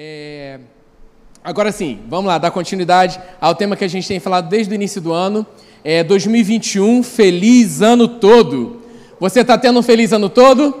É... 0.00 0.60
Agora 1.42 1.72
sim, 1.72 1.98
vamos 2.08 2.26
lá, 2.26 2.38
dar 2.38 2.52
continuidade 2.52 3.18
ao 3.40 3.52
tema 3.52 3.74
que 3.74 3.82
a 3.82 3.88
gente 3.88 4.06
tem 4.06 4.20
falado 4.20 4.48
desde 4.48 4.72
o 4.72 4.76
início 4.76 5.00
do 5.00 5.12
ano. 5.12 5.44
É 5.82 6.04
2021, 6.04 7.02
feliz 7.02 7.82
ano 7.82 8.06
todo. 8.06 8.80
Você 9.18 9.40
está 9.40 9.58
tendo 9.58 9.80
um 9.80 9.82
feliz 9.82 10.12
ano 10.12 10.28
todo? 10.28 10.72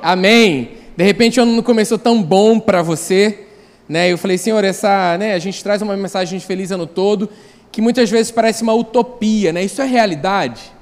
Amém. 0.00 0.76
De 0.96 1.02
repente 1.02 1.40
o 1.40 1.42
ano 1.42 1.56
não 1.56 1.62
começou 1.64 1.98
tão 1.98 2.22
bom 2.22 2.60
para 2.60 2.82
você, 2.82 3.46
né? 3.88 4.12
Eu 4.12 4.16
falei, 4.16 4.38
Senhor, 4.38 4.62
essa, 4.62 5.18
né, 5.18 5.34
a 5.34 5.40
gente 5.40 5.60
traz 5.60 5.82
uma 5.82 5.96
mensagem 5.96 6.38
de 6.38 6.46
feliz 6.46 6.70
ano 6.70 6.86
todo 6.86 7.28
que 7.72 7.82
muitas 7.82 8.08
vezes 8.08 8.30
parece 8.30 8.62
uma 8.62 8.74
utopia, 8.74 9.52
né? 9.52 9.64
Isso 9.64 9.82
é 9.82 9.86
realidade? 9.86 10.72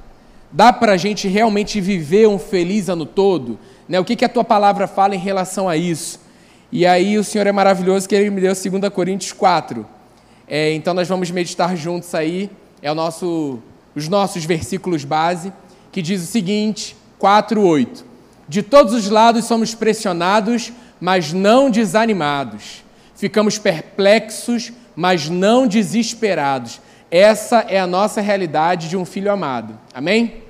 Dá 0.53 0.71
para 0.71 0.93
a 0.93 0.97
gente 0.99 1.29
realmente 1.29 1.81
viver 1.81 2.29
um 2.29 2.39
feliz 2.39 2.91
ano 2.91 3.07
todo? 3.07 3.59
Né? 3.89 3.99
O 3.99 4.05
que, 4.05 4.17
que 4.17 4.25
a 4.27 4.29
tua 4.29 4.45
palavra 4.45 4.87
fala 4.87 5.15
em 5.15 5.19
relação 5.19 5.67
a 5.67 5.79
isso? 5.79 6.24
E 6.73 6.87
aí 6.87 7.19
o 7.19 7.25
Senhor 7.25 7.47
é 7.47 7.53
maravilhoso 7.53 8.09
que 8.09 8.15
Ele 8.15 8.31
me 8.31 8.41
deu 8.41 8.53
2 8.53 8.93
Coríntios 8.93 9.33
4. 9.33 9.87
É, 10.47 10.73
então 10.73 10.93
nós 10.93 11.09
vamos 11.09 11.31
meditar 11.31 11.77
juntos 11.77 12.15
aí, 12.15 12.51
é 12.83 12.91
o 12.91 12.95
nosso, 12.95 13.59
os 13.95 14.09
nossos 14.09 14.45
versículos 14.45 15.05
base, 15.05 15.53
que 15.91 16.03
diz 16.03 16.23
o 16.23 16.27
seguinte, 16.27 16.97
4, 17.19 17.63
8. 17.63 18.05
De 18.49 18.63
todos 18.63 18.93
os 18.93 19.09
lados 19.09 19.47
somos 19.47 19.75
pressionados, 19.75 20.73
mas 21.01 21.33
não 21.33 21.71
desanimados. 21.71 22.85
Ficamos 23.15 23.59
perplexos, 23.59 24.73
mas 24.95 25.29
não 25.29 25.67
desesperados. 25.67 26.81
Essa 27.11 27.61
é 27.69 27.79
a 27.79 27.87
nossa 27.87 28.21
realidade 28.21 28.89
de 28.89 28.97
um 28.97 29.05
filho 29.05 29.31
amado. 29.31 29.79
Amém? 29.95 30.43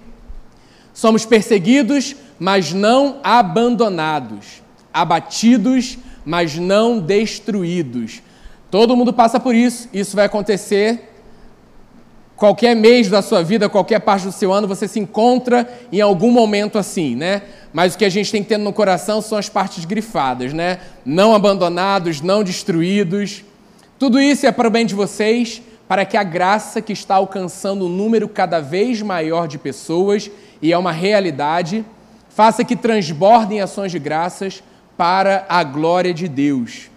Somos 0.93 1.25
perseguidos, 1.27 2.17
mas 2.39 2.73
não 2.73 3.21
abandonados. 3.23 4.63
Abatidos, 4.93 5.99
mas 6.25 6.57
não 6.57 6.99
destruídos. 6.99 8.23
Todo 8.71 8.97
mundo 8.97 9.13
passa 9.13 9.39
por 9.39 9.55
isso. 9.55 9.89
Isso 9.93 10.17
vai 10.17 10.27
acontecer 10.27 11.11
qualquer 12.37 12.75
mês 12.75 13.09
da 13.09 13.23
sua 13.23 13.43
vida, 13.43 13.69
qualquer 13.69 14.01
parte 14.01 14.27
do 14.27 14.33
seu 14.33 14.53
ano, 14.53 14.67
você 14.67 14.89
se 14.89 14.99
encontra 14.99 15.69
em 15.93 16.01
algum 16.01 16.31
momento 16.31 16.79
assim, 16.79 17.15
né? 17.15 17.43
Mas 17.73 17.95
o 17.95 17.99
que 17.99 18.05
a 18.05 18.09
gente 18.09 18.31
tem 18.31 18.43
que 18.43 18.49
ter 18.49 18.59
no 18.59 18.73
coração 18.73 19.21
são 19.21 19.39
as 19.39 19.49
partes 19.49 19.85
grifadas, 19.85 20.53
né? 20.53 20.81
Não 21.05 21.35
abandonados, 21.35 22.21
não 22.21 22.43
destruídos. 22.43 23.45
Tudo 23.99 24.21
isso 24.21 24.47
é 24.47 24.53
para 24.53 24.69
o 24.69 24.71
bem 24.71 24.85
de 24.85 24.95
vocês, 24.95 25.63
para 25.87 26.05
que 26.05 26.17
a 26.17 26.23
graça 26.23 26.81
que 26.81 26.93
está 26.93 27.17
alcançando 27.17 27.87
um 27.87 27.89
número 27.89 28.29
cada 28.29 28.61
vez 28.61 29.01
maior 29.01 29.47
de 29.47 29.59
pessoas, 29.59 30.31
e 30.61 30.73
é 30.73 30.79
uma 30.79 30.93
realidade, 30.93 31.85
faça 32.29 32.65
que 32.65 32.75
transbordem 32.75 33.61
ações 33.61 33.93
de 33.93 33.99
graças 33.99 34.63
para 34.97 35.47
a 35.49 35.63
glória 35.63 36.13
de 36.15 36.29
Deus. 36.29 36.91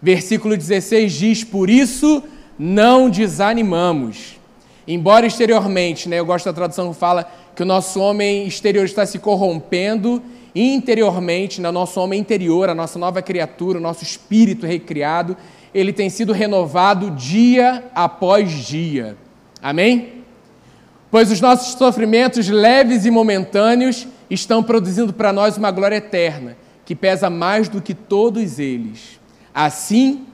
Versículo 0.00 0.56
16 0.56 1.12
diz: 1.12 1.44
Por 1.44 1.70
isso 1.70 2.22
não 2.58 3.08
desanimamos. 3.08 4.38
Embora 4.86 5.26
exteriormente, 5.26 6.08
né, 6.08 6.18
eu 6.18 6.26
gosto 6.26 6.46
da 6.46 6.52
tradução 6.52 6.92
que 6.92 6.98
fala 6.98 7.30
que 7.54 7.62
o 7.62 7.66
nosso 7.66 8.00
homem 8.00 8.46
exterior 8.46 8.84
está 8.84 9.06
se 9.06 9.18
corrompendo, 9.18 10.22
interiormente, 10.54 11.60
no 11.60 11.70
nosso 11.70 12.00
homem 12.00 12.20
interior, 12.20 12.68
a 12.68 12.74
nossa 12.74 12.98
nova 12.98 13.22
criatura, 13.22 13.78
o 13.78 13.82
nosso 13.82 14.02
espírito 14.02 14.66
recriado, 14.66 15.36
ele 15.74 15.92
tem 15.92 16.10
sido 16.10 16.32
renovado 16.32 17.10
dia 17.12 17.84
após 17.94 18.50
dia. 18.50 19.16
Amém? 19.62 20.22
Pois 21.10 21.30
os 21.30 21.40
nossos 21.40 21.74
sofrimentos 21.74 22.48
leves 22.48 23.04
e 23.04 23.10
momentâneos 23.10 24.06
estão 24.30 24.62
produzindo 24.62 25.12
para 25.12 25.32
nós 25.32 25.56
uma 25.56 25.70
glória 25.70 25.96
eterna, 25.96 26.56
que 26.84 26.94
pesa 26.94 27.30
mais 27.30 27.68
do 27.68 27.80
que 27.80 27.94
todos 27.94 28.58
eles. 28.58 29.20
Assim, 29.54 30.26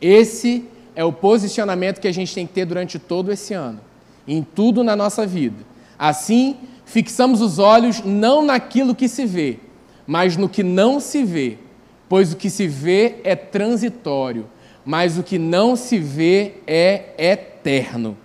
esse 0.00 0.64
é 0.94 1.04
o 1.04 1.12
posicionamento 1.12 2.00
que 2.00 2.08
a 2.08 2.12
gente 2.12 2.34
tem 2.34 2.46
que 2.46 2.52
ter 2.52 2.64
durante 2.64 2.98
todo 2.98 3.32
esse 3.32 3.54
ano, 3.54 3.80
em 4.26 4.42
tudo 4.42 4.82
na 4.82 4.96
nossa 4.96 5.26
vida. 5.26 5.64
Assim, 5.98 6.56
fixamos 6.84 7.40
os 7.40 7.58
olhos 7.58 8.02
não 8.04 8.44
naquilo 8.44 8.94
que 8.94 9.08
se 9.08 9.24
vê, 9.24 9.58
mas 10.06 10.36
no 10.36 10.48
que 10.48 10.62
não 10.62 10.98
se 10.98 11.22
vê, 11.22 11.58
pois 12.08 12.32
o 12.32 12.36
que 12.36 12.50
se 12.50 12.66
vê 12.66 13.16
é 13.24 13.36
transitório, 13.36 14.46
mas 14.84 15.16
o 15.16 15.22
que 15.22 15.38
não 15.38 15.76
se 15.76 15.98
vê 15.98 16.54
é 16.66 17.14
eterno. 17.16 18.16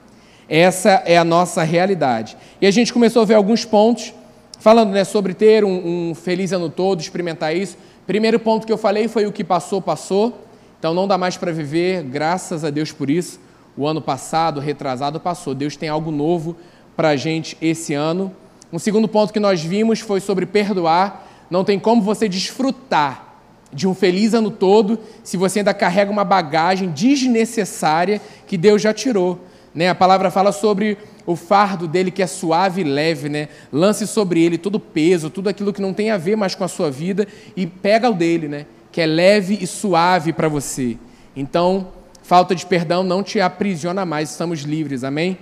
Essa 0.50 1.04
é 1.06 1.18
a 1.18 1.24
nossa 1.24 1.62
realidade. 1.64 2.38
E 2.60 2.66
a 2.66 2.72
gente 2.72 2.94
começou 2.94 3.22
a 3.22 3.26
ver 3.26 3.36
alguns 3.36 3.66
pontos, 3.66 4.14
falando 4.60 4.92
né, 4.92 5.04
sobre 5.04 5.34
ter 5.34 5.64
um, 5.64 6.10
um 6.10 6.16
feliz 6.16 6.52
ano 6.52 6.70
todo, 6.70 7.00
experimentar 7.00 7.56
isso. 7.56 7.78
Primeiro 8.06 8.40
ponto 8.40 8.66
que 8.66 8.72
eu 8.72 8.78
falei 8.78 9.08
foi 9.08 9.26
o 9.26 9.32
que 9.32 9.44
passou, 9.44 9.82
passou. 9.82 10.46
Então 10.80 10.94
não 10.94 11.08
dá 11.08 11.18
mais 11.18 11.38
para 11.38 11.52
viver, 11.52 12.04
graças 12.04 12.64
a 12.64 12.70
Deus 12.70 12.92
por 12.92 13.10
isso. 13.10 13.40
O 13.76 13.88
ano 13.88 14.02
passado, 14.02 14.60
retrasado, 14.60 15.20
passou. 15.20 15.54
Deus 15.54 15.76
tem 15.76 15.90
algo 15.90 16.12
novo 16.12 16.56
para 16.96 17.10
a 17.10 17.16
gente 17.16 17.58
esse 17.62 17.94
ano. 17.94 18.34
Um 18.72 18.80
segundo 18.80 19.08
ponto 19.08 19.32
que 19.32 19.40
nós 19.40 19.62
vimos 19.62 20.00
foi 20.00 20.20
sobre 20.20 20.46
perdoar. 20.46 21.28
Não 21.50 21.64
tem 21.64 21.80
como 21.80 22.02
você 22.02 22.28
desfrutar 22.28 23.28
de 23.72 23.88
um 23.88 23.94
feliz 23.94 24.34
ano 24.34 24.50
todo 24.50 25.00
se 25.24 25.38
você 25.38 25.60
ainda 25.60 25.74
carrega 25.74 26.12
uma 26.12 26.24
bagagem 26.24 26.90
desnecessária 26.90 28.22
que 28.48 28.58
Deus 28.58 28.82
já 28.82 28.94
tirou. 28.94 29.40
Né? 29.74 29.90
A 29.90 29.96
palavra 29.96 30.32
fala 30.32 30.52
sobre 30.52 30.98
o 31.28 31.36
fardo 31.36 31.88
dele 31.88 32.10
que 32.10 32.24
é 32.24 32.28
suave 32.28 32.82
e 32.82 32.84
leve, 32.84 33.30
né? 33.30 33.50
Lance 33.72 34.08
sobre 34.08 34.42
ele 34.42 34.58
todo 34.58 34.76
o 34.76 34.80
peso, 34.80 35.30
tudo 35.30 35.50
aquilo 35.50 35.72
que 35.72 35.82
não 35.82 35.94
tem 35.94 36.10
a 36.10 36.18
ver 36.18 36.36
mais 36.36 36.56
com 36.56 36.64
a 36.64 36.68
sua 36.68 36.90
vida 36.90 37.28
e 37.56 37.68
pega 37.68 38.10
o 38.10 38.14
dele, 38.14 38.48
né? 38.48 38.66
que 38.98 39.02
é 39.02 39.06
leve 39.06 39.60
e 39.62 39.68
suave 39.68 40.34
para 40.34 40.50
você. 40.50 40.98
Então, 41.36 41.90
falta 42.24 42.56
de 42.56 42.66
perdão 42.66 43.04
não 43.04 43.22
te 43.22 43.40
aprisiona 43.40 44.04
mais, 44.04 44.32
estamos 44.32 44.62
livres, 44.62 45.04
amém? 45.04 45.38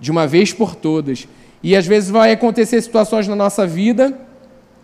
De 0.00 0.10
uma 0.10 0.26
vez 0.26 0.54
por 0.54 0.74
todas. 0.74 1.28
E 1.62 1.76
às 1.76 1.86
vezes 1.86 2.08
vai 2.08 2.32
acontecer 2.32 2.80
situações 2.80 3.28
na 3.28 3.36
nossa 3.36 3.66
vida 3.66 4.18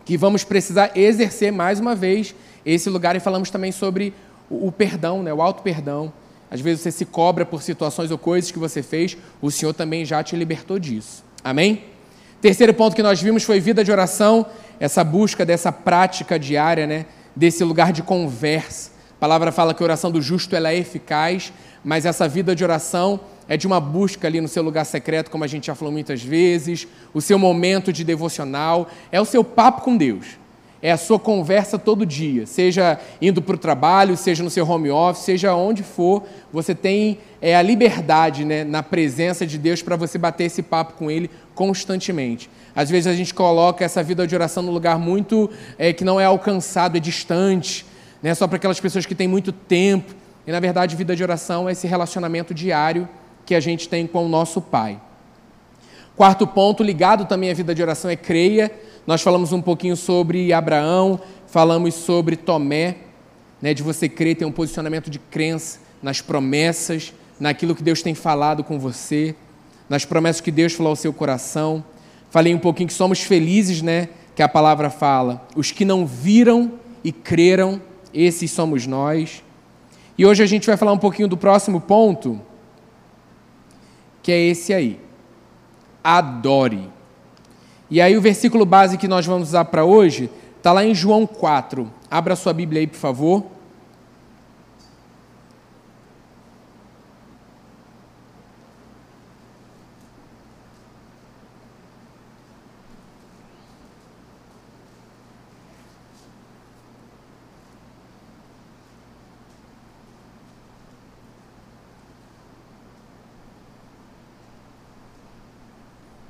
que 0.05 0.19
vamos 0.19 0.45
precisar 0.45 0.91
exercer 0.95 1.51
mais 1.51 1.81
uma 1.81 1.95
vez 1.95 2.34
esse 2.66 2.91
lugar 2.91 3.16
e 3.16 3.21
falamos 3.21 3.49
também 3.49 3.72
sobre 3.72 4.12
o, 4.51 4.71
perdão, 4.71 5.22
né? 5.22 5.33
o 5.33 5.41
auto 5.41 5.62
perdão. 5.62 6.12
Às 6.54 6.60
vezes 6.60 6.82
você 6.82 6.92
se 6.92 7.04
cobra 7.04 7.44
por 7.44 7.65
situações 7.65 8.12
ou 8.12 8.16
coisas 8.16 8.53
que 8.53 8.60
você 8.60 8.81
fez, 8.81 9.16
o 9.42 9.50
Senhor 9.50 9.72
também 9.72 10.04
já 10.04 10.22
te 10.22 10.37
libertou 10.37 10.78
disso. 10.78 11.25
Amém? 11.42 11.82
Terceiro 12.41 12.72
ponto 12.72 12.94
que 12.94 13.03
nós 13.03 13.20
vimos 13.20 13.42
foi 13.42 13.59
vida 13.59 13.82
de 13.82 13.91
oração, 13.91 14.47
essa 14.78 15.03
busca 15.03 15.44
dessa 15.44 15.72
prática 15.72 16.38
diária, 16.38 16.87
né? 16.87 17.06
desse 17.34 17.65
lugar 17.65 17.92
de 17.92 18.04
conversa. 18.04 18.92
A 19.16 19.19
palavra 19.19 19.50
fala 19.50 19.75
que 19.75 19.82
a 19.82 19.84
oração 19.84 20.12
do 20.12 20.22
justo 20.22 20.54
ela 20.54 20.70
é 20.70 20.76
eficaz, 20.76 21.53
mas 21.82 22.06
essa 22.06 22.28
vida 22.28 22.54
de 22.54 22.62
oração 22.62 23.19
é 23.48 23.56
de 23.56 23.66
uma 23.66 23.81
busca 23.81 24.28
ali 24.28 24.41
no 24.41 24.47
seu 24.47 24.62
lugar 24.62 24.86
secreto, 24.86 25.32
como 25.32 25.42
a 25.42 25.48
gente 25.48 25.66
já 25.66 25.75
falou 25.75 25.91
muitas 25.91 26.22
vezes, 26.22 26.86
o 27.12 27.21
seu 27.21 27.36
momento 27.36 27.92
de 27.92 28.04
devocional, 28.04 28.88
é 29.10 29.21
o 29.21 29.25
seu 29.25 29.42
papo 29.42 29.82
com 29.82 29.97
Deus. 29.97 30.38
É 30.84 30.93
a 30.93 30.99
sua 30.99 31.19
conversa 31.19 31.78
todo 31.78 32.05
dia, 32.05 32.45
seja 32.45 33.00
indo 33.19 33.41
para 33.41 33.55
o 33.55 33.59
trabalho, 33.59 34.19
seja 34.19 34.45
no 34.45 34.50
seu 34.50 34.69
home 34.69 34.91
office, 34.91 35.25
seja 35.25 35.55
onde 35.55 35.83
for, 35.83 36.25
você 36.53 36.75
tem 36.75 37.21
é, 37.41 37.56
a 37.56 37.62
liberdade 37.62 38.45
né, 38.45 38.65
na 38.65 38.83
presença 38.83 39.47
de 39.47 39.56
Deus 39.56 39.81
para 39.81 39.97
você 39.97 40.19
bater 40.19 40.45
esse 40.45 40.62
papo 40.62 40.93
com 40.93 41.11
Ele 41.11 41.31
constantemente. 41.55 42.50
Às 42.77 42.91
vezes 42.91 43.06
a 43.06 43.15
gente 43.15 43.33
coloca 43.33 43.83
essa 43.83 44.03
vida 44.03 44.27
de 44.27 44.34
oração 44.34 44.62
num 44.62 44.72
lugar 44.72 44.99
muito 44.99 45.49
é, 45.78 45.91
que 45.91 46.05
não 46.05 46.21
é 46.21 46.27
alcançado, 46.27 46.99
é 46.99 47.01
distante, 47.01 47.87
né? 48.22 48.34
só 48.34 48.47
para 48.47 48.56
aquelas 48.56 48.78
pessoas 48.78 49.06
que 49.06 49.15
têm 49.15 49.27
muito 49.27 49.53
tempo. 49.53 50.15
E 50.47 50.53
na 50.53 50.61
verdade, 50.61 50.97
vida 50.97 51.16
de 51.16 51.22
oração 51.22 51.66
é 51.66 51.72
esse 51.72 51.87
relacionamento 51.87 52.53
diário 52.53 53.09
que 53.47 53.55
a 53.55 53.61
gente 53.61 53.89
tem 53.89 54.06
com 54.06 54.27
o 54.27 54.28
nosso 54.28 54.61
Pai. 54.61 55.01
Quarto 56.16 56.47
ponto, 56.47 56.83
ligado 56.83 57.25
também 57.25 57.51
à 57.51 57.55
vida 57.55 57.75
de 57.75 57.83
oração, 57.83 58.09
é 58.11 58.16
creia. 58.16 58.71
Nós 59.06 59.20
falamos 59.20 59.53
um 59.53 59.60
pouquinho 59.60 59.97
sobre 59.97 60.53
Abraão, 60.53 61.20
falamos 61.47 61.94
sobre 61.94 62.37
Tomé, 62.37 62.97
né, 63.60 63.75
de 63.75 63.82
você 63.82 64.09
crer, 64.09 64.37
ter 64.37 64.44
um 64.44 64.53
posicionamento 64.53 65.10
de 65.10 65.18
crença 65.18 65.78
nas 66.03 66.21
promessas, 66.21 67.12
naquilo 67.39 67.74
que 67.74 67.83
Deus 67.83 68.03
tem 68.03 68.15
falado 68.15 68.65
com 68.65 68.78
você, 68.78 69.34
nas 69.89 70.04
promessas 70.04 70.41
que 70.41 70.51
Deus 70.51 70.72
falou 70.72 70.91
ao 70.91 70.97
seu 70.97 71.12
coração. 71.12 71.84
Falei 72.30 72.54
um 72.54 72.59
pouquinho 72.59 72.89
que 72.89 72.95
somos 72.95 73.21
felizes, 73.21 73.83
né? 73.83 74.09
Que 74.34 74.42
a 74.42 74.48
palavra 74.48 74.91
fala. 74.91 75.47
Os 75.54 75.71
que 75.71 75.84
não 75.84 76.06
viram 76.06 76.72
e 77.03 77.12
creram, 77.12 77.80
esses 78.12 78.51
somos 78.51 78.86
nós. 78.86 79.45
E 80.16 80.24
hoje 80.24 80.42
a 80.42 80.47
gente 80.47 80.66
vai 80.66 80.77
falar 80.77 80.92
um 80.92 80.98
pouquinho 80.98 81.28
do 81.28 81.36
próximo 81.36 81.80
ponto, 81.80 82.41
que 84.22 84.33
é 84.33 84.41
esse 84.41 84.72
aí. 84.72 85.01
Adore. 86.03 86.93
E 87.94 88.00
aí 88.00 88.16
o 88.16 88.20
versículo 88.20 88.66
base 88.66 88.98
que 88.98 89.06
nós 89.06 89.24
vamos 89.24 89.50
usar 89.50 89.66
para 89.66 89.84
hoje 89.84 90.28
está 90.56 90.72
lá 90.72 90.84
em 90.84 90.92
João 90.92 91.24
4. 91.28 91.88
Abra 92.10 92.34
sua 92.34 92.52
Bíblia 92.52 92.80
aí, 92.80 92.88
por 92.88 92.96
favor. 92.96 93.44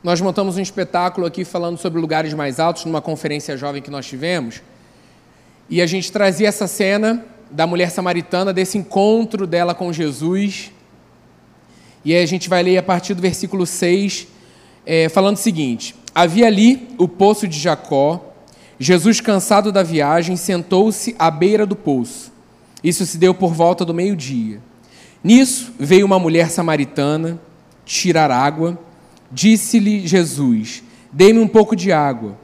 Nós 0.04 0.20
montamos 0.20 0.58
um 0.58 0.60
espetáculo 0.60 1.26
aqui 1.26 1.46
falando 1.46 1.78
sobre 1.78 1.98
lugares 1.98 2.34
mais 2.34 2.60
altos 2.60 2.84
numa 2.84 3.00
conferência 3.00 3.56
jovem 3.56 3.80
que 3.80 3.90
nós 3.90 4.04
tivemos. 4.04 4.60
E 5.70 5.80
a 5.80 5.86
gente 5.86 6.12
trazia 6.12 6.46
essa 6.46 6.66
cena 6.66 7.24
da 7.50 7.66
mulher 7.66 7.90
samaritana, 7.90 8.52
desse 8.52 8.76
encontro 8.76 9.46
dela 9.46 9.74
com 9.74 9.90
Jesus. 9.90 10.70
E 12.04 12.14
aí 12.14 12.22
a 12.22 12.26
gente 12.26 12.50
vai 12.50 12.62
ler 12.62 12.76
a 12.76 12.82
partir 12.82 13.14
do 13.14 13.22
versículo 13.22 13.64
6, 13.64 14.28
é, 14.84 15.08
falando 15.08 15.36
o 15.36 15.40
seguinte: 15.40 15.94
Havia 16.14 16.48
ali 16.48 16.86
o 16.98 17.08
poço 17.08 17.48
de 17.48 17.58
Jacó. 17.58 18.32
Jesus, 18.78 19.22
cansado 19.22 19.72
da 19.72 19.82
viagem, 19.82 20.36
sentou-se 20.36 21.16
à 21.18 21.30
beira 21.30 21.64
do 21.64 21.74
poço. 21.74 22.30
Isso 22.82 23.06
se 23.06 23.16
deu 23.16 23.32
por 23.32 23.54
volta 23.54 23.86
do 23.86 23.94
meio-dia. 23.94 24.60
Nisso 25.22 25.72
veio 25.78 26.04
uma 26.04 26.18
mulher 26.18 26.50
samaritana 26.50 27.40
tirar 27.86 28.30
água. 28.30 28.78
Disse-lhe 29.30 30.06
Jesus: 30.06 30.82
Dê-me 31.12 31.38
um 31.38 31.48
pouco 31.48 31.74
de 31.74 31.92
água. 31.92 32.36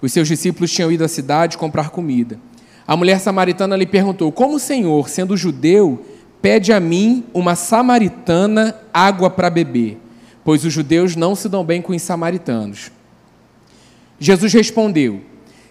Os 0.00 0.12
seus 0.12 0.28
discípulos 0.28 0.70
tinham 0.70 0.92
ido 0.92 1.04
à 1.04 1.08
cidade 1.08 1.58
comprar 1.58 1.90
comida. 1.90 2.38
A 2.86 2.96
mulher 2.96 3.20
samaritana 3.20 3.76
lhe 3.76 3.86
perguntou: 3.86 4.30
Como 4.32 4.56
o 4.56 4.60
Senhor, 4.60 5.08
sendo 5.08 5.36
judeu, 5.36 6.04
pede 6.40 6.72
a 6.72 6.80
mim, 6.80 7.24
uma 7.34 7.54
samaritana, 7.54 8.74
água 8.92 9.28
para 9.28 9.50
beber? 9.50 9.98
Pois 10.44 10.64
os 10.64 10.72
judeus 10.72 11.14
não 11.14 11.34
se 11.34 11.48
dão 11.48 11.64
bem 11.64 11.82
com 11.82 11.94
os 11.94 12.02
samaritanos. 12.02 12.90
Jesus 14.18 14.52
respondeu: 14.52 15.20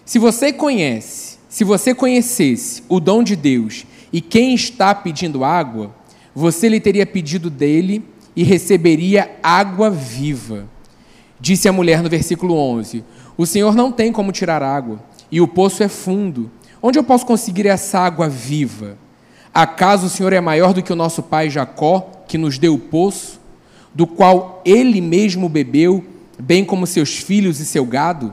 Se 0.04 0.18
você 0.18 0.52
conhece, 0.52 1.38
se 1.48 1.64
você 1.64 1.94
conhecesse 1.94 2.82
o 2.88 3.00
dom 3.00 3.22
de 3.22 3.34
Deus 3.34 3.84
e 4.12 4.20
quem 4.20 4.54
está 4.54 4.94
pedindo 4.94 5.44
água, 5.44 5.94
você 6.34 6.68
lhe 6.68 6.78
teria 6.78 7.04
pedido 7.04 7.50
dele 7.50 8.04
e 8.38 8.44
receberia 8.44 9.32
água 9.42 9.90
viva. 9.90 10.68
Disse 11.40 11.68
a 11.68 11.72
mulher 11.72 12.04
no 12.04 12.08
versículo 12.08 12.54
11: 12.54 13.02
O 13.36 13.44
Senhor 13.44 13.74
não 13.74 13.90
tem 13.90 14.12
como 14.12 14.30
tirar 14.30 14.62
água, 14.62 15.02
e 15.28 15.40
o 15.40 15.48
poço 15.48 15.82
é 15.82 15.88
fundo. 15.88 16.48
Onde 16.80 17.00
eu 17.00 17.02
posso 17.02 17.26
conseguir 17.26 17.66
essa 17.66 17.98
água 17.98 18.28
viva? 18.28 18.96
Acaso 19.52 20.06
o 20.06 20.08
Senhor 20.08 20.32
é 20.32 20.40
maior 20.40 20.72
do 20.72 20.84
que 20.84 20.92
o 20.92 20.96
nosso 20.96 21.20
pai 21.20 21.50
Jacó, 21.50 22.22
que 22.28 22.38
nos 22.38 22.58
deu 22.58 22.74
o 22.74 22.78
poço, 22.78 23.40
do 23.92 24.06
qual 24.06 24.62
ele 24.64 25.00
mesmo 25.00 25.48
bebeu, 25.48 26.04
bem 26.38 26.64
como 26.64 26.86
seus 26.86 27.16
filhos 27.18 27.58
e 27.58 27.66
seu 27.66 27.84
gado? 27.84 28.32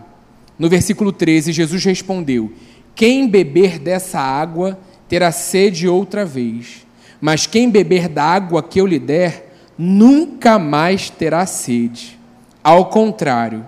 No 0.60 0.70
versículo 0.70 1.12
13, 1.12 1.52
Jesus 1.52 1.84
respondeu: 1.84 2.54
Quem 2.94 3.28
beber 3.28 3.80
dessa 3.80 4.20
água 4.20 4.78
terá 5.10 5.32
sede 5.32 5.88
outra 5.88 6.24
vez, 6.24 6.86
mas 7.20 7.48
quem 7.48 7.72
beber 7.72 8.08
da 8.08 8.24
água 8.24 8.62
que 8.62 8.80
eu 8.80 8.86
lhe 8.86 9.00
der, 9.00 9.45
nunca 9.78 10.58
mais 10.58 11.10
terá 11.10 11.46
sede. 11.46 12.20
Ao 12.64 12.86
contrário, 12.86 13.68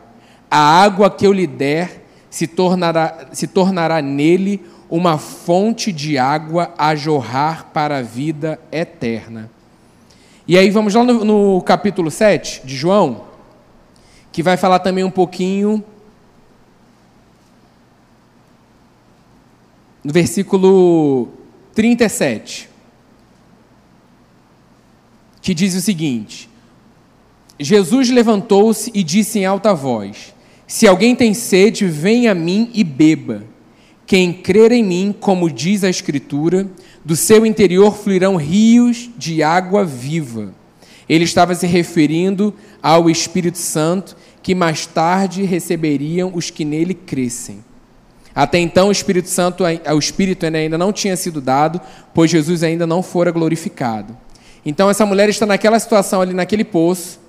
a 0.50 0.58
água 0.58 1.10
que 1.10 1.26
eu 1.26 1.34
lhe 1.34 1.48
der 1.48 2.06
se 2.30 2.48
tornará, 2.48 3.28
se 3.32 3.48
tornará 3.48 4.02
nele 4.02 4.66
uma 4.90 5.18
fonte 5.18 5.92
de 5.92 6.18
água 6.18 6.74
a 6.78 6.96
jorrar 6.96 7.72
para 7.74 7.98
a 7.98 8.02
vida 8.02 8.60
eterna. 8.72 9.50
E 10.48 10.58
aí 10.58 10.70
vamos 10.70 10.94
lá 10.94 11.04
no, 11.04 11.26
no 11.26 11.62
capítulo 11.62 12.10
7 12.10 12.62
de 12.66 12.76
João, 12.76 13.26
que 14.32 14.42
vai 14.42 14.56
falar 14.56 14.80
também 14.80 15.04
um 15.04 15.12
pouquinho 15.12 15.84
no 20.04 20.14
versículo 20.14 21.28
37, 21.76 22.67
que 25.48 25.54
diz 25.54 25.76
o 25.76 25.80
seguinte: 25.80 26.50
Jesus 27.58 28.10
levantou-se 28.10 28.92
e 28.94 29.02
disse 29.02 29.40
em 29.40 29.46
alta 29.46 29.74
voz: 29.74 30.34
Se 30.68 30.86
alguém 30.86 31.16
tem 31.16 31.34
sede, 31.34 31.86
venha 31.86 32.34
a 32.34 32.36
mim 32.36 32.70
e 32.74 32.84
beba. 32.84 33.46
Quem 34.06 34.34
crer 34.34 34.74
em 34.74 34.84
mim, 34.84 35.16
como 35.18 35.50
diz 35.50 35.86
a 35.86 35.90
Escritura, 35.90 36.68
do 37.06 37.16
seu 37.16 37.46
interior 37.46 37.96
fluirão 37.96 38.36
rios 38.36 39.10
de 39.18 39.42
água 39.42 39.86
viva. 39.86 40.54
Ele 41.08 41.24
estava 41.24 41.56
se 41.56 41.66
referindo 41.66 42.54
ao 42.84 43.10
Espírito 43.10 43.58
Santo, 43.58 44.18
que 44.44 44.54
mais 44.54 44.86
tarde 44.86 45.44
receberiam 45.44 46.30
os 46.36 46.50
que 46.50 46.66
nele 46.66 46.94
crescem. 46.94 47.64
Até 48.36 48.60
então, 48.60 48.90
o 48.90 48.92
Espírito 48.92 49.30
Santo, 49.30 49.64
o 49.64 49.98
Espírito 49.98 50.46
ainda 50.46 50.78
não 50.78 50.92
tinha 50.92 51.16
sido 51.16 51.40
dado, 51.40 51.80
pois 52.14 52.30
Jesus 52.30 52.64
ainda 52.64 52.86
não 52.86 53.02
fora 53.02 53.32
glorificado. 53.32 54.27
Então, 54.66 54.90
essa 54.90 55.06
mulher 55.06 55.30
está 55.30 55.46
naquela 55.46 55.80
situação 55.80 56.22
ali, 56.22 56.34
naquele 56.34 56.64
poço, 56.64 57.20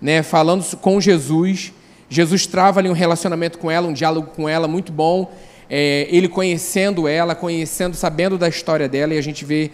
né, 0.00 0.22
falando 0.22 0.64
com 0.76 1.00
Jesus. 1.00 1.72
Jesus 2.08 2.46
trava 2.46 2.80
ali 2.80 2.88
um 2.88 2.92
relacionamento 2.92 3.58
com 3.58 3.70
ela, 3.70 3.88
um 3.88 3.92
diálogo 3.92 4.30
com 4.34 4.48
ela 4.48 4.68
muito 4.68 4.92
bom 4.92 5.30
é, 5.68 6.06
ele 6.10 6.28
conhecendo 6.28 7.08
ela, 7.08 7.34
conhecendo, 7.34 7.94
sabendo 7.94 8.36
da 8.36 8.48
história 8.48 8.88
dela, 8.88 9.14
e 9.14 9.18
a 9.18 9.22
gente 9.22 9.44
vê 9.44 9.70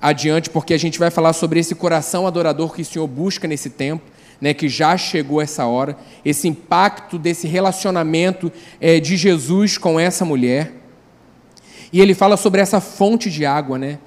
adiante, 0.00 0.50
porque 0.50 0.74
a 0.74 0.78
gente 0.78 0.98
vai 0.98 1.10
falar 1.10 1.32
sobre 1.32 1.60
esse 1.60 1.74
coração 1.74 2.26
adorador 2.26 2.72
que 2.72 2.82
o 2.82 2.84
Senhor 2.84 3.06
busca 3.06 3.48
nesse 3.48 3.70
tempo, 3.70 4.04
né, 4.40 4.52
que 4.52 4.68
já 4.68 4.96
chegou 4.96 5.40
essa 5.40 5.64
hora, 5.66 5.96
esse 6.24 6.46
impacto 6.48 7.18
desse 7.18 7.46
relacionamento 7.46 8.52
é, 8.80 9.00
de 9.00 9.16
Jesus 9.16 9.78
com 9.78 9.98
essa 9.98 10.24
mulher. 10.24 10.72
E 11.92 12.00
ele 12.00 12.14
fala 12.14 12.36
sobre 12.36 12.60
essa 12.60 12.80
fonte 12.80 13.30
de 13.30 13.46
água, 13.46 13.78
né? 13.78 13.98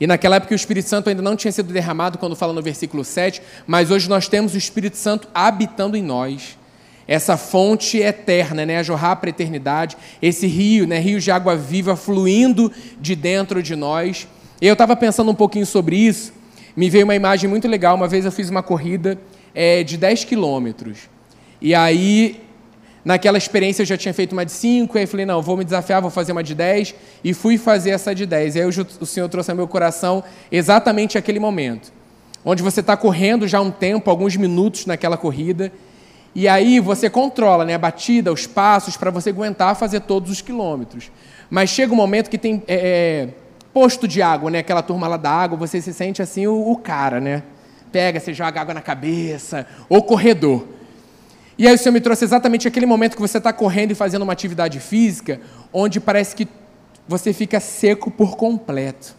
E 0.00 0.06
naquela 0.06 0.36
época 0.36 0.52
o 0.52 0.56
Espírito 0.56 0.88
Santo 0.88 1.08
ainda 1.08 1.22
não 1.22 1.36
tinha 1.36 1.50
sido 1.52 1.72
derramado, 1.72 2.18
quando 2.18 2.36
fala 2.36 2.52
no 2.52 2.62
versículo 2.62 3.04
7, 3.04 3.40
mas 3.66 3.90
hoje 3.90 4.08
nós 4.08 4.28
temos 4.28 4.54
o 4.54 4.58
Espírito 4.58 4.96
Santo 4.96 5.28
habitando 5.34 5.96
em 5.96 6.02
nós 6.02 6.58
essa 7.08 7.36
fonte 7.36 7.98
eterna, 7.98 8.66
né, 8.66 8.78
a 8.78 8.82
jorrar 8.82 9.16
para 9.16 9.28
a 9.28 9.30
eternidade, 9.30 9.96
esse 10.20 10.46
rio, 10.46 10.86
né, 10.86 10.98
rio 10.98 11.20
de 11.20 11.30
água 11.30 11.56
viva 11.56 11.94
fluindo 11.94 12.72
de 13.00 13.14
dentro 13.14 13.62
de 13.62 13.76
nós. 13.76 14.26
E 14.60 14.66
eu 14.66 14.72
estava 14.72 14.96
pensando 14.96 15.30
um 15.30 15.34
pouquinho 15.34 15.66
sobre 15.66 15.96
isso, 15.96 16.32
me 16.76 16.90
veio 16.90 17.04
uma 17.04 17.14
imagem 17.14 17.48
muito 17.48 17.68
legal. 17.68 17.94
Uma 17.94 18.08
vez 18.08 18.24
eu 18.24 18.32
fiz 18.32 18.50
uma 18.50 18.62
corrida 18.62 19.18
é, 19.54 19.82
de 19.82 19.96
10 19.96 20.24
quilômetros. 20.24 21.08
E 21.60 21.74
aí, 21.74 22.40
naquela 23.06 23.38
experiência, 23.38 23.82
eu 23.82 23.86
já 23.86 23.96
tinha 23.96 24.12
feito 24.12 24.32
uma 24.32 24.44
de 24.44 24.50
5, 24.50 24.98
aí 24.98 25.06
falei, 25.06 25.24
não, 25.24 25.40
vou 25.40 25.56
me 25.56 25.62
desafiar, 25.62 26.02
vou 26.02 26.10
fazer 26.10 26.32
uma 26.32 26.42
de 26.42 26.56
10, 26.56 26.92
e 27.22 27.32
fui 27.32 27.56
fazer 27.56 27.90
essa 27.90 28.12
de 28.12 28.26
10. 28.26 28.56
E 28.56 28.60
aí 28.60 28.66
o 28.66 29.06
Senhor 29.06 29.28
trouxe 29.28 29.48
ao 29.48 29.56
meu 29.56 29.68
coração 29.68 30.24
exatamente 30.50 31.16
aquele 31.16 31.38
momento, 31.38 31.92
onde 32.44 32.64
você 32.64 32.80
está 32.80 32.96
correndo 32.96 33.46
já 33.46 33.60
um 33.60 33.70
tempo, 33.70 34.10
alguns 34.10 34.34
minutos 34.34 34.86
naquela 34.86 35.16
corrida, 35.16 35.72
e 36.34 36.48
aí 36.48 36.80
você 36.80 37.08
controla 37.08 37.64
né, 37.64 37.74
a 37.74 37.78
batida, 37.78 38.32
os 38.32 38.44
passos, 38.44 38.96
para 38.96 39.12
você 39.12 39.30
aguentar 39.30 39.76
fazer 39.76 40.00
todos 40.00 40.28
os 40.28 40.40
quilômetros. 40.40 41.08
Mas 41.48 41.70
chega 41.70 41.92
um 41.92 41.96
momento 41.96 42.28
que 42.28 42.36
tem 42.36 42.60
é, 42.66 42.74
é, 42.74 43.28
posto 43.72 44.08
de 44.08 44.20
água, 44.20 44.50
né, 44.50 44.58
aquela 44.58 44.82
turma 44.82 45.06
lá 45.06 45.16
da 45.16 45.30
água, 45.30 45.56
você 45.56 45.80
se 45.80 45.94
sente 45.94 46.22
assim 46.22 46.48
o, 46.48 46.72
o 46.72 46.76
cara, 46.76 47.20
né? 47.20 47.44
Pega, 47.92 48.18
você 48.18 48.34
joga 48.34 48.60
água 48.60 48.74
na 48.74 48.82
cabeça, 48.82 49.64
ou 49.88 50.02
corredor. 50.02 50.74
E 51.58 51.66
aí 51.66 51.74
o 51.74 51.78
Senhor 51.78 51.92
me 51.92 52.00
trouxe 52.00 52.24
exatamente 52.24 52.68
aquele 52.68 52.84
momento 52.84 53.14
que 53.14 53.20
você 53.20 53.38
está 53.38 53.52
correndo 53.52 53.92
e 53.92 53.94
fazendo 53.94 54.22
uma 54.22 54.32
atividade 54.32 54.78
física, 54.78 55.40
onde 55.72 55.98
parece 55.98 56.36
que 56.36 56.46
você 57.08 57.32
fica 57.32 57.60
seco 57.60 58.10
por 58.10 58.36
completo. 58.36 59.14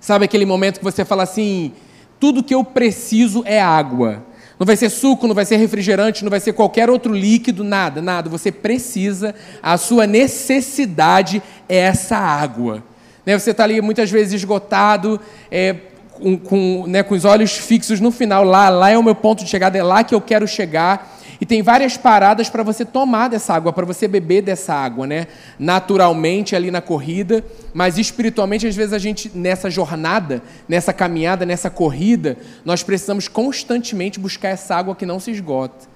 Sabe 0.00 0.26
aquele 0.26 0.44
momento 0.44 0.78
que 0.78 0.84
você 0.84 1.04
fala 1.04 1.22
assim: 1.22 1.72
tudo 2.20 2.42
que 2.42 2.54
eu 2.54 2.62
preciso 2.62 3.42
é 3.46 3.60
água. 3.60 4.22
Não 4.58 4.66
vai 4.66 4.76
ser 4.76 4.88
suco, 4.88 5.26
não 5.26 5.34
vai 5.34 5.44
ser 5.44 5.56
refrigerante, 5.56 6.22
não 6.22 6.30
vai 6.30 6.40
ser 6.40 6.52
qualquer 6.52 6.88
outro 6.88 7.12
líquido, 7.12 7.64
nada, 7.64 8.00
nada. 8.00 8.28
Você 8.28 8.52
precisa, 8.52 9.34
a 9.62 9.76
sua 9.76 10.06
necessidade 10.06 11.42
é 11.68 11.78
essa 11.78 12.16
água. 12.16 12.84
Né? 13.26 13.36
Você 13.36 13.50
está 13.50 13.64
ali 13.64 13.80
muitas 13.80 14.10
vezes 14.10 14.34
esgotado, 14.34 15.20
é, 15.50 15.74
com, 16.12 16.38
com, 16.38 16.84
né, 16.86 17.02
com 17.02 17.14
os 17.14 17.24
olhos 17.24 17.56
fixos 17.56 17.98
no 17.98 18.12
final, 18.12 18.44
lá, 18.44 18.68
lá 18.68 18.90
é 18.90 18.98
o 18.98 19.02
meu 19.02 19.14
ponto 19.14 19.42
de 19.42 19.50
chegada, 19.50 19.76
é 19.76 19.82
lá 19.82 20.04
que 20.04 20.14
eu 20.14 20.20
quero 20.20 20.46
chegar. 20.46 21.13
E 21.44 21.46
tem 21.46 21.60
várias 21.60 21.94
paradas 21.94 22.48
para 22.48 22.62
você 22.62 22.86
tomar 22.86 23.28
dessa 23.28 23.52
água, 23.52 23.70
para 23.70 23.84
você 23.84 24.08
beber 24.08 24.40
dessa 24.40 24.72
água, 24.72 25.06
né? 25.06 25.26
Naturalmente 25.58 26.56
ali 26.56 26.70
na 26.70 26.80
corrida, 26.80 27.44
mas 27.74 27.98
espiritualmente 27.98 28.66
às 28.66 28.74
vezes 28.74 28.94
a 28.94 28.98
gente 28.98 29.30
nessa 29.34 29.68
jornada, 29.68 30.42
nessa 30.66 30.90
caminhada, 30.90 31.44
nessa 31.44 31.68
corrida, 31.68 32.38
nós 32.64 32.82
precisamos 32.82 33.28
constantemente 33.28 34.18
buscar 34.18 34.48
essa 34.48 34.74
água 34.74 34.96
que 34.96 35.04
não 35.04 35.20
se 35.20 35.32
esgota. 35.32 35.86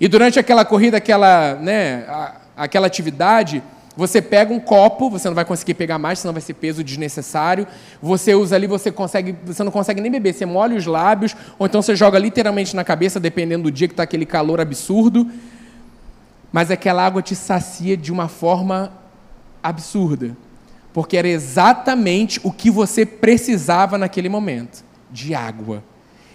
E 0.00 0.08
durante 0.08 0.40
aquela 0.40 0.64
corrida, 0.64 0.96
aquela, 0.96 1.54
né, 1.54 2.04
aquela 2.56 2.88
atividade, 2.88 3.62
você 3.96 4.20
pega 4.20 4.52
um 4.52 4.60
copo, 4.60 5.08
você 5.08 5.26
não 5.26 5.34
vai 5.34 5.44
conseguir 5.44 5.72
pegar 5.74 5.98
mais, 5.98 6.18
senão 6.18 6.34
vai 6.34 6.42
ser 6.42 6.52
peso 6.54 6.84
desnecessário. 6.84 7.66
Você 8.02 8.34
usa 8.34 8.54
ali, 8.54 8.66
você 8.66 8.92
consegue, 8.92 9.34
você 9.44 9.64
não 9.64 9.72
consegue 9.72 10.02
nem 10.02 10.10
beber. 10.10 10.34
Você 10.34 10.44
molha 10.44 10.76
os 10.76 10.84
lábios, 10.84 11.34
ou 11.58 11.66
então 11.66 11.80
você 11.80 11.96
joga 11.96 12.18
literalmente 12.18 12.76
na 12.76 12.84
cabeça, 12.84 13.18
dependendo 13.18 13.64
do 13.64 13.70
dia 13.70 13.88
que 13.88 13.94
está 13.94 14.02
aquele 14.02 14.26
calor 14.26 14.60
absurdo. 14.60 15.30
Mas 16.52 16.70
aquela 16.70 17.06
água 17.06 17.22
te 17.22 17.34
sacia 17.34 17.96
de 17.96 18.12
uma 18.12 18.28
forma 18.28 18.92
absurda, 19.62 20.36
porque 20.92 21.16
era 21.16 21.28
exatamente 21.28 22.38
o 22.44 22.52
que 22.52 22.70
você 22.70 23.06
precisava 23.06 23.96
naquele 23.96 24.28
momento, 24.28 24.84
de 25.10 25.34
água. 25.34 25.82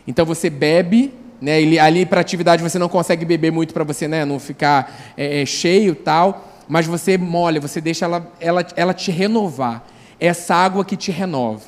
Então 0.07 0.25
você 0.25 0.49
bebe 0.49 1.13
né? 1.39 1.57
ali 1.79 2.05
para 2.05 2.21
atividade 2.21 2.61
você 2.61 2.77
não 2.77 2.87
consegue 2.87 3.25
beber 3.25 3.51
muito 3.51 3.73
para 3.73 3.83
você 3.83 4.07
né? 4.07 4.23
não 4.23 4.39
ficar 4.39 5.13
é, 5.17 5.41
é, 5.41 5.45
cheio 5.45 5.95
tal, 5.95 6.50
mas 6.67 6.85
você 6.85 7.17
molha, 7.17 7.59
você 7.59 7.81
deixa 7.81 8.05
ela, 8.05 8.31
ela, 8.39 8.65
ela 8.75 8.93
te 8.93 9.11
renovar. 9.11 9.85
Essa 10.19 10.53
água 10.53 10.85
que 10.85 10.95
te 10.95 11.11
renova. 11.11 11.61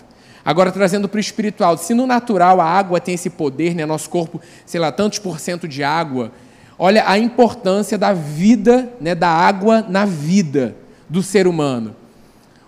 Agora, 0.46 0.72
trazendo 0.72 1.08
para 1.08 1.18
o 1.18 1.22
espiritual, 1.22 1.78
se 1.78 1.94
no 1.94 2.06
natural 2.06 2.60
a 2.60 2.66
água 2.66 3.00
tem 3.00 3.16
esse 3.16 3.30
poder, 3.30 3.74
né? 3.74 3.86
nosso 3.86 4.10
corpo, 4.10 4.42
sei 4.66 4.80
lá, 4.80 4.92
tantos 4.92 5.20
por 5.20 5.40
cento 5.40 5.68
de 5.68 5.84
água, 5.84 6.32
olha 6.78 7.04
a 7.08 7.18
importância 7.18 7.98
da 7.98 8.14
vida, 8.14 8.92
né? 9.00 9.16
da 9.16 9.30
água 9.30 9.84
na 9.88 10.06
vida 10.06 10.76
do 11.10 11.24
ser 11.24 11.48
humano. 11.48 11.96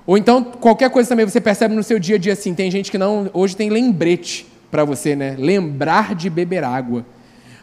Ou 0.08 0.17
então, 0.17 0.44
qualquer 0.44 0.89
coisa 0.89 1.10
também 1.10 1.25
você 1.25 1.41
percebe 1.41 1.75
no 1.75 1.84
seu 1.84 2.00
dia 2.00 2.15
a 2.15 2.20
dia 2.20 2.34
assim, 2.34 2.53
tem 2.53 2.70
gente 2.72 2.91
que 2.91 2.98
não, 2.98 3.29
hoje 3.34 3.55
tem 3.55 3.70
lembrete 3.70 4.48
para 4.70 4.86
você, 4.86 5.15
né? 5.15 5.36
Lembrar 5.38 6.13
de 6.13 6.29
beber 6.29 6.63
água. 6.63 7.05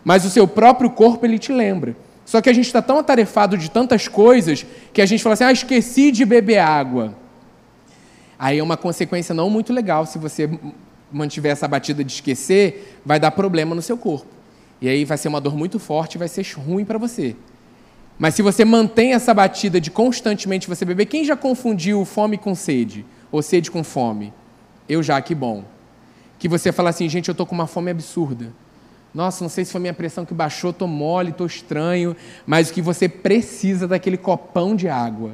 Mas 0.04 0.24
o 0.24 0.30
seu 0.30 0.48
próprio 0.48 0.90
corpo 0.90 1.24
ele 1.24 1.38
te 1.38 1.52
lembra. 1.52 1.94
Só 2.24 2.40
que 2.40 2.48
a 2.48 2.52
gente 2.52 2.66
está 2.66 2.80
tão 2.80 2.98
atarefado 2.98 3.58
de 3.58 3.70
tantas 3.70 4.08
coisas 4.08 4.64
que 4.92 5.00
a 5.00 5.06
gente 5.06 5.22
fala 5.22 5.34
assim: 5.34 5.44
ah, 5.44 5.52
esqueci 5.52 6.10
de 6.10 6.24
beber 6.24 6.58
água. 6.58 7.14
Aí 8.38 8.58
é 8.58 8.62
uma 8.62 8.76
consequência 8.76 9.34
não 9.34 9.48
muito 9.50 9.72
legal. 9.72 10.06
Se 10.06 10.18
você 10.18 10.48
mantiver 11.10 11.52
essa 11.52 11.68
batida 11.68 12.02
de 12.02 12.12
esquecer, 12.12 12.98
vai 13.04 13.20
dar 13.20 13.30
problema 13.30 13.74
no 13.74 13.82
seu 13.82 13.96
corpo. 13.96 14.26
E 14.80 14.88
aí 14.88 15.04
vai 15.04 15.16
ser 15.18 15.28
uma 15.28 15.40
dor 15.40 15.56
muito 15.56 15.78
forte 15.78 16.18
vai 16.18 16.28
ser 16.28 16.44
ruim 16.56 16.84
para 16.84 16.98
você. 16.98 17.36
Mas 18.18 18.34
se 18.34 18.42
você 18.42 18.64
mantém 18.64 19.14
essa 19.14 19.32
batida 19.32 19.80
de 19.80 19.90
constantemente 19.90 20.68
você 20.68 20.84
beber, 20.84 21.06
quem 21.06 21.24
já 21.24 21.36
confundiu 21.36 22.04
fome 22.04 22.36
com 22.36 22.54
sede? 22.54 23.04
Ou 23.30 23.42
sede 23.42 23.70
com 23.70 23.84
fome? 23.84 24.32
Eu 24.88 25.02
já, 25.02 25.20
que 25.20 25.34
bom 25.34 25.64
que 26.42 26.48
você 26.48 26.72
fala 26.72 26.90
assim, 26.90 27.08
gente, 27.08 27.28
eu 27.28 27.32
estou 27.32 27.46
com 27.46 27.54
uma 27.54 27.68
fome 27.68 27.92
absurda. 27.92 28.52
Nossa, 29.14 29.44
não 29.44 29.48
sei 29.50 29.64
se 29.64 29.72
foi 29.72 29.80
minha 29.80 29.92
pressão 29.92 30.24
que 30.24 30.32
baixou, 30.32 30.70
estou 30.70 30.88
mole, 30.88 31.30
estou 31.30 31.46
estranho, 31.46 32.16
mas 32.46 32.70
o 32.70 32.72
que 32.72 32.80
você 32.80 33.08
precisa 33.08 33.86
daquele 33.86 34.16
copão 34.16 34.74
de 34.74 34.88
água. 34.88 35.32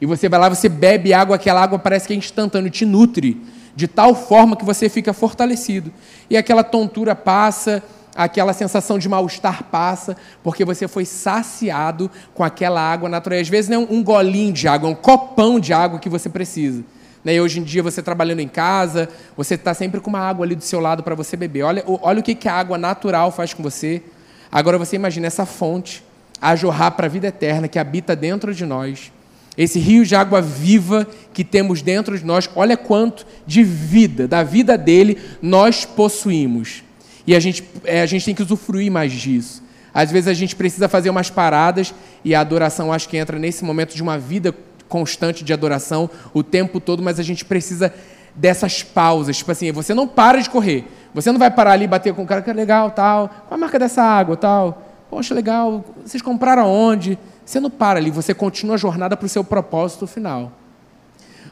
E 0.00 0.06
você 0.06 0.28
vai 0.28 0.40
lá, 0.40 0.48
você 0.48 0.68
bebe 0.68 1.12
água, 1.12 1.36
aquela 1.36 1.62
água 1.62 1.78
parece 1.78 2.08
que 2.08 2.12
é 2.12 2.16
instantâneo, 2.16 2.70
te 2.70 2.84
nutre, 2.84 3.40
de 3.76 3.86
tal 3.86 4.14
forma 4.14 4.56
que 4.56 4.64
você 4.64 4.88
fica 4.88 5.12
fortalecido. 5.12 5.92
E 6.28 6.36
aquela 6.36 6.64
tontura 6.64 7.14
passa, 7.14 7.82
aquela 8.16 8.52
sensação 8.52 8.98
de 8.98 9.08
mal-estar 9.08 9.64
passa, 9.64 10.16
porque 10.42 10.64
você 10.64 10.88
foi 10.88 11.04
saciado 11.04 12.10
com 12.34 12.42
aquela 12.42 12.80
água 12.80 13.08
natural. 13.08 13.38
E 13.38 13.42
às 13.42 13.48
vezes 13.48 13.70
não 13.70 13.82
é 13.82 13.86
um 13.90 14.02
golinho 14.02 14.52
de 14.52 14.66
água, 14.66 14.88
é 14.88 14.92
um 14.92 14.96
copão 14.96 15.60
de 15.60 15.72
água 15.72 16.00
que 16.00 16.08
você 16.08 16.28
precisa. 16.28 16.82
Né? 17.24 17.34
E 17.34 17.40
hoje 17.40 17.60
em 17.60 17.62
dia 17.62 17.82
você 17.82 18.02
trabalhando 18.02 18.40
em 18.40 18.48
casa, 18.48 19.08
você 19.36 19.54
está 19.54 19.74
sempre 19.74 20.00
com 20.00 20.10
uma 20.10 20.20
água 20.20 20.44
ali 20.44 20.54
do 20.54 20.64
seu 20.64 20.80
lado 20.80 21.02
para 21.02 21.14
você 21.14 21.36
beber. 21.36 21.62
Olha, 21.62 21.84
olha 21.86 22.20
o 22.20 22.22
que, 22.22 22.34
que 22.34 22.48
a 22.48 22.54
água 22.54 22.78
natural 22.78 23.30
faz 23.30 23.54
com 23.54 23.62
você. 23.62 24.02
Agora 24.50 24.78
você 24.78 24.96
imagina 24.96 25.26
essa 25.26 25.46
fonte 25.46 26.02
a 26.40 26.56
jorrar 26.56 26.92
para 26.92 27.06
a 27.06 27.10
vida 27.10 27.28
eterna 27.28 27.68
que 27.68 27.78
habita 27.78 28.16
dentro 28.16 28.54
de 28.54 28.64
nós. 28.64 29.12
Esse 29.56 29.78
rio 29.78 30.06
de 30.06 30.14
água 30.14 30.40
viva 30.40 31.06
que 31.34 31.44
temos 31.44 31.82
dentro 31.82 32.18
de 32.18 32.24
nós, 32.24 32.48
olha 32.54 32.76
quanto 32.76 33.26
de 33.46 33.62
vida, 33.62 34.26
da 34.26 34.42
vida 34.42 34.78
dele, 34.78 35.18
nós 35.42 35.84
possuímos. 35.84 36.82
E 37.26 37.34
a 37.34 37.40
gente, 37.40 37.62
é, 37.84 38.00
a 38.00 38.06
gente 38.06 38.24
tem 38.24 38.34
que 38.34 38.42
usufruir 38.42 38.90
mais 38.90 39.12
disso. 39.12 39.62
Às 39.92 40.10
vezes 40.10 40.28
a 40.28 40.34
gente 40.34 40.56
precisa 40.56 40.88
fazer 40.88 41.10
umas 41.10 41.30
paradas 41.30 41.92
e 42.24 42.34
a 42.34 42.40
adoração 42.40 42.92
acho 42.92 43.08
que 43.08 43.16
entra 43.16 43.38
nesse 43.38 43.64
momento 43.64 43.94
de 43.94 44.02
uma 44.02 44.16
vida 44.16 44.54
constante 44.90 45.42
de 45.42 45.52
adoração 45.54 46.10
o 46.34 46.42
tempo 46.42 46.80
todo, 46.80 47.02
mas 47.02 47.18
a 47.18 47.22
gente 47.22 47.44
precisa 47.46 47.94
dessas 48.34 48.82
pausas. 48.82 49.38
Tipo 49.38 49.52
assim, 49.52 49.72
você 49.72 49.94
não 49.94 50.06
para 50.06 50.42
de 50.42 50.50
correr. 50.50 50.84
Você 51.14 51.32
não 51.32 51.38
vai 51.38 51.50
parar 51.50 51.72
ali 51.72 51.84
e 51.84 51.88
bater 51.88 52.12
com 52.12 52.22
o 52.22 52.26
cara 52.26 52.42
que 52.42 52.50
é 52.50 52.52
legal, 52.52 52.90
tal. 52.90 53.28
Qual 53.28 53.56
a 53.56 53.56
marca 53.56 53.78
dessa 53.78 54.02
água, 54.02 54.36
tal? 54.36 54.82
Poxa, 55.08 55.32
legal. 55.34 55.84
Vocês 56.04 56.22
compraram 56.22 56.64
aonde? 56.64 57.18
Você 57.44 57.58
não 57.58 57.70
para 57.70 57.98
ali, 57.98 58.10
você 58.10 58.34
continua 58.34 58.74
a 58.74 58.78
jornada 58.78 59.16
para 59.16 59.26
o 59.26 59.28
seu 59.28 59.42
propósito 59.42 60.06
final. 60.06 60.52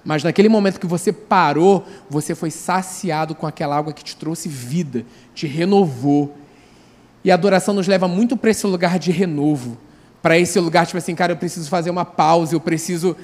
Mas 0.05 0.23
naquele 0.23 0.49
momento 0.49 0.79
que 0.79 0.87
você 0.87 1.13
parou, 1.13 1.85
você 2.09 2.35
foi 2.35 2.51
saciado 2.51 3.35
com 3.35 3.47
aquela 3.47 3.77
água 3.77 3.93
que 3.93 4.05
te 4.05 4.17
trouxe 4.17 4.49
vida, 4.49 5.05
te 5.35 5.47
renovou. 5.47 6.37
E 7.25 7.31
a 7.31 7.35
adoração 7.35 7.75
nos 7.75 7.89
leva 7.89 8.07
muito 8.07 8.37
para 8.37 8.51
esse 8.51 8.67
lugar 8.67 8.99
de 8.99 9.11
renovo 9.11 9.77
para 10.23 10.39
esse 10.39 10.59
lugar, 10.59 10.87
tipo 10.87 10.99
assim, 10.99 11.15
cara, 11.15 11.33
eu 11.33 11.37
preciso 11.37 11.69
fazer 11.69 11.91
uma 11.91 12.05
pausa, 12.05 12.55
eu 12.55 12.61
preciso 12.61 13.17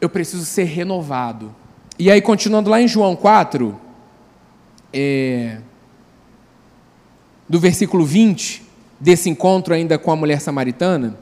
eu 0.00 0.08
preciso 0.08 0.44
ser 0.44 0.64
renovado. 0.64 1.54
E 1.98 2.10
aí, 2.10 2.22
continuando 2.22 2.70
lá 2.70 2.80
em 2.80 2.88
João 2.88 3.14
4, 3.14 3.78
é, 4.92 5.58
do 7.46 7.60
versículo 7.60 8.04
20, 8.04 8.62
desse 8.98 9.28
encontro 9.28 9.74
ainda 9.74 9.98
com 9.98 10.10
a 10.10 10.16
mulher 10.16 10.40
samaritana, 10.40 11.18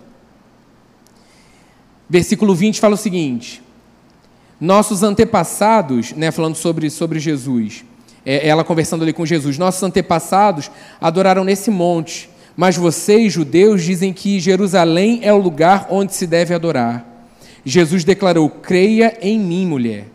versículo 2.08 2.54
20 2.54 2.78
fala 2.78 2.94
o 2.94 2.98
seguinte: 2.98 3.60
Nossos 4.60 5.02
antepassados, 5.02 6.12
né, 6.12 6.30
falando 6.30 6.54
sobre, 6.54 6.88
sobre 6.90 7.18
Jesus, 7.18 7.84
é, 8.24 8.46
ela 8.46 8.62
conversando 8.62 9.02
ali 9.02 9.12
com 9.12 9.26
Jesus, 9.26 9.58
nossos 9.58 9.82
antepassados 9.82 10.70
adoraram 11.00 11.42
nesse 11.42 11.70
monte 11.70 12.30
mas 12.58 12.76
vocês, 12.76 13.32
judeus, 13.32 13.84
dizem 13.84 14.12
que 14.12 14.40
Jerusalém 14.40 15.20
é 15.22 15.32
o 15.32 15.38
lugar 15.38 15.86
onde 15.90 16.12
se 16.12 16.26
deve 16.26 16.52
adorar. 16.52 17.06
Jesus 17.64 18.02
declarou: 18.02 18.50
Creia 18.50 19.16
em 19.22 19.38
mim, 19.38 19.64
mulher. 19.64 20.06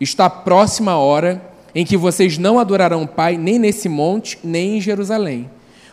Está 0.00 0.30
próxima 0.30 0.92
a 0.92 0.96
hora 0.96 1.42
em 1.74 1.84
que 1.84 1.98
vocês 1.98 2.38
não 2.38 2.58
adorarão 2.58 3.02
o 3.02 3.06
Pai 3.06 3.36
nem 3.36 3.58
nesse 3.58 3.90
monte, 3.90 4.38
nem 4.42 4.78
em 4.78 4.80
Jerusalém. 4.80 5.50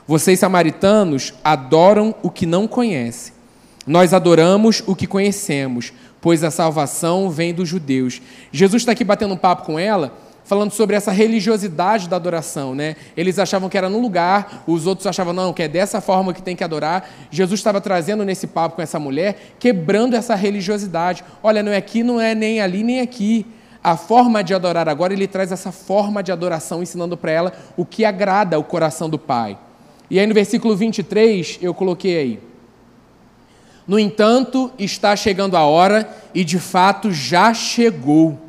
Vocês, 0.07 0.39
samaritanos, 0.39 1.33
adoram 1.43 2.15
o 2.23 2.29
que 2.29 2.45
não 2.45 2.65
conhecem. 2.65 3.33
Nós 3.85 4.13
adoramos 4.13 4.81
o 4.87 4.95
que 4.95 5.05
conhecemos, 5.05 5.91
pois 6.21 6.45
a 6.45 6.51
salvação 6.51 7.29
vem 7.29 7.53
dos 7.53 7.67
judeus. 7.67 8.21
Jesus 8.53 8.83
está 8.83 8.93
aqui 8.93 9.03
batendo 9.03 9.33
um 9.33 9.37
papo 9.37 9.65
com 9.65 9.77
ela 9.77 10.13
falando 10.49 10.71
sobre 10.71 10.95
essa 10.95 11.11
religiosidade 11.11 12.09
da 12.09 12.15
adoração, 12.15 12.73
né? 12.73 12.95
Eles 13.15 13.37
achavam 13.37 13.69
que 13.69 13.77
era 13.77 13.87
num 13.87 14.01
lugar, 14.01 14.63
os 14.65 14.87
outros 14.87 15.05
achavam 15.05 15.31
não, 15.31 15.53
que 15.53 15.61
é 15.61 15.67
dessa 15.67 16.01
forma 16.01 16.33
que 16.33 16.41
tem 16.41 16.55
que 16.55 16.63
adorar. 16.63 17.07
Jesus 17.29 17.59
estava 17.59 17.79
trazendo 17.79 18.25
nesse 18.25 18.47
papo 18.47 18.77
com 18.77 18.81
essa 18.81 18.99
mulher, 18.99 19.53
quebrando 19.59 20.15
essa 20.15 20.33
religiosidade. 20.33 21.23
Olha, 21.43 21.61
não 21.61 21.71
é 21.71 21.77
aqui, 21.77 22.01
não 22.01 22.19
é 22.19 22.33
nem 22.33 22.61
ali, 22.61 22.81
nem 22.81 22.99
aqui. 22.99 23.45
A 23.83 23.95
forma 23.95 24.43
de 24.43 24.55
adorar 24.55 24.89
agora, 24.89 25.13
ele 25.13 25.27
traz 25.27 25.51
essa 25.51 25.71
forma 25.71 26.23
de 26.23 26.31
adoração, 26.31 26.81
ensinando 26.81 27.15
para 27.15 27.31
ela 27.31 27.53
o 27.77 27.85
que 27.85 28.03
agrada 28.03 28.57
o 28.57 28.63
coração 28.63 29.07
do 29.07 29.19
Pai. 29.19 29.55
E 30.09 30.19
aí 30.19 30.25
no 30.25 30.33
versículo 30.33 30.75
23, 30.75 31.59
eu 31.61 31.75
coloquei 31.75 32.17
aí. 32.17 32.39
No 33.87 33.99
entanto, 33.99 34.71
está 34.79 35.15
chegando 35.15 35.55
a 35.55 35.61
hora, 35.61 36.09
e 36.33 36.43
de 36.43 36.57
fato 36.57 37.11
já 37.11 37.53
chegou 37.53 38.48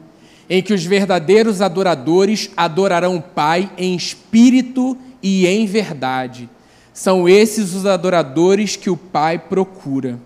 em 0.50 0.60
que 0.60 0.74
os 0.74 0.84
verdadeiros 0.84 1.62
adoradores 1.62 2.50
adorarão 2.56 3.16
o 3.16 3.22
Pai 3.22 3.70
em 3.78 3.94
espírito 3.94 4.98
e 5.22 5.46
em 5.46 5.64
verdade. 5.64 6.50
São 6.92 7.28
esses 7.28 7.72
os 7.72 7.86
adoradores 7.86 8.74
que 8.74 8.90
o 8.90 8.96
Pai 8.96 9.38
procura. 9.38 10.18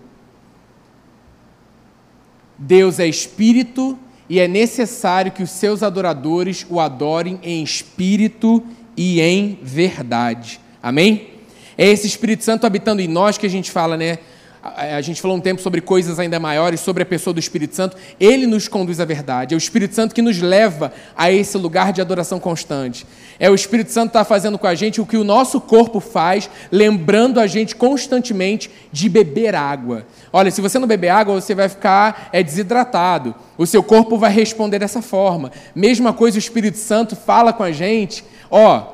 Deus 2.57 2.99
é 2.99 3.05
espírito 3.05 3.97
e 4.27 4.39
é 4.39 4.47
necessário 4.47 5.31
que 5.31 5.43
os 5.43 5.51
seus 5.51 5.83
adoradores 5.83 6.65
o 6.67 6.79
adorem 6.79 7.39
em 7.43 7.61
espírito 7.61 8.63
e 8.97 9.21
em 9.21 9.59
verdade. 9.61 10.59
Amém? 10.81 11.29
É 11.77 11.87
esse 11.87 12.07
Espírito 12.07 12.43
Santo 12.43 12.65
habitando 12.65 13.01
em 13.01 13.07
nós 13.07 13.37
que 13.37 13.45
a 13.45 13.49
gente 13.49 13.69
fala, 13.69 13.97
né? 13.97 14.19
A 14.65 14.99
gente 15.01 15.21
falou 15.21 15.37
um 15.37 15.41
tempo 15.41 15.61
sobre 15.61 15.79
coisas 15.79 16.17
ainda 16.17 16.39
maiores, 16.39 16.79
sobre 16.79 17.03
a 17.03 17.05
pessoa 17.05 17.31
do 17.31 17.39
Espírito 17.39 17.75
Santo, 17.75 17.95
ele 18.19 18.47
nos 18.47 18.67
conduz 18.67 18.99
à 18.99 19.05
verdade. 19.05 19.53
É 19.53 19.57
o 19.57 19.59
Espírito 19.59 19.93
Santo 19.93 20.15
que 20.15 20.23
nos 20.23 20.41
leva 20.41 20.91
a 21.15 21.31
esse 21.31 21.55
lugar 21.55 21.93
de 21.93 22.01
adoração 22.01 22.39
constante. 22.39 23.05
É 23.39 23.47
o 23.47 23.53
Espírito 23.53 23.91
Santo 23.91 24.09
que 24.09 24.17
está 24.17 24.25
fazendo 24.25 24.57
com 24.57 24.65
a 24.65 24.73
gente 24.73 24.99
o 24.99 25.05
que 25.05 25.17
o 25.17 25.23
nosso 25.23 25.61
corpo 25.61 25.99
faz, 25.99 26.49
lembrando 26.71 27.39
a 27.39 27.45
gente 27.45 27.75
constantemente 27.75 28.71
de 28.91 29.07
beber 29.07 29.53
água. 29.53 30.07
Olha, 30.33 30.49
se 30.49 30.61
você 30.61 30.79
não 30.79 30.87
beber 30.87 31.09
água, 31.09 31.39
você 31.39 31.53
vai 31.53 31.69
ficar 31.69 32.29
é, 32.33 32.41
desidratado. 32.41 33.35
O 33.59 33.67
seu 33.67 33.83
corpo 33.83 34.17
vai 34.17 34.31
responder 34.31 34.79
dessa 34.79 35.01
forma. 35.01 35.51
Mesma 35.75 36.11
coisa, 36.11 36.37
o 36.37 36.39
Espírito 36.39 36.79
Santo 36.79 37.15
fala 37.15 37.53
com 37.53 37.61
a 37.61 37.71
gente: 37.71 38.25
ó, 38.49 38.93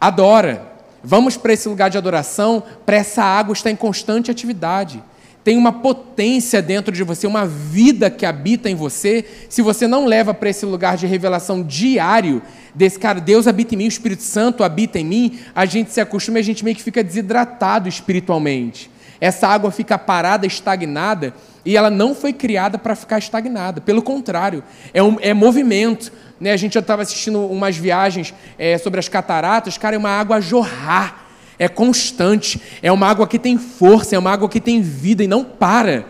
adora 0.00 0.71
Vamos 1.04 1.36
para 1.36 1.52
esse 1.52 1.68
lugar 1.68 1.90
de 1.90 1.98
adoração, 1.98 2.62
para 2.86 2.96
essa 2.96 3.22
água 3.22 3.52
estar 3.52 3.70
em 3.70 3.76
constante 3.76 4.30
atividade. 4.30 5.02
Tem 5.44 5.56
uma 5.56 5.72
potência 5.72 6.62
dentro 6.62 6.94
de 6.94 7.02
você, 7.02 7.26
uma 7.26 7.44
vida 7.44 8.08
que 8.08 8.24
habita 8.24 8.70
em 8.70 8.76
você. 8.76 9.24
Se 9.48 9.60
você 9.60 9.88
não 9.88 10.06
leva 10.06 10.32
para 10.32 10.48
esse 10.48 10.64
lugar 10.64 10.96
de 10.96 11.06
revelação 11.06 11.62
diário, 11.62 12.40
desse 12.72 12.98
cara, 12.98 13.20
Deus 13.20 13.48
habita 13.48 13.74
em 13.74 13.78
mim, 13.78 13.84
o 13.86 13.88
Espírito 13.88 14.22
Santo 14.22 14.62
habita 14.62 15.00
em 15.00 15.04
mim, 15.04 15.40
a 15.52 15.66
gente 15.66 15.92
se 15.92 16.00
acostuma 16.00 16.38
e 16.38 16.40
a 16.40 16.44
gente 16.44 16.64
meio 16.64 16.76
que 16.76 16.82
fica 16.82 17.02
desidratado 17.02 17.88
espiritualmente. 17.88 18.88
Essa 19.22 19.46
água 19.46 19.70
fica 19.70 19.96
parada, 19.96 20.48
estagnada, 20.48 21.32
e 21.64 21.76
ela 21.76 21.88
não 21.88 22.12
foi 22.12 22.32
criada 22.32 22.76
para 22.76 22.96
ficar 22.96 23.20
estagnada. 23.20 23.80
Pelo 23.80 24.02
contrário, 24.02 24.64
é, 24.92 25.00
um, 25.00 25.16
é 25.20 25.32
movimento. 25.32 26.12
Né? 26.40 26.50
A 26.50 26.56
gente 26.56 26.74
já 26.74 26.80
estava 26.80 27.02
assistindo 27.02 27.38
umas 27.46 27.76
viagens 27.76 28.34
é, 28.58 28.76
sobre 28.78 28.98
as 28.98 29.08
cataratas, 29.08 29.78
cara, 29.78 29.94
é 29.94 29.98
uma 29.98 30.10
água 30.10 30.38
a 30.38 30.40
jorrar. 30.40 31.24
é 31.56 31.68
constante, 31.68 32.60
é 32.82 32.90
uma 32.90 33.06
água 33.06 33.28
que 33.28 33.38
tem 33.38 33.56
força, 33.56 34.16
é 34.16 34.18
uma 34.18 34.32
água 34.32 34.48
que 34.48 34.60
tem 34.60 34.82
vida 34.82 35.22
e 35.22 35.28
não 35.28 35.44
para. 35.44 36.04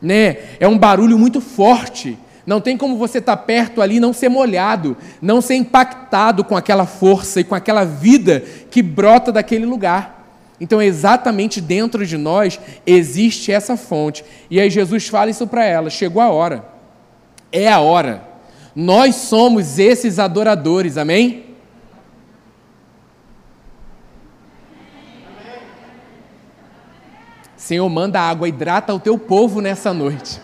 Né? 0.00 0.38
É 0.58 0.66
um 0.66 0.78
barulho 0.78 1.18
muito 1.18 1.42
forte. 1.42 2.18
Não 2.46 2.62
tem 2.62 2.78
como 2.78 2.96
você 2.96 3.18
estar 3.18 3.36
tá 3.36 3.42
perto 3.42 3.82
ali 3.82 3.96
e 3.96 4.00
não 4.00 4.14
ser 4.14 4.30
molhado, 4.30 4.96
não 5.20 5.42
ser 5.42 5.56
impactado 5.56 6.42
com 6.42 6.56
aquela 6.56 6.86
força 6.86 7.40
e 7.40 7.44
com 7.44 7.54
aquela 7.54 7.84
vida 7.84 8.42
que 8.70 8.80
brota 8.80 9.30
daquele 9.30 9.66
lugar. 9.66 10.23
Então, 10.60 10.80
exatamente 10.80 11.60
dentro 11.60 12.06
de 12.06 12.16
nós 12.16 12.60
existe 12.86 13.50
essa 13.50 13.76
fonte. 13.76 14.24
E 14.48 14.60
aí 14.60 14.70
Jesus 14.70 15.08
fala 15.08 15.30
isso 15.30 15.46
para 15.46 15.64
ela: 15.64 15.90
chegou 15.90 16.22
a 16.22 16.30
hora. 16.30 16.64
É 17.50 17.68
a 17.68 17.80
hora. 17.80 18.28
Nós 18.74 19.16
somos 19.16 19.78
esses 19.78 20.18
adoradores, 20.18 20.96
amém? 20.96 21.44
Senhor, 27.56 27.88
manda 27.88 28.20
água, 28.20 28.46
hidrata 28.46 28.92
o 28.92 29.00
teu 29.00 29.18
povo 29.18 29.60
nessa 29.60 29.94
noite. 29.94 30.38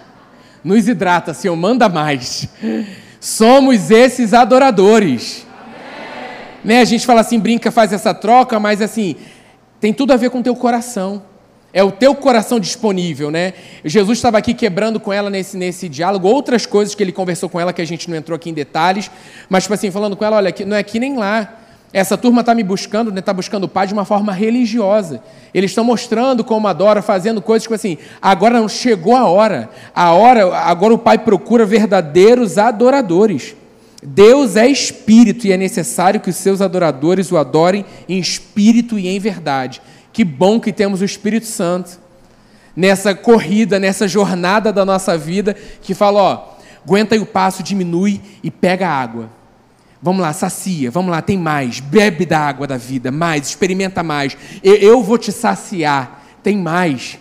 Nos 0.64 0.88
hidrata, 0.88 1.34
Senhor, 1.34 1.54
manda 1.54 1.88
mais. 1.88 2.48
Somos 3.20 3.90
esses 3.90 4.32
adoradores. 4.32 5.46
Né? 6.64 6.80
A 6.80 6.84
gente 6.84 7.04
fala 7.04 7.20
assim, 7.20 7.38
brinca, 7.38 7.70
faz 7.70 7.92
essa 7.92 8.14
troca, 8.14 8.58
mas 8.58 8.80
assim, 8.80 9.16
tem 9.80 9.92
tudo 9.92 10.12
a 10.12 10.16
ver 10.16 10.30
com 10.30 10.40
o 10.40 10.42
teu 10.42 10.54
coração. 10.54 11.22
É 11.72 11.84
o 11.84 11.92
teu 11.92 12.14
coração 12.16 12.58
disponível, 12.58 13.30
né? 13.30 13.54
Jesus 13.84 14.18
estava 14.18 14.36
aqui 14.36 14.52
quebrando 14.52 14.98
com 14.98 15.12
ela 15.12 15.30
nesse, 15.30 15.56
nesse 15.56 15.88
diálogo, 15.88 16.26
outras 16.26 16.66
coisas 16.66 16.96
que 16.96 17.02
ele 17.02 17.12
conversou 17.12 17.48
com 17.48 17.60
ela 17.60 17.72
que 17.72 17.80
a 17.80 17.84
gente 17.84 18.10
não 18.10 18.16
entrou 18.16 18.34
aqui 18.34 18.50
em 18.50 18.52
detalhes, 18.52 19.08
mas 19.48 19.62
tipo 19.64 19.74
assim, 19.74 19.88
falando 19.90 20.16
com 20.16 20.24
ela, 20.24 20.36
olha, 20.36 20.52
não 20.66 20.76
é 20.76 20.80
aqui 20.80 20.98
nem 20.98 21.16
lá. 21.16 21.58
Essa 21.92 22.16
turma 22.16 22.40
está 22.40 22.54
me 22.54 22.62
buscando, 22.62 23.08
está 23.08 23.14
né, 23.16 23.20
tá 23.20 23.32
buscando 23.32 23.64
o 23.64 23.68
Pai 23.68 23.86
de 23.86 23.92
uma 23.92 24.04
forma 24.04 24.32
religiosa. 24.32 25.22
Eles 25.52 25.72
estão 25.72 25.84
mostrando 25.84 26.44
como 26.44 26.68
adora, 26.68 27.02
fazendo 27.02 27.42
coisas 27.42 27.64
tipo 27.64 27.74
assim. 27.74 27.98
Agora 28.22 28.60
não 28.60 28.68
chegou 28.68 29.16
a 29.16 29.24
hora. 29.24 29.68
A 29.94 30.12
hora, 30.12 30.54
agora 30.56 30.94
o 30.94 30.98
Pai 30.98 31.18
procura 31.18 31.66
verdadeiros 31.66 32.58
adoradores. 32.58 33.56
Deus 34.02 34.56
é 34.56 34.66
espírito 34.66 35.46
e 35.46 35.52
é 35.52 35.56
necessário 35.56 36.20
que 36.20 36.30
os 36.30 36.36
seus 36.36 36.60
adoradores 36.60 37.30
o 37.30 37.36
adorem 37.36 37.84
em 38.08 38.18
espírito 38.18 38.98
e 38.98 39.08
em 39.08 39.18
verdade. 39.18 39.82
Que 40.12 40.24
bom 40.24 40.58
que 40.58 40.72
temos 40.72 41.00
o 41.00 41.04
Espírito 41.04 41.46
Santo 41.46 41.98
nessa 42.74 43.14
corrida, 43.14 43.78
nessa 43.78 44.08
jornada 44.08 44.72
da 44.72 44.84
nossa 44.84 45.16
vida, 45.18 45.54
que 45.82 45.94
fala: 45.94 46.22
ó, 46.22 46.48
aguenta 46.84 47.14
aí 47.14 47.20
o 47.20 47.26
passo, 47.26 47.62
diminui 47.62 48.20
e 48.42 48.50
pega 48.50 48.88
a 48.88 48.92
água. 48.92 49.28
Vamos 50.02 50.22
lá, 50.22 50.32
sacia, 50.32 50.90
vamos 50.90 51.10
lá, 51.10 51.20
tem 51.20 51.36
mais, 51.36 51.78
bebe 51.78 52.24
da 52.24 52.40
água 52.40 52.66
da 52.66 52.78
vida, 52.78 53.12
mais, 53.12 53.48
experimenta 53.48 54.02
mais. 54.02 54.34
Eu, 54.64 54.76
eu 54.76 55.02
vou 55.02 55.18
te 55.18 55.30
saciar, 55.30 56.24
tem 56.42 56.56
mais. 56.56 57.18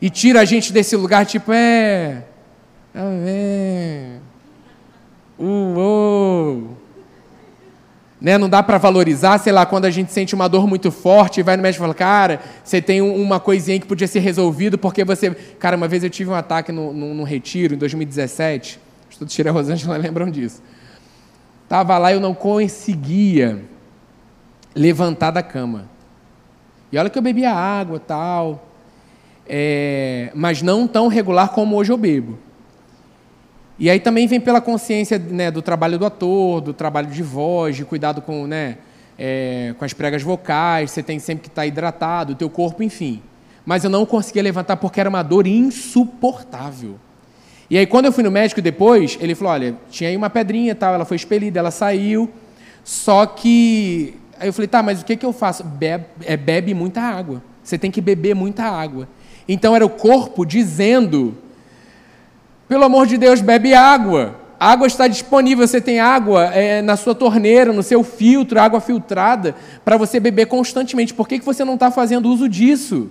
E 0.00 0.08
tira 0.08 0.40
a 0.40 0.44
gente 0.44 0.72
desse 0.72 0.94
lugar, 0.94 1.26
tipo, 1.26 1.52
é. 1.52 2.22
É. 2.94 4.19
Uou. 5.40 6.76
Né? 8.20 8.36
Não 8.36 8.48
dá 8.48 8.62
para 8.62 8.76
valorizar, 8.76 9.38
sei 9.38 9.52
lá, 9.52 9.64
quando 9.64 9.86
a 9.86 9.90
gente 9.90 10.12
sente 10.12 10.34
uma 10.34 10.46
dor 10.46 10.66
muito 10.66 10.90
forte 10.90 11.40
e 11.40 11.42
vai 11.42 11.56
no 11.56 11.62
médico 11.62 11.82
e 11.82 11.84
fala, 11.84 11.94
cara, 11.94 12.40
você 12.62 12.82
tem 12.82 13.00
uma 13.00 13.40
coisinha 13.40 13.80
que 13.80 13.86
podia 13.86 14.06
ser 14.06 14.20
resolvido 14.20 14.76
porque 14.76 15.02
você. 15.02 15.30
Cara, 15.58 15.76
uma 15.76 15.88
vez 15.88 16.04
eu 16.04 16.10
tive 16.10 16.30
um 16.30 16.34
ataque 16.34 16.70
no, 16.70 16.92
no, 16.92 17.14
no 17.14 17.24
retiro, 17.24 17.74
em 17.74 17.78
2017. 17.78 18.78
Os 19.08 19.14
estudos 19.14 19.34
Tira 19.34 19.50
Rosângela 19.50 19.96
lembram 19.98 20.30
disso. 20.30 20.62
Estava 21.64 21.96
lá 21.96 22.12
e 22.12 22.16
eu 22.16 22.20
não 22.20 22.34
conseguia 22.34 23.64
levantar 24.74 25.30
da 25.30 25.42
cama. 25.42 25.88
E 26.92 26.98
olha 26.98 27.08
que 27.08 27.16
eu 27.16 27.22
bebia 27.22 27.52
água 27.52 27.98
tal, 27.98 28.68
é, 29.48 30.30
mas 30.34 30.60
não 30.60 30.86
tão 30.86 31.08
regular 31.08 31.50
como 31.50 31.76
hoje 31.76 31.90
eu 31.90 31.96
bebo. 31.96 32.38
E 33.80 33.88
aí 33.88 33.98
também 33.98 34.26
vem 34.26 34.38
pela 34.38 34.60
consciência 34.60 35.18
né, 35.18 35.50
do 35.50 35.62
trabalho 35.62 35.98
do 35.98 36.04
ator, 36.04 36.60
do 36.60 36.74
trabalho 36.74 37.06
de 37.06 37.22
voz, 37.22 37.74
de 37.74 37.82
cuidado 37.82 38.20
com, 38.20 38.46
né, 38.46 38.76
é, 39.18 39.74
com 39.78 39.84
as 39.86 39.94
pregas 39.94 40.22
vocais, 40.22 40.90
você 40.90 41.02
tem 41.02 41.18
sempre 41.18 41.44
que 41.44 41.48
estar 41.48 41.62
tá 41.62 41.66
hidratado, 41.66 42.34
o 42.34 42.36
teu 42.36 42.50
corpo, 42.50 42.82
enfim. 42.82 43.22
Mas 43.64 43.82
eu 43.82 43.88
não 43.88 44.04
conseguia 44.04 44.42
levantar 44.42 44.76
porque 44.76 45.00
era 45.00 45.08
uma 45.08 45.22
dor 45.22 45.46
insuportável. 45.46 46.96
E 47.70 47.78
aí, 47.78 47.86
quando 47.86 48.04
eu 48.04 48.12
fui 48.12 48.22
no 48.22 48.30
médico 48.30 48.60
depois, 48.60 49.16
ele 49.18 49.34
falou: 49.34 49.54
olha, 49.54 49.76
tinha 49.90 50.10
aí 50.10 50.16
uma 50.16 50.28
pedrinha 50.28 50.74
tal, 50.74 50.92
ela 50.92 51.04
foi 51.06 51.16
expelida, 51.16 51.58
ela 51.58 51.70
saiu. 51.70 52.28
Só 52.84 53.24
que. 53.24 54.14
Aí 54.38 54.48
eu 54.48 54.52
falei: 54.52 54.68
tá, 54.68 54.82
mas 54.82 55.00
o 55.00 55.04
que, 55.04 55.16
que 55.16 55.24
eu 55.24 55.32
faço? 55.32 55.62
Bebe, 55.62 56.04
é, 56.24 56.36
bebe 56.36 56.74
muita 56.74 57.00
água. 57.00 57.42
Você 57.62 57.78
tem 57.78 57.90
que 57.90 58.00
beber 58.00 58.34
muita 58.34 58.64
água. 58.64 59.08
Então 59.48 59.76
era 59.76 59.86
o 59.86 59.90
corpo 59.90 60.44
dizendo: 60.44 61.36
pelo 62.70 62.84
amor 62.84 63.06
de 63.06 63.18
Deus, 63.18 63.42
bebe 63.42 63.74
água. 63.74 64.36
A 64.58 64.70
água 64.70 64.86
está 64.86 65.08
disponível, 65.08 65.66
você 65.66 65.80
tem 65.80 65.98
água 65.98 66.44
é, 66.54 66.80
na 66.80 66.96
sua 66.96 67.14
torneira, 67.14 67.72
no 67.72 67.82
seu 67.82 68.04
filtro, 68.04 68.60
água 68.60 68.80
filtrada, 68.80 69.56
para 69.84 69.96
você 69.96 70.20
beber 70.20 70.46
constantemente. 70.46 71.12
Por 71.12 71.26
que, 71.26 71.40
que 71.40 71.44
você 71.44 71.64
não 71.64 71.74
está 71.74 71.90
fazendo 71.90 72.30
uso 72.30 72.48
disso? 72.48 73.10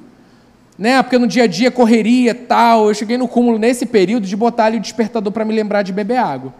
né? 0.77 1.03
Porque 1.03 1.17
no 1.17 1.27
dia 1.27 1.43
a 1.43 1.47
dia, 1.47 1.69
correria, 1.69 2.33
tal. 2.33 2.87
Eu 2.87 2.93
cheguei 2.93 3.17
no 3.17 3.27
cúmulo 3.27 3.59
nesse 3.59 3.85
período 3.85 4.25
de 4.25 4.35
botar 4.37 4.65
ali 4.67 4.77
o 4.77 4.79
despertador 4.79 5.29
para 5.33 5.43
me 5.43 5.53
lembrar 5.53 5.81
de 5.81 5.91
beber 5.91 6.15
água. 6.15 6.53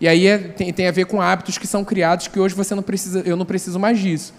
E 0.00 0.08
aí 0.08 0.26
é, 0.26 0.38
tem, 0.38 0.72
tem 0.72 0.88
a 0.88 0.90
ver 0.90 1.04
com 1.04 1.20
hábitos 1.20 1.58
que 1.58 1.66
são 1.66 1.84
criados 1.84 2.28
que 2.28 2.40
hoje 2.40 2.54
você 2.54 2.74
não 2.74 2.82
precisa, 2.82 3.22
eu 3.26 3.36
não 3.36 3.44
preciso 3.44 3.78
mais 3.78 3.98
disso. 3.98 4.32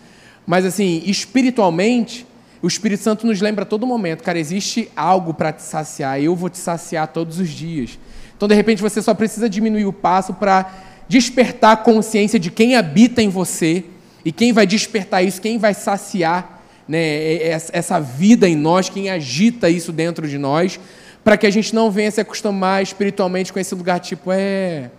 Mas 0.47 0.65
assim, 0.65 1.03
espiritualmente, 1.05 2.25
o 2.61 2.67
Espírito 2.67 3.03
Santo 3.03 3.25
nos 3.25 3.39
lembra 3.39 3.63
a 3.63 3.65
todo 3.65 3.87
momento, 3.87 4.23
cara, 4.23 4.37
existe 4.37 4.91
algo 4.95 5.33
para 5.33 5.51
te 5.53 5.61
saciar, 5.61 6.21
eu 6.21 6.35
vou 6.35 6.49
te 6.49 6.57
saciar 6.57 7.07
todos 7.07 7.39
os 7.39 7.49
dias. 7.49 7.97
Então, 8.35 8.47
de 8.47 8.55
repente, 8.55 8.81
você 8.81 9.01
só 9.01 9.13
precisa 9.13 9.49
diminuir 9.49 9.85
o 9.85 9.93
passo 9.93 10.33
para 10.33 10.71
despertar 11.07 11.71
a 11.71 11.77
consciência 11.77 12.39
de 12.39 12.51
quem 12.51 12.75
habita 12.75 13.21
em 13.21 13.29
você 13.29 13.85
e 14.23 14.31
quem 14.31 14.51
vai 14.51 14.67
despertar 14.67 15.23
isso, 15.23 15.41
quem 15.41 15.57
vai 15.57 15.73
saciar 15.73 16.61
né, 16.87 17.39
essa 17.71 17.99
vida 17.99 18.47
em 18.47 18.55
nós, 18.55 18.89
quem 18.89 19.09
agita 19.09 19.69
isso 19.69 19.91
dentro 19.91 20.27
de 20.27 20.37
nós, 20.37 20.79
para 21.23 21.37
que 21.37 21.47
a 21.47 21.49
gente 21.49 21.73
não 21.73 21.89
venha 21.89 22.11
se 22.11 22.19
acostumar 22.19 22.81
espiritualmente 22.81 23.53
com 23.53 23.59
esse 23.59 23.73
lugar 23.75 23.99
tipo, 23.99 24.31
é, 24.31 24.89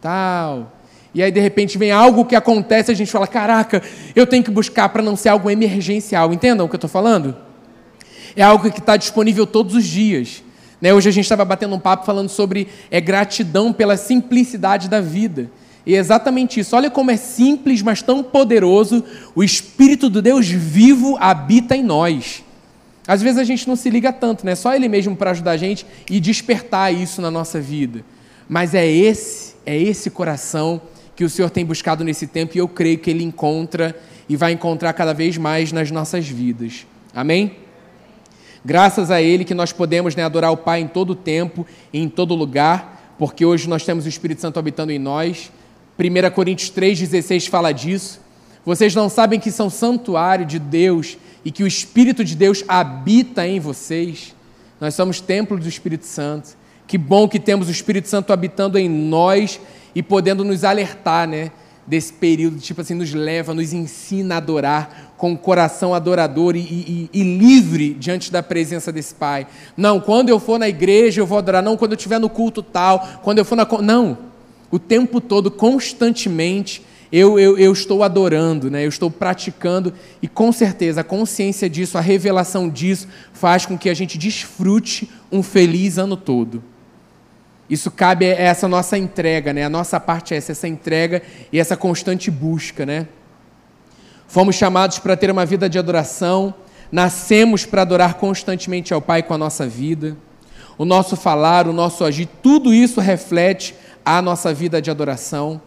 tal. 0.00 0.72
E 1.14 1.22
aí, 1.22 1.32
de 1.32 1.40
repente, 1.40 1.76
vem 1.76 1.90
algo 1.90 2.24
que 2.24 2.36
acontece, 2.36 2.90
a 2.90 2.94
gente 2.94 3.10
fala: 3.10 3.26
caraca, 3.26 3.82
eu 4.14 4.26
tenho 4.26 4.44
que 4.44 4.50
buscar 4.50 4.88
para 4.88 5.02
não 5.02 5.16
ser 5.16 5.30
algo 5.30 5.50
emergencial. 5.50 6.32
Entendam 6.32 6.66
o 6.66 6.68
que 6.68 6.74
eu 6.74 6.78
estou 6.78 6.90
falando? 6.90 7.36
É 8.36 8.42
algo 8.42 8.70
que 8.70 8.78
está 8.78 8.96
disponível 8.96 9.46
todos 9.46 9.74
os 9.74 9.84
dias. 9.84 10.42
Né? 10.80 10.94
Hoje 10.94 11.08
a 11.08 11.12
gente 11.12 11.24
estava 11.24 11.44
batendo 11.44 11.74
um 11.74 11.80
papo 11.80 12.06
falando 12.06 12.28
sobre 12.28 12.68
é, 12.90 13.00
gratidão 13.00 13.72
pela 13.72 13.96
simplicidade 13.96 14.88
da 14.88 15.00
vida. 15.00 15.50
E 15.84 15.94
é 15.94 15.98
exatamente 15.98 16.60
isso. 16.60 16.76
Olha 16.76 16.90
como 16.90 17.10
é 17.10 17.16
simples, 17.16 17.82
mas 17.82 18.02
tão 18.02 18.22
poderoso. 18.22 19.04
O 19.34 19.42
Espírito 19.42 20.08
do 20.08 20.22
Deus 20.22 20.46
vivo 20.46 21.16
habita 21.18 21.74
em 21.74 21.82
nós. 21.82 22.44
Às 23.06 23.22
vezes 23.22 23.38
a 23.38 23.44
gente 23.44 23.66
não 23.66 23.74
se 23.74 23.90
liga 23.90 24.12
tanto, 24.12 24.46
né? 24.46 24.54
Só 24.54 24.74
Ele 24.74 24.88
mesmo 24.88 25.16
para 25.16 25.32
ajudar 25.32 25.52
a 25.52 25.56
gente 25.56 25.84
e 26.08 26.20
despertar 26.20 26.94
isso 26.94 27.20
na 27.20 27.30
nossa 27.30 27.60
vida. 27.60 28.04
Mas 28.48 28.74
é 28.74 28.86
esse, 28.86 29.54
é 29.66 29.76
esse 29.76 30.10
coração 30.10 30.80
que 31.20 31.24
o 31.24 31.28
Senhor 31.28 31.50
tem 31.50 31.66
buscado 31.66 32.02
nesse 32.02 32.26
tempo 32.26 32.56
e 32.56 32.60
eu 32.60 32.66
creio 32.66 32.96
que 32.96 33.10
Ele 33.10 33.22
encontra 33.22 33.94
e 34.26 34.36
vai 34.36 34.52
encontrar 34.52 34.90
cada 34.94 35.12
vez 35.12 35.36
mais 35.36 35.70
nas 35.70 35.90
nossas 35.90 36.26
vidas. 36.26 36.86
Amém? 37.14 37.56
Graças 38.64 39.10
a 39.10 39.20
Ele 39.20 39.44
que 39.44 39.52
nós 39.52 39.70
podemos 39.70 40.16
né, 40.16 40.24
adorar 40.24 40.50
o 40.50 40.56
Pai 40.56 40.80
em 40.80 40.88
todo 40.88 41.14
tempo 41.14 41.66
e 41.92 42.00
em 42.00 42.08
todo 42.08 42.34
lugar, 42.34 43.14
porque 43.18 43.44
hoje 43.44 43.68
nós 43.68 43.84
temos 43.84 44.06
o 44.06 44.08
Espírito 44.08 44.40
Santo 44.40 44.58
habitando 44.58 44.92
em 44.92 44.98
nós 44.98 45.52
1 45.98 46.30
Coríntios 46.30 46.70
3,16 46.70 47.50
fala 47.50 47.70
disso. 47.70 48.18
Vocês 48.64 48.94
não 48.94 49.10
sabem 49.10 49.38
que 49.38 49.50
são 49.50 49.68
santuário 49.68 50.46
de 50.46 50.58
Deus 50.58 51.18
e 51.44 51.50
que 51.52 51.62
o 51.62 51.66
Espírito 51.66 52.24
de 52.24 52.34
Deus 52.34 52.64
habita 52.66 53.46
em 53.46 53.60
vocês? 53.60 54.34
Nós 54.80 54.94
somos 54.94 55.20
templo 55.20 55.58
do 55.58 55.68
Espírito 55.68 56.06
Santo. 56.06 56.56
Que 56.86 56.96
bom 56.96 57.28
que 57.28 57.38
temos 57.38 57.68
o 57.68 57.70
Espírito 57.70 58.08
Santo 58.08 58.32
habitando 58.32 58.78
em 58.78 58.88
nós 58.88 59.60
e 59.94 60.02
podendo 60.02 60.44
nos 60.44 60.64
alertar, 60.64 61.28
né? 61.28 61.50
Desse 61.86 62.12
período, 62.12 62.58
tipo 62.58 62.80
assim, 62.80 62.94
nos 62.94 63.12
leva, 63.12 63.52
nos 63.52 63.72
ensina 63.72 64.36
a 64.36 64.38
adorar 64.38 65.14
com 65.16 65.32
o 65.32 65.38
coração 65.38 65.92
adorador 65.92 66.54
e, 66.54 66.60
e, 66.60 67.10
e, 67.12 67.22
livre 67.38 67.94
diante 67.94 68.30
da 68.30 68.42
presença 68.42 68.92
desse 68.92 69.14
Pai. 69.14 69.46
Não, 69.76 69.98
quando 69.98 70.28
eu 70.28 70.38
for 70.38 70.58
na 70.58 70.68
igreja 70.68 71.20
eu 71.20 71.26
vou 71.26 71.38
adorar. 71.38 71.62
Não, 71.62 71.76
quando 71.76 71.92
eu 71.92 71.96
estiver 71.96 72.20
no 72.20 72.28
culto 72.28 72.62
tal. 72.62 73.06
Quando 73.22 73.38
eu 73.38 73.44
for 73.44 73.56
na. 73.56 73.66
Não 73.82 74.30
o 74.70 74.78
tempo 74.78 75.20
todo, 75.20 75.50
constantemente, 75.50 76.82
eu, 77.10 77.38
eu, 77.38 77.58
eu, 77.58 77.72
estou 77.72 78.04
adorando, 78.04 78.70
né? 78.70 78.84
eu 78.84 78.88
estou 78.88 79.10
praticando, 79.10 79.92
e 80.22 80.28
com 80.28 80.52
certeza 80.52 81.00
a 81.00 81.04
consciência 81.04 81.68
disso, 81.68 81.98
a 81.98 82.00
revelação 82.00 82.68
disso, 82.68 83.08
faz 83.32 83.66
com 83.66 83.76
que 83.76 83.90
a 83.90 83.94
gente 83.94 84.16
desfrute 84.16 85.10
um 85.32 85.42
feliz 85.42 85.98
ano 85.98 86.16
todo. 86.16 86.62
Isso 87.70 87.88
cabe 87.88 88.26
a 88.26 88.34
essa 88.34 88.66
nossa 88.66 88.98
entrega, 88.98 89.52
né? 89.52 89.64
a 89.64 89.68
nossa 89.68 90.00
parte 90.00 90.34
é 90.34 90.36
essa, 90.36 90.50
essa 90.50 90.66
entrega 90.66 91.22
e 91.52 91.60
essa 91.60 91.76
constante 91.76 92.28
busca. 92.28 92.84
Né? 92.84 93.06
Fomos 94.26 94.56
chamados 94.56 94.98
para 94.98 95.16
ter 95.16 95.30
uma 95.30 95.46
vida 95.46 95.70
de 95.70 95.78
adoração, 95.78 96.52
nascemos 96.90 97.64
para 97.64 97.82
adorar 97.82 98.14
constantemente 98.14 98.92
ao 98.92 99.00
Pai 99.00 99.22
com 99.22 99.34
a 99.34 99.38
nossa 99.38 99.68
vida. 99.68 100.16
O 100.76 100.84
nosso 100.84 101.16
falar, 101.16 101.68
o 101.68 101.72
nosso 101.72 102.04
agir, 102.04 102.28
tudo 102.42 102.74
isso 102.74 103.00
reflete 103.00 103.72
a 104.04 104.20
nossa 104.20 104.52
vida 104.52 104.82
de 104.82 104.90
adoração. 104.90 105.62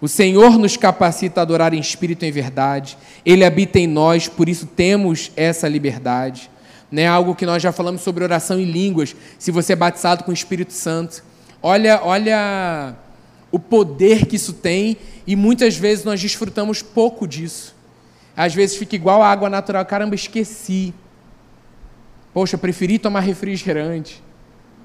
O 0.00 0.06
Senhor 0.06 0.56
nos 0.58 0.76
capacita 0.76 1.40
a 1.40 1.42
adorar 1.42 1.74
em 1.74 1.80
espírito 1.80 2.24
e 2.24 2.28
em 2.28 2.32
verdade. 2.32 2.96
Ele 3.26 3.44
habita 3.44 3.80
em 3.80 3.88
nós, 3.88 4.28
por 4.28 4.48
isso 4.48 4.66
temos 4.66 5.32
essa 5.34 5.66
liberdade. 5.66 6.48
Né? 6.90 7.08
Algo 7.08 7.34
que 7.34 7.46
nós 7.46 7.60
já 7.60 7.72
falamos 7.72 8.02
sobre 8.02 8.22
oração 8.22 8.60
em 8.60 8.64
línguas. 8.64 9.16
Se 9.40 9.50
você 9.50 9.72
é 9.72 9.76
batizado 9.76 10.22
com 10.22 10.30
o 10.30 10.34
Espírito 10.34 10.72
Santo, 10.72 11.31
olha, 11.62 12.00
olha 12.02 12.96
o 13.50 13.58
poder 13.58 14.26
que 14.26 14.36
isso 14.36 14.52
tem 14.52 14.96
e 15.26 15.36
muitas 15.36 15.76
vezes 15.76 16.04
nós 16.04 16.20
desfrutamos 16.20 16.82
pouco 16.82 17.26
disso. 17.26 17.74
Às 18.36 18.54
vezes 18.54 18.76
fica 18.76 18.96
igual 18.96 19.22
a 19.22 19.30
água 19.30 19.48
natural. 19.50 19.84
Caramba, 19.84 20.14
esqueci. 20.14 20.94
Poxa, 22.32 22.56
preferi 22.56 22.98
tomar 22.98 23.20
refrigerante. 23.20 24.22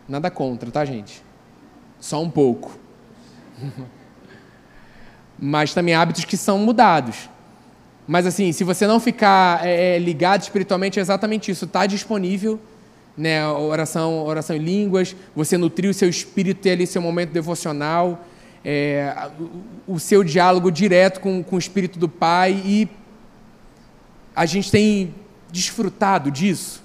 Nada 0.07 0.29
contra, 0.29 0.69
tá, 0.69 0.83
gente? 0.83 1.23
Só 1.99 2.21
um 2.21 2.29
pouco. 2.29 2.77
mas 5.39 5.73
também 5.73 5.93
hábitos 5.93 6.25
que 6.25 6.35
são 6.35 6.57
mudados. 6.59 7.29
Mas 8.07 8.25
assim, 8.25 8.51
se 8.51 8.63
você 8.63 8.87
não 8.87 8.99
ficar 8.99 9.65
é, 9.65 9.95
é 9.95 9.99
ligado 9.99 10.41
espiritualmente, 10.41 10.97
é 10.97 11.01
exatamente 11.01 11.51
isso. 11.51 11.65
Está 11.65 11.85
disponível, 11.85 12.59
né? 13.17 13.47
Oração, 13.47 14.23
oração 14.23 14.55
em 14.55 14.59
línguas. 14.59 15.15
Você 15.35 15.57
nutrir 15.57 15.89
o 15.89 15.93
seu 15.93 16.07
espírito, 16.07 16.61
ter 16.61 16.71
ali 16.71 16.85
seu 16.85 17.01
momento 17.01 17.31
devocional, 17.31 18.25
é, 18.63 19.29
o 19.87 19.99
seu 19.99 20.23
diálogo 20.23 20.71
direto 20.71 21.19
com, 21.19 21.41
com 21.43 21.55
o 21.55 21.59
Espírito 21.59 21.97
do 21.97 22.07
Pai 22.07 22.61
e 22.65 22.87
a 24.35 24.45
gente 24.45 24.69
tem 24.69 25.15
desfrutado 25.51 26.29
disso. 26.29 26.83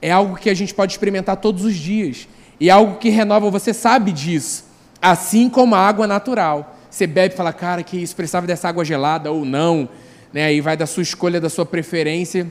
É 0.00 0.10
algo 0.10 0.36
que 0.36 0.50
a 0.50 0.54
gente 0.54 0.74
pode 0.74 0.92
experimentar 0.92 1.36
todos 1.36 1.64
os 1.64 1.76
dias 1.76 2.26
e 2.58 2.68
é 2.68 2.72
algo 2.72 2.98
que 2.98 3.08
renova. 3.08 3.50
Você 3.50 3.72
sabe 3.72 4.10
disso, 4.10 4.64
assim 5.00 5.48
como 5.48 5.74
a 5.74 5.78
água 5.78 6.06
natural. 6.06 6.76
Você 6.90 7.06
bebe 7.06 7.34
e 7.34 7.36
fala, 7.36 7.52
cara, 7.52 7.82
que 7.82 7.96
isso, 7.96 8.16
precisava 8.16 8.46
dessa 8.46 8.68
água 8.68 8.84
gelada 8.84 9.30
ou 9.30 9.44
não. 9.44 9.88
Né? 10.32 10.46
Aí 10.46 10.60
vai 10.60 10.76
da 10.76 10.86
sua 10.86 11.02
escolha, 11.02 11.40
da 11.40 11.50
sua 11.50 11.66
preferência. 11.66 12.50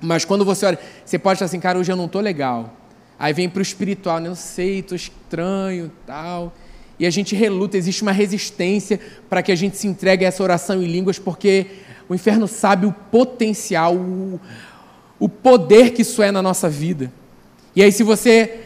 Mas 0.00 0.24
quando 0.24 0.44
você 0.44 0.66
olha, 0.66 0.78
você 1.04 1.18
pode 1.18 1.36
estar 1.36 1.46
assim, 1.46 1.60
cara, 1.60 1.78
hoje 1.78 1.90
eu 1.90 1.96
não 1.96 2.06
estou 2.06 2.20
legal. 2.20 2.72
Aí 3.18 3.32
vem 3.32 3.48
para 3.48 3.60
o 3.60 3.62
espiritual, 3.62 4.20
eu 4.20 4.34
sei, 4.34 4.80
estou 4.80 4.96
estranho 4.96 5.90
tal. 6.06 6.52
E 6.98 7.06
a 7.06 7.10
gente 7.10 7.34
reluta, 7.34 7.76
existe 7.76 8.02
uma 8.02 8.12
resistência 8.12 9.00
para 9.28 9.42
que 9.42 9.50
a 9.50 9.56
gente 9.56 9.76
se 9.76 9.86
entregue 9.86 10.24
a 10.24 10.28
essa 10.28 10.42
oração 10.42 10.82
em 10.82 10.86
línguas, 10.86 11.18
porque 11.18 11.66
o 12.08 12.14
inferno 12.14 12.46
sabe 12.46 12.86
o 12.86 12.92
potencial, 12.92 13.94
o, 13.94 14.40
o 15.18 15.28
poder 15.28 15.90
que 15.90 16.02
isso 16.02 16.22
é 16.22 16.30
na 16.30 16.42
nossa 16.42 16.68
vida. 16.68 17.12
E 17.74 17.82
aí, 17.82 17.90
se 17.90 18.02
você 18.02 18.60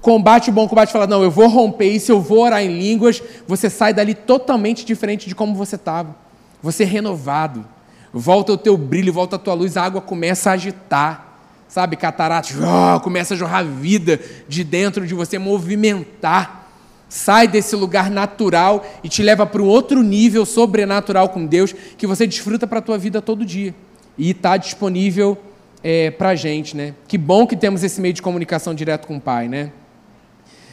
combate 0.00 0.50
o 0.50 0.52
bom 0.52 0.68
combate 0.68 0.90
e 0.90 0.92
fala, 0.92 1.06
não, 1.06 1.22
eu 1.22 1.30
vou 1.30 1.48
romper 1.48 1.90
isso, 1.90 2.10
eu 2.12 2.20
vou 2.20 2.40
orar 2.40 2.62
em 2.62 2.78
línguas, 2.78 3.22
você 3.46 3.68
sai 3.68 3.92
dali 3.92 4.14
totalmente 4.14 4.84
diferente 4.84 5.28
de 5.28 5.34
como 5.34 5.54
você 5.54 5.76
estava. 5.76 6.16
Você 6.62 6.84
é 6.84 6.86
renovado. 6.86 7.66
Volta 8.12 8.52
o 8.52 8.58
teu 8.58 8.76
brilho, 8.76 9.12
volta 9.12 9.36
a 9.36 9.38
tua 9.38 9.54
luz, 9.54 9.76
a 9.76 9.82
água 9.82 10.00
começa 10.00 10.50
a 10.50 10.54
agitar. 10.54 11.28
Sabe, 11.68 11.96
cataratas, 11.96 12.56
oh, 12.56 12.98
começa 13.00 13.34
a 13.34 13.36
jorrar 13.36 13.62
vida 13.62 14.18
de 14.48 14.64
dentro 14.64 15.06
de 15.06 15.14
você, 15.14 15.38
movimentar. 15.38 16.68
Sai 17.08 17.46
desse 17.46 17.76
lugar 17.76 18.10
natural 18.10 18.84
e 19.04 19.08
te 19.08 19.22
leva 19.22 19.46
para 19.46 19.62
um 19.62 19.66
outro 19.66 20.02
nível 20.02 20.44
sobrenatural 20.44 21.28
com 21.28 21.46
Deus 21.46 21.72
que 21.96 22.06
você 22.06 22.26
desfruta 22.26 22.66
para 22.66 22.80
a 22.80 22.82
tua 22.82 22.98
vida 22.98 23.22
todo 23.22 23.44
dia. 23.44 23.72
E 24.18 24.30
está 24.30 24.56
disponível 24.56 25.38
é, 25.82 26.10
para 26.10 26.30
a 26.30 26.34
gente, 26.34 26.76
né? 26.76 26.94
Que 27.06 27.16
bom 27.16 27.46
que 27.46 27.56
temos 27.56 27.84
esse 27.84 28.00
meio 28.00 28.14
de 28.14 28.22
comunicação 28.22 28.74
direto 28.74 29.06
com 29.06 29.16
o 29.16 29.20
Pai, 29.20 29.48
né? 29.48 29.70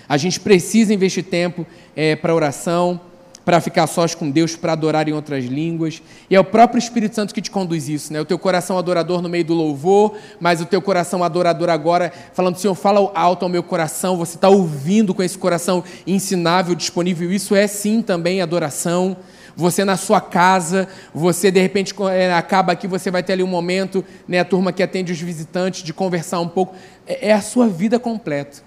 A 0.09 0.17
gente 0.17 0.39
precisa 0.39 0.93
investir 0.93 1.23
tempo 1.23 1.65
é, 1.95 2.15
para 2.15 2.33
oração, 2.33 2.99
para 3.47 3.61
ficar 3.61 3.87
sós 3.87 4.13
com 4.13 4.29
Deus, 4.29 4.57
para 4.57 4.73
adorar 4.73 5.07
em 5.07 5.13
outras 5.13 5.45
línguas. 5.45 6.03
E 6.29 6.35
é 6.35 6.39
o 6.39 6.43
próprio 6.43 6.79
Espírito 6.79 7.15
Santo 7.15 7.33
que 7.33 7.41
te 7.41 7.49
conduz 7.49 7.87
isso, 7.87 8.11
né? 8.11 8.19
O 8.19 8.25
teu 8.25 8.37
coração 8.37 8.77
adorador 8.77 9.21
no 9.21 9.29
meio 9.29 9.45
do 9.45 9.53
louvor, 9.53 10.17
mas 10.37 10.59
o 10.59 10.65
teu 10.65 10.81
coração 10.81 11.23
adorador 11.23 11.69
agora, 11.69 12.11
falando, 12.33 12.57
Senhor, 12.57 12.75
fala 12.75 13.09
alto 13.15 13.43
ao 13.43 13.49
meu 13.49 13.63
coração, 13.63 14.17
você 14.17 14.35
está 14.35 14.49
ouvindo 14.49 15.13
com 15.13 15.23
esse 15.23 15.37
coração 15.37 15.81
ensinável, 16.05 16.75
disponível. 16.75 17.31
Isso 17.31 17.55
é 17.55 17.67
sim 17.67 18.01
também 18.01 18.41
adoração. 18.41 19.15
Você 19.55 19.85
na 19.85 19.95
sua 19.95 20.19
casa, 20.19 20.85
você 21.13 21.49
de 21.49 21.61
repente 21.61 21.95
é, 22.11 22.33
acaba 22.33 22.73
aqui, 22.73 22.85
você 22.85 23.09
vai 23.09 23.23
ter 23.23 23.31
ali 23.31 23.43
um 23.43 23.47
momento, 23.47 24.03
né, 24.27 24.41
a 24.41 24.45
turma 24.45 24.73
que 24.73 24.83
atende 24.83 25.13
os 25.13 25.21
visitantes, 25.21 25.83
de 25.83 25.93
conversar 25.93 26.41
um 26.41 26.49
pouco. 26.49 26.75
É, 27.07 27.29
é 27.29 27.31
a 27.31 27.39
sua 27.39 27.65
vida 27.69 27.97
completa. 27.97 28.61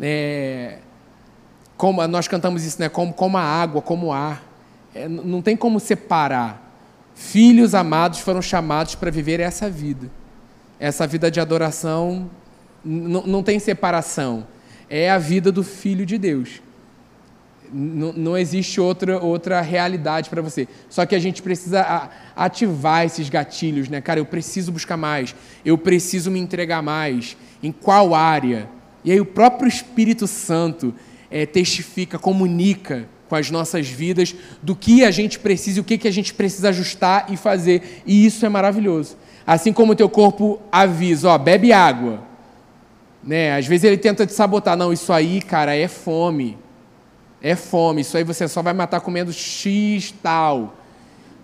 É, 0.00 0.78
como 1.78 2.04
nós 2.08 2.26
cantamos 2.26 2.64
isso, 2.64 2.80
né? 2.80 2.88
Como, 2.88 3.14
como 3.14 3.38
a 3.38 3.42
água, 3.42 3.80
como 3.80 4.08
o 4.08 4.12
ar. 4.12 4.42
É, 4.92 5.08
não 5.08 5.40
tem 5.40 5.56
como 5.56 5.78
separar. 5.78 6.60
Filhos 7.14 7.72
amados 7.72 8.18
foram 8.18 8.42
chamados 8.42 8.96
para 8.96 9.12
viver 9.12 9.38
essa 9.38 9.70
vida. 9.70 10.10
Essa 10.78 11.06
vida 11.06 11.30
de 11.30 11.40
adoração 11.40 12.28
não 12.84 13.42
tem 13.42 13.60
separação. 13.60 14.46
É 14.90 15.08
a 15.08 15.18
vida 15.18 15.52
do 15.52 15.62
Filho 15.62 16.04
de 16.04 16.18
Deus. 16.18 16.60
não 17.72 18.36
existe 18.36 18.80
outra, 18.80 19.22
outra 19.22 19.60
realidade 19.60 20.30
para 20.30 20.42
você. 20.42 20.66
Só 20.88 21.06
que 21.06 21.14
a 21.14 21.18
gente 21.18 21.42
precisa 21.42 22.10
ativar 22.34 23.04
esses 23.04 23.28
gatilhos, 23.28 23.88
né? 23.88 24.00
Cara, 24.00 24.18
eu 24.18 24.26
preciso 24.26 24.72
buscar 24.72 24.96
mais. 24.96 25.34
Eu 25.64 25.78
preciso 25.78 26.30
me 26.30 26.40
entregar 26.40 26.82
mais. 26.82 27.36
Em 27.62 27.70
qual 27.70 28.14
área? 28.14 28.68
E 29.04 29.12
aí 29.12 29.20
o 29.20 29.26
próprio 29.26 29.68
Espírito 29.68 30.26
Santo 30.26 30.94
é, 31.30 31.46
testifica, 31.46 32.18
comunica 32.18 33.08
com 33.28 33.34
as 33.34 33.50
nossas 33.50 33.88
vidas 33.88 34.34
do 34.62 34.74
que 34.74 35.04
a 35.04 35.10
gente 35.10 35.38
precisa 35.38 35.80
o 35.80 35.84
que, 35.84 35.98
que 35.98 36.08
a 36.08 36.12
gente 36.12 36.32
precisa 36.32 36.70
ajustar 36.70 37.26
e 37.28 37.36
fazer. 37.36 38.02
E 38.06 38.24
isso 38.24 38.44
é 38.46 38.48
maravilhoso. 38.48 39.16
Assim 39.46 39.72
como 39.72 39.92
o 39.92 39.96
teu 39.96 40.08
corpo 40.08 40.60
avisa, 40.72 41.28
ó, 41.28 41.38
bebe 41.38 41.72
água. 41.72 42.22
Né? 43.22 43.56
Às 43.56 43.66
vezes 43.66 43.84
ele 43.84 43.98
tenta 43.98 44.26
te 44.26 44.32
sabotar. 44.32 44.76
Não, 44.76 44.92
isso 44.92 45.12
aí, 45.12 45.42
cara, 45.42 45.74
é 45.74 45.88
fome. 45.88 46.56
É 47.42 47.54
fome. 47.54 48.00
Isso 48.00 48.16
aí 48.16 48.24
você 48.24 48.48
só 48.48 48.62
vai 48.62 48.72
matar 48.72 49.00
comendo 49.00 49.32
X 49.32 50.14
tal. 50.22 50.76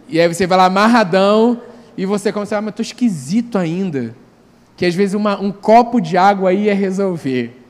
E 0.08 0.20
aí 0.20 0.28
você 0.28 0.46
vai 0.46 0.58
lá 0.58 0.66
amarradão 0.66 1.60
e 1.96 2.06
você 2.06 2.32
começa 2.32 2.56
a 2.56 2.60
mas 2.62 2.72
estou 2.72 2.82
esquisito 2.82 3.58
ainda 3.58 4.14
que 4.76 4.84
às 4.84 4.94
vezes 4.94 5.14
uma, 5.14 5.40
um 5.40 5.52
copo 5.52 6.00
de 6.00 6.16
água 6.16 6.52
ia 6.52 6.74
resolver. 6.74 7.63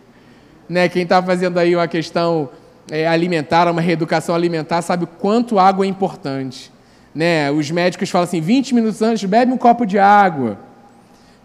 Né? 0.68 0.88
Quem 0.88 1.02
está 1.02 1.22
fazendo 1.22 1.58
aí 1.58 1.74
uma 1.74 1.88
questão 1.88 2.48
é, 2.90 3.06
alimentar, 3.06 3.70
uma 3.70 3.80
reeducação 3.80 4.34
alimentar, 4.34 4.82
sabe 4.82 5.04
o 5.04 5.06
quanto 5.06 5.58
água 5.58 5.84
é 5.84 5.88
importante. 5.88 6.72
Né? 7.14 7.50
Os 7.50 7.70
médicos 7.70 8.10
falam 8.10 8.24
assim, 8.24 8.40
20 8.40 8.74
minutos 8.74 9.02
antes, 9.02 9.24
bebe 9.24 9.52
um 9.52 9.58
copo 9.58 9.84
de 9.86 9.98
água. 9.98 10.58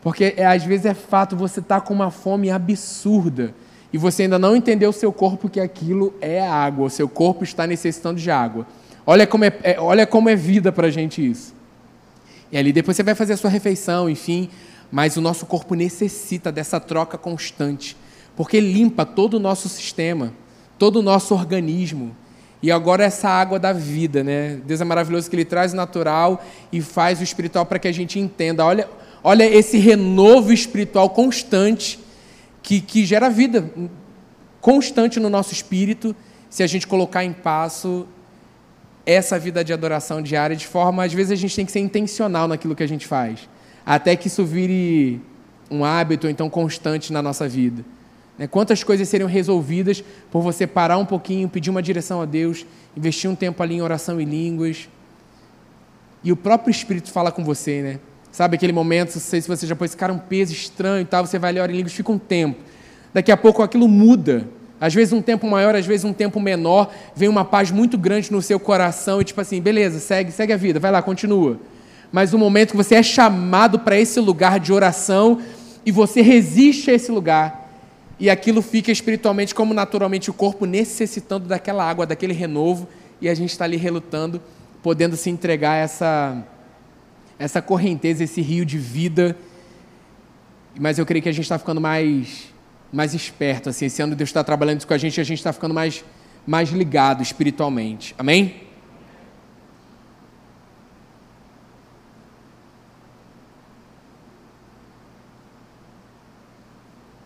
Porque 0.01 0.34
é, 0.38 0.45
às 0.45 0.63
vezes 0.63 0.86
é 0.86 0.93
fato, 0.93 1.36
você 1.36 1.60
está 1.60 1.82
com 1.82 1.93
uma 1.93 2.10
fome 2.10 2.49
absurda 2.49 3.53
e 3.91 3.97
você 3.97 4.23
ainda 4.23 4.39
não 4.39 4.55
entendeu 4.55 4.91
o 4.91 4.93
seu 4.93 5.12
corpo 5.12 5.49
que 5.49 5.60
aquilo 5.60 6.13
é 6.21 6.41
água, 6.41 6.86
o 6.86 6.89
seu 6.89 7.10
corpo 7.10 7.43
está 7.43 7.65
necessitando 7.65 8.19
de 8.19 8.29
água. 8.29 8.65
Olha 9.05 9.25
como 9.25 9.45
é, 9.45 9.53
é 9.63 9.79
olha 9.79 10.05
como 10.05 10.29
é 10.29 10.36
vida 10.36 10.71
para 10.71 10.88
a 10.88 10.91
gente 10.91 11.27
isso. 11.27 11.53
E 12.51 12.58
ali 12.58 12.71
depois 12.71 12.95
você 12.95 13.03
vai 13.03 13.15
fazer 13.15 13.34
a 13.34 13.38
sua 13.38 13.49
refeição, 13.49 14.10
enfim, 14.10 14.49
mas 14.91 15.17
o 15.17 15.21
nosso 15.21 15.45
corpo 15.45 15.75
necessita 15.75 16.51
dessa 16.51 16.79
troca 16.79 17.17
constante, 17.17 17.97
porque 18.39 18.62
limpa 18.62 19.06
todo 19.06 19.34
o 19.34 19.39
nosso 19.39 19.67
sistema, 19.67 20.32
todo 20.78 20.99
o 20.99 21.02
nosso 21.02 21.36
organismo. 21.36 22.15
E 22.63 22.71
agora 22.71 23.04
essa 23.04 23.28
água 23.28 23.60
da 23.60 23.73
vida, 23.73 24.23
né? 24.23 24.62
Deus 24.65 24.80
é 24.80 24.86
maravilhoso 24.86 25.30
que 25.30 25.36
Ele 25.36 25.43
traz 25.43 25.73
o 25.73 25.75
natural 25.75 26.41
e 26.71 26.80
faz 26.80 27.19
o 27.19 27.23
espiritual 27.23 27.65
para 27.65 27.78
que 27.78 27.89
a 27.89 27.91
gente 27.91 28.17
entenda. 28.17 28.63
Olha, 28.63 28.88
olha 29.21 29.43
esse 29.43 29.78
renovo 29.78 30.54
espiritual 30.54 31.10
constante 31.10 31.99
que, 32.63 32.80
que 32.80 33.06
gera 33.06 33.30
vida 33.30 33.69
constante 34.62 35.19
no 35.19 35.30
nosso 35.30 35.52
espírito, 35.52 36.15
se 36.49 36.63
a 36.63 36.67
gente 36.67 36.88
colocar 36.88 37.25
em 37.25 37.34
passo 37.34 38.08
essa 39.06 39.38
vida 39.38 39.65
de 39.65 39.73
adoração 39.73 40.21
diária 40.21 40.56
de 40.56 40.65
forma, 40.65 41.04
às 41.04 41.12
vezes 41.12 41.34
a 41.34 41.36
gente 41.36 41.54
tem 41.54 41.65
que 41.65 41.73
ser 41.73 41.82
intencional 41.82 42.47
naquilo 42.47 42.73
que 42.73 42.84
a 42.84 42.88
gente 42.88 43.06
faz 43.06 43.49
até 43.86 44.15
que 44.15 44.28
isso 44.28 44.45
vire 44.45 45.19
um 45.69 45.84
hábito, 45.84 46.28
então 46.28 46.49
constante 46.49 47.12
na 47.12 47.21
nossa 47.21 47.49
vida. 47.49 47.84
Né? 48.39 48.47
Quantas 48.47 48.82
coisas 48.86 49.10
seriam 49.10 49.28
resolvidas 49.28 50.02
por 50.32 50.41
você 50.41 50.65
parar 50.65 50.97
um 50.97 51.06
pouquinho, 51.06 51.49
pedir 51.49 51.69
uma 51.69 51.82
direção 51.82 52.21
a 52.21 52.25
Deus, 52.25 52.65
investir 52.95 53.30
um 53.30 53.36
tempo 53.36 53.62
ali 53.62 53.75
em 53.75 53.82
oração 53.82 54.19
e 54.19 54.23
línguas. 54.23 54.88
E 56.23 56.32
o 56.32 56.38
próprio 56.38 56.71
Espírito 56.71 57.12
fala 57.12 57.34
com 57.34 57.43
você, 57.43 57.82
né? 57.82 57.99
Sabe 58.32 58.56
aquele 58.56 58.71
momento, 58.71 59.15
não 59.15 59.21
sei 59.21 59.41
se 59.41 59.47
você 59.47 59.67
já 59.67 59.75
pôs, 59.75 59.93
cara, 59.93 60.13
um 60.13 60.17
peso 60.17 60.54
estranho 60.54 61.02
e 61.02 61.06
tal, 61.06 61.25
você 61.25 61.38
vai 61.38 61.52
ler 61.52 61.69
em 61.69 61.73
línguas, 61.73 61.91
fica 61.91 62.12
um 62.12 62.17
tempo. 62.17 62.62
Daqui 63.13 63.32
a 63.32 63.36
pouco 63.36 63.62
aquilo 63.62 63.88
muda. 63.88 64.47
Às 64.80 64.93
vezes 64.93 65.12
um 65.12 65.21
tempo 65.21 65.45
maior, 65.45 65.75
às 65.75 65.86
vezes 65.86 66.06
um 66.06 66.13
tempo 66.13 66.39
menor, 66.39 66.93
vem 67.13 67.28
uma 67.28 67.43
paz 67.43 67.69
muito 67.69 67.97
grande 67.97 68.32
no 68.32 68.41
seu 68.41 68.58
coração 68.58 69.19
e 69.19 69.25
tipo 69.25 69.41
assim, 69.41 69.60
beleza, 69.60 69.99
segue, 69.99 70.32
segue 70.32 70.54
a 70.54 70.58
vida, 70.58 70.80
vai 70.80 70.91
lá, 70.91 71.02
continua. 71.02 71.60
mas 72.10 72.34
o 72.34 72.38
momento 72.38 72.71
que 72.71 72.78
você 72.78 72.95
é 72.95 73.04
chamado 73.04 73.80
para 73.80 73.99
esse 73.99 74.17
lugar 74.21 74.62
de 74.62 74.71
oração 74.71 75.39
e 75.86 75.91
você 75.91 76.21
resiste 76.21 76.89
a 76.89 76.93
esse 76.93 77.12
lugar. 77.12 77.59
E 78.19 78.29
aquilo 78.29 78.62
fica 78.62 78.91
espiritualmente, 78.91 79.55
como 79.55 79.73
naturalmente 79.73 80.29
o 80.29 80.34
corpo 80.34 80.65
necessitando 80.65 81.47
daquela 81.47 81.89
água, 81.89 82.05
daquele 82.05 82.34
renovo, 82.34 82.88
e 83.21 83.29
a 83.29 83.34
gente 83.34 83.51
está 83.51 83.63
ali 83.63 83.77
relutando, 83.77 84.41
podendo 84.84 85.15
se 85.15 85.29
entregar 85.29 85.71
a 85.71 85.77
essa, 85.77 86.43
essa 87.38 87.62
correnteza, 87.62 88.23
esse 88.23 88.41
rio 88.41 88.65
de 88.65 88.77
vida. 88.77 89.38
Mas 90.77 90.99
eu 90.99 91.05
creio 91.05 91.23
que 91.23 91.29
a 91.29 91.32
gente 91.32 91.45
está 91.45 91.58
ficando 91.58 91.79
mais, 91.79 92.53
mais 92.91 93.13
esperto. 93.13 93.69
Assim, 93.69 93.86
esse 93.86 94.01
ano 94.01 94.15
Deus 94.15 94.29
está 94.29 94.43
trabalhando 94.43 94.79
isso 94.79 94.88
com 94.88 94.93
a 94.93 94.97
gente 94.97 95.17
e 95.17 95.21
a 95.21 95.25
gente 95.25 95.38
está 95.38 95.53
ficando 95.53 95.73
mais, 95.73 96.03
mais 96.45 96.69
ligado 96.69 97.23
espiritualmente. 97.23 98.13
Amém? 98.17 98.68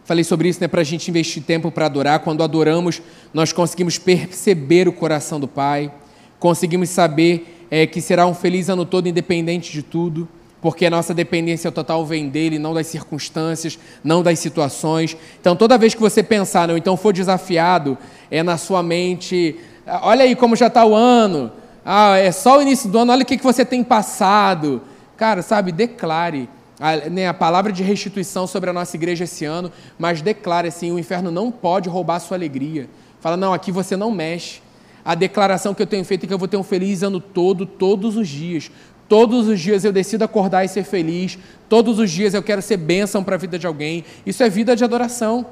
Falei 0.06 0.24
sobre 0.24 0.50
isso, 0.50 0.60
né, 0.60 0.68
para 0.68 0.82
a 0.82 0.84
gente 0.84 1.10
investir 1.10 1.42
tempo 1.44 1.72
para 1.72 1.86
adorar. 1.86 2.20
Quando 2.20 2.44
adoramos, 2.44 3.02
nós 3.34 3.54
conseguimos 3.54 3.98
perceber 3.98 4.88
o 4.88 4.94
coração 4.94 5.40
do 5.40 5.48
Pai, 5.48 5.92
conseguimos 6.40 6.90
saber 6.90 7.66
é, 7.72 7.88
que 7.88 8.02
será 8.02 8.28
um 8.28 8.34
feliz 8.34 8.70
ano 8.70 8.86
todo, 8.86 9.08
independente 9.08 9.72
de 9.72 9.82
tudo, 9.82 10.28
porque 10.62 10.86
a 10.86 10.90
nossa 10.90 11.14
dependência 11.14 11.72
total 11.72 12.06
vem 12.06 12.28
dele, 12.28 12.60
não 12.60 12.74
das 12.74 12.88
circunstâncias, 12.88 13.80
não 14.04 14.22
das 14.22 14.40
situações. 14.40 15.16
Então, 15.40 15.56
toda 15.56 15.78
vez 15.78 15.94
que 15.94 16.02
você 16.02 16.22
pensar, 16.22 16.68
não, 16.68 16.78
então 16.78 16.98
for 16.98 17.14
desafiado, 17.14 17.98
é 18.30 18.44
na 18.44 18.58
sua 18.58 18.84
mente, 18.84 19.56
ah, 19.88 20.02
olha 20.04 20.24
aí 20.24 20.36
como 20.36 20.56
já 20.56 20.68
está 20.68 20.86
o 20.86 20.94
ano, 20.94 21.50
ah, 21.86 22.18
é 22.18 22.32
só 22.32 22.60
o 22.60 22.62
início 22.62 22.90
do 22.90 22.98
ano, 22.98 23.12
olha 23.14 23.24
o 23.24 23.26
que, 23.26 23.38
que 23.38 23.44
você 23.44 23.64
tem 23.64 23.84
passado. 23.84 24.82
Cara, 25.16 25.42
sabe, 25.42 25.72
declare 25.72 26.50
a, 26.80 27.30
a 27.30 27.34
palavra 27.34 27.72
de 27.72 27.84
restituição 27.84 28.48
sobre 28.48 28.70
a 28.70 28.74
nossa 28.74 28.96
igreja 28.96 29.24
esse 29.24 29.46
ano, 29.46 29.72
mas 29.98 30.22
declara 30.22 30.68
assim: 30.68 30.92
o 30.92 31.00
inferno 31.00 31.32
não 31.32 31.52
pode 31.52 31.90
roubar 31.90 32.16
a 32.16 32.20
sua 32.20 32.38
alegria. 32.38 32.90
Fala, 33.20 33.38
não, 33.38 33.54
aqui 33.54 33.72
você 33.72 33.96
não 33.96 34.12
mexe. 34.12 34.62
A 35.06 35.16
declaração 35.16 35.74
que 35.74 35.82
eu 35.82 35.88
tenho 35.88 36.04
feito 36.04 36.26
é 36.26 36.28
que 36.28 36.34
eu 36.34 36.38
vou 36.38 36.48
ter 36.48 36.58
um 36.58 36.64
feliz 36.64 37.04
ano 37.04 37.20
todo, 37.20 37.66
todos 37.66 38.18
os 38.18 38.28
dias. 38.28 38.72
Todos 39.08 39.48
os 39.48 39.60
dias 39.60 39.84
eu 39.84 39.92
decido 39.92 40.24
acordar 40.24 40.64
e 40.64 40.68
ser 40.68 40.84
feliz. 40.84 41.38
Todos 41.70 42.00
os 42.00 42.10
dias 42.10 42.34
eu 42.34 42.42
quero 42.42 42.62
ser 42.62 42.78
bênção 42.78 43.24
para 43.24 43.36
a 43.36 43.38
vida 43.38 43.60
de 43.60 43.68
alguém. 43.68 44.04
Isso 44.26 44.44
é 44.44 44.50
vida 44.50 44.76
de 44.76 44.84
adoração. 44.84 45.46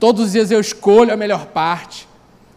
Todos 0.00 0.24
os 0.26 0.32
dias 0.32 0.50
eu 0.50 0.60
escolho 0.60 1.12
a 1.12 1.16
melhor 1.16 1.46
parte. 1.46 2.08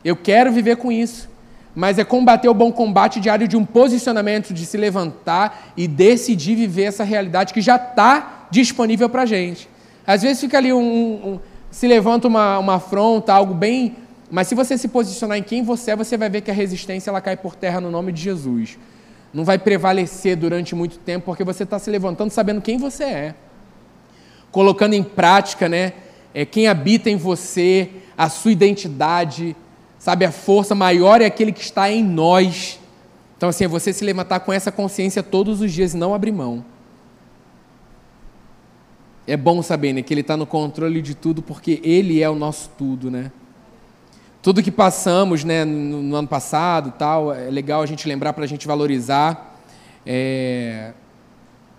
Eu 0.03 0.15
quero 0.15 0.51
viver 0.51 0.77
com 0.77 0.91
isso 0.91 1.29
mas 1.77 1.99
é 1.99 2.03
combater 2.03 2.49
o 2.49 2.55
bom 2.55 2.71
combate 2.71 3.19
diário 3.19 3.47
de 3.47 3.55
um 3.55 3.63
posicionamento, 3.63 4.51
de 4.51 4.65
se 4.65 4.75
levantar 4.77 5.73
e 5.77 5.87
decidir 5.87 6.55
viver 6.55 6.85
essa 6.85 7.03
realidade 7.03 7.53
que 7.53 7.61
já 7.61 7.75
está 7.75 8.47
disponível 8.49 9.07
para 9.07 9.21
a 9.21 9.25
gente. 9.27 9.69
Às 10.05 10.23
vezes 10.23 10.41
fica 10.41 10.57
ali 10.57 10.73
um, 10.73 10.79
um, 10.79 11.39
se 11.69 11.87
levanta 11.87 12.27
uma, 12.27 12.57
uma 12.57 12.75
afronta, 12.77 13.31
algo 13.31 13.53
bem. 13.53 13.95
Mas 14.31 14.47
se 14.47 14.55
você 14.55 14.75
se 14.75 14.87
posicionar 14.87 15.37
em 15.37 15.43
quem 15.43 15.61
você 15.61 15.91
é, 15.91 15.95
você 15.95 16.17
vai 16.17 16.31
ver 16.31 16.41
que 16.41 16.49
a 16.49 16.53
resistência 16.53 17.11
ela 17.11 17.21
cai 17.21 17.37
por 17.37 17.55
terra 17.55 17.79
no 17.79 17.91
nome 17.91 18.11
de 18.11 18.23
Jesus. 18.23 18.75
Não 19.31 19.45
vai 19.45 19.59
prevalecer 19.59 20.35
durante 20.35 20.73
muito 20.73 20.97
tempo, 20.97 21.27
porque 21.27 21.43
você 21.43 21.61
está 21.61 21.77
se 21.77 21.91
levantando 21.91 22.31
sabendo 22.31 22.59
quem 22.59 22.79
você 22.79 23.03
é. 23.03 23.35
Colocando 24.49 24.95
em 24.95 25.03
prática 25.03 25.69
né, 25.69 25.93
é, 26.33 26.43
quem 26.43 26.67
habita 26.67 27.07
em 27.07 27.17
você, 27.17 27.87
a 28.17 28.29
sua 28.29 28.51
identidade, 28.51 29.55
Sabe, 29.99 30.25
a 30.25 30.31
força 30.31 30.75
maior 30.75 31.21
é 31.21 31.25
aquele 31.25 31.51
que 31.51 31.61
está 31.61 31.91
em 31.91 32.03
nós. 32.03 32.79
Então, 33.35 33.49
assim, 33.49 33.65
é 33.65 33.67
você 33.67 33.91
se 33.91 34.03
levantar 34.05 34.39
com 34.41 34.53
essa 34.53 34.71
consciência 34.71 35.23
todos 35.23 35.61
os 35.61 35.71
dias 35.71 35.93
e 35.93 35.97
não 35.97 36.13
abrir 36.13 36.31
mão. 36.31 36.63
É 39.25 39.35
bom 39.35 39.61
saber 39.61 39.93
né, 39.93 40.01
que 40.01 40.13
Ele 40.13 40.21
está 40.21 40.37
no 40.37 40.45
controle 40.45 41.01
de 41.01 41.13
tudo, 41.13 41.41
porque 41.41 41.81
Ele 41.83 42.21
é 42.21 42.29
o 42.29 42.35
nosso 42.35 42.69
tudo, 42.77 43.11
né? 43.11 43.31
Tudo 44.41 44.63
que 44.63 44.71
passamos 44.71 45.43
né, 45.43 45.65
no, 45.65 46.01
no 46.01 46.15
ano 46.15 46.27
passado, 46.27 46.93
tal, 46.97 47.33
é 47.33 47.49
legal 47.49 47.81
a 47.81 47.85
gente 47.85 48.07
lembrar 48.07 48.31
para 48.33 48.45
a 48.45 48.47
gente 48.47 48.65
valorizar. 48.65 49.59
É, 50.05 50.93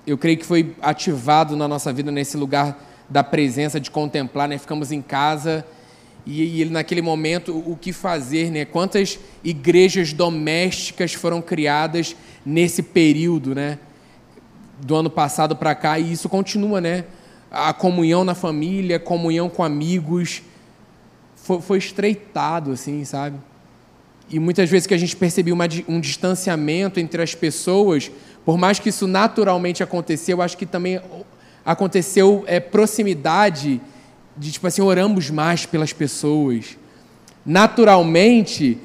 eu 0.07 0.19
creio 0.19 0.37
que 0.37 0.45
foi 0.45 0.75
ativado 0.83 1.57
na 1.57 1.67
nossa 1.67 1.93
vida 1.93 2.11
nesse 2.11 2.37
lugar 2.37 2.79
da 3.09 3.25
presença, 3.25 3.81
de 3.81 3.91
contemplar, 3.91 4.49
né? 4.49 4.59
Ficamos 4.59 4.93
em 4.93 5.01
casa 5.01 5.65
e, 6.31 6.61
ele 6.61 6.71
naquele 6.71 7.01
momento 7.01 7.57
o 7.57 7.75
que 7.75 7.91
fazer, 7.91 8.51
né? 8.51 8.67
Quantas 8.67 9.19
igrejas 9.43 10.13
domésticas 10.13 11.15
foram 11.15 11.41
criadas 11.41 12.15
nesse 12.45 12.83
período, 12.83 13.55
né? 13.55 13.79
Do 14.79 14.95
ano 14.95 15.09
passado 15.09 15.57
para 15.57 15.75
cá 15.75 15.99
e 15.99 16.13
isso 16.13 16.29
continua, 16.29 16.83
né? 16.83 17.07
A 17.51 17.73
comunhão 17.73 18.25
na 18.25 18.35
família, 18.35 19.01
comunhão 19.01 19.49
com 19.49 19.65
amigos, 19.65 20.43
foi, 21.35 21.63
foi 21.63 21.79
estreitado, 21.79 22.73
assim, 22.73 23.03
sabe? 23.07 23.39
E 24.29 24.39
muitas 24.39 24.69
vezes 24.69 24.87
que 24.87 24.93
a 24.93 24.99
gente 24.99 25.17
percebeu 25.17 25.57
um 25.89 25.99
distanciamento 25.99 27.01
entre 27.01 27.23
as 27.23 27.35
pessoas, 27.35 28.11
por 28.45 28.59
mais 28.59 28.79
que 28.79 28.91
isso 28.91 29.07
naturalmente 29.07 29.83
aconteceu, 29.83 30.37
eu 30.37 30.43
acho 30.43 30.59
que 30.59 30.67
também 30.67 31.01
aconteceu 31.65 32.45
é, 32.47 32.61
proximidade 32.61 33.81
de 34.39 34.53
tipo 34.53 34.67
assim, 34.67 34.81
oramos 34.81 35.31
mais 35.31 35.67
pelas 35.67 35.93
pessoas. 35.93 36.79
Naturalmente, 37.45 38.79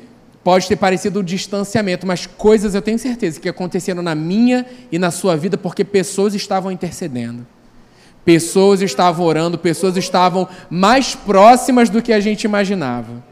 pode 0.44 0.68
ter 0.68 0.76
parecido 0.76 1.20
um 1.20 1.24
distanciamento, 1.24 2.06
mas 2.06 2.26
coisas 2.26 2.76
eu 2.76 2.82
tenho 2.82 2.98
certeza 3.00 3.40
que 3.40 3.48
aconteceram 3.48 4.02
na 4.02 4.16
minha 4.16 4.66
e 4.92 5.00
na 5.00 5.12
sua 5.12 5.38
vida 5.38 5.58
porque 5.58 5.84
pessoas 5.84 6.34
estavam 6.34 6.72
intercedendo. 6.72 7.46
Pessoas 8.26 8.82
estavam 8.82 9.26
orando, 9.26 9.58
pessoas 9.58 9.98
estavam 9.98 10.48
mais 10.70 11.14
próximas 11.14 11.90
do 11.90 12.02
que 12.02 12.14
a 12.14 12.20
gente 12.20 12.44
imaginava. 12.46 13.24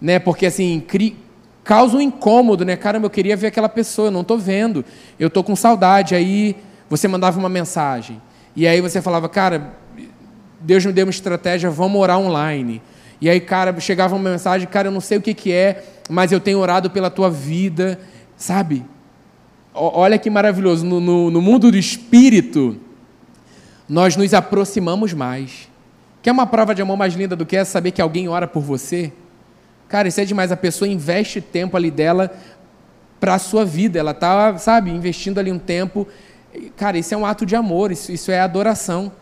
Né? 0.00 0.18
Porque 0.18 0.46
assim, 0.46 0.82
cri... 0.86 1.16
causa 1.62 1.96
um 1.96 2.00
incômodo, 2.00 2.64
né? 2.64 2.76
Caramba, 2.76 3.06
eu 3.06 3.10
queria 3.10 3.36
ver 3.36 3.46
aquela 3.46 3.68
pessoa, 3.68 4.08
eu 4.08 4.12
não 4.12 4.22
estou 4.22 4.36
vendo. 4.36 4.84
Eu 5.18 5.28
estou 5.28 5.44
com 5.44 5.54
saudade. 5.54 6.14
Aí 6.14 6.56
você 6.90 7.06
mandava 7.06 7.38
uma 7.38 7.48
mensagem. 7.48 8.20
E 8.56 8.66
aí 8.66 8.80
você 8.80 9.00
falava, 9.00 9.28
cara, 9.28 9.74
Deus 10.66 10.84
me 10.84 10.92
deu 10.92 11.06
uma 11.06 11.10
estratégia, 11.10 11.70
vamos 11.70 12.00
orar 12.00 12.18
online. 12.18 12.82
E 13.20 13.30
aí, 13.30 13.40
cara, 13.40 13.78
chegava 13.78 14.16
uma 14.16 14.30
mensagem, 14.30 14.66
cara, 14.66 14.88
eu 14.88 14.92
não 14.92 15.00
sei 15.00 15.16
o 15.16 15.22
que, 15.22 15.32
que 15.32 15.52
é, 15.52 15.84
mas 16.10 16.32
eu 16.32 16.40
tenho 16.40 16.58
orado 16.58 16.90
pela 16.90 17.08
tua 17.08 17.30
vida, 17.30 18.00
sabe? 18.36 18.84
Olha 19.72 20.18
que 20.18 20.28
maravilhoso, 20.28 20.84
no, 20.84 20.98
no, 20.98 21.30
no 21.30 21.40
mundo 21.40 21.70
do 21.70 21.78
espírito, 21.78 22.80
nós 23.88 24.16
nos 24.16 24.34
aproximamos 24.34 25.12
mais. 25.12 25.68
Quer 26.20 26.32
uma 26.32 26.48
prova 26.48 26.74
de 26.74 26.82
amor 26.82 26.96
mais 26.96 27.14
linda 27.14 27.36
do 27.36 27.46
que 27.46 27.56
essa? 27.56 27.70
Saber 27.70 27.92
que 27.92 28.02
alguém 28.02 28.28
ora 28.28 28.48
por 28.48 28.60
você? 28.60 29.12
Cara, 29.86 30.08
isso 30.08 30.20
é 30.20 30.24
demais. 30.24 30.50
A 30.50 30.56
pessoa 30.56 30.88
investe 30.88 31.40
tempo 31.40 31.76
ali 31.76 31.92
dela 31.92 32.36
para 33.20 33.34
a 33.34 33.38
sua 33.38 33.64
vida. 33.64 34.00
Ela 34.00 34.10
está, 34.10 34.58
sabe, 34.58 34.90
investindo 34.90 35.38
ali 35.38 35.52
um 35.52 35.60
tempo. 35.60 36.08
Cara, 36.76 36.98
isso 36.98 37.14
é 37.14 37.16
um 37.16 37.24
ato 37.24 37.46
de 37.46 37.54
amor, 37.54 37.92
isso, 37.92 38.10
isso 38.10 38.32
é 38.32 38.40
adoração. 38.40 39.12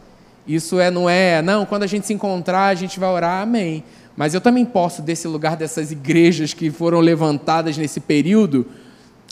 Isso 0.46 0.78
é, 0.78 0.90
não 0.90 1.08
é, 1.08 1.40
não, 1.40 1.64
quando 1.64 1.84
a 1.84 1.86
gente 1.86 2.06
se 2.06 2.12
encontrar, 2.12 2.66
a 2.66 2.74
gente 2.74 3.00
vai 3.00 3.08
orar, 3.08 3.42
amém. 3.42 3.82
Mas 4.16 4.34
eu 4.34 4.40
também 4.40 4.64
posso, 4.64 5.02
desse 5.02 5.26
lugar 5.26 5.56
dessas 5.56 5.90
igrejas 5.90 6.52
que 6.52 6.70
foram 6.70 7.00
levantadas 7.00 7.76
nesse 7.76 7.98
período, 7.98 8.66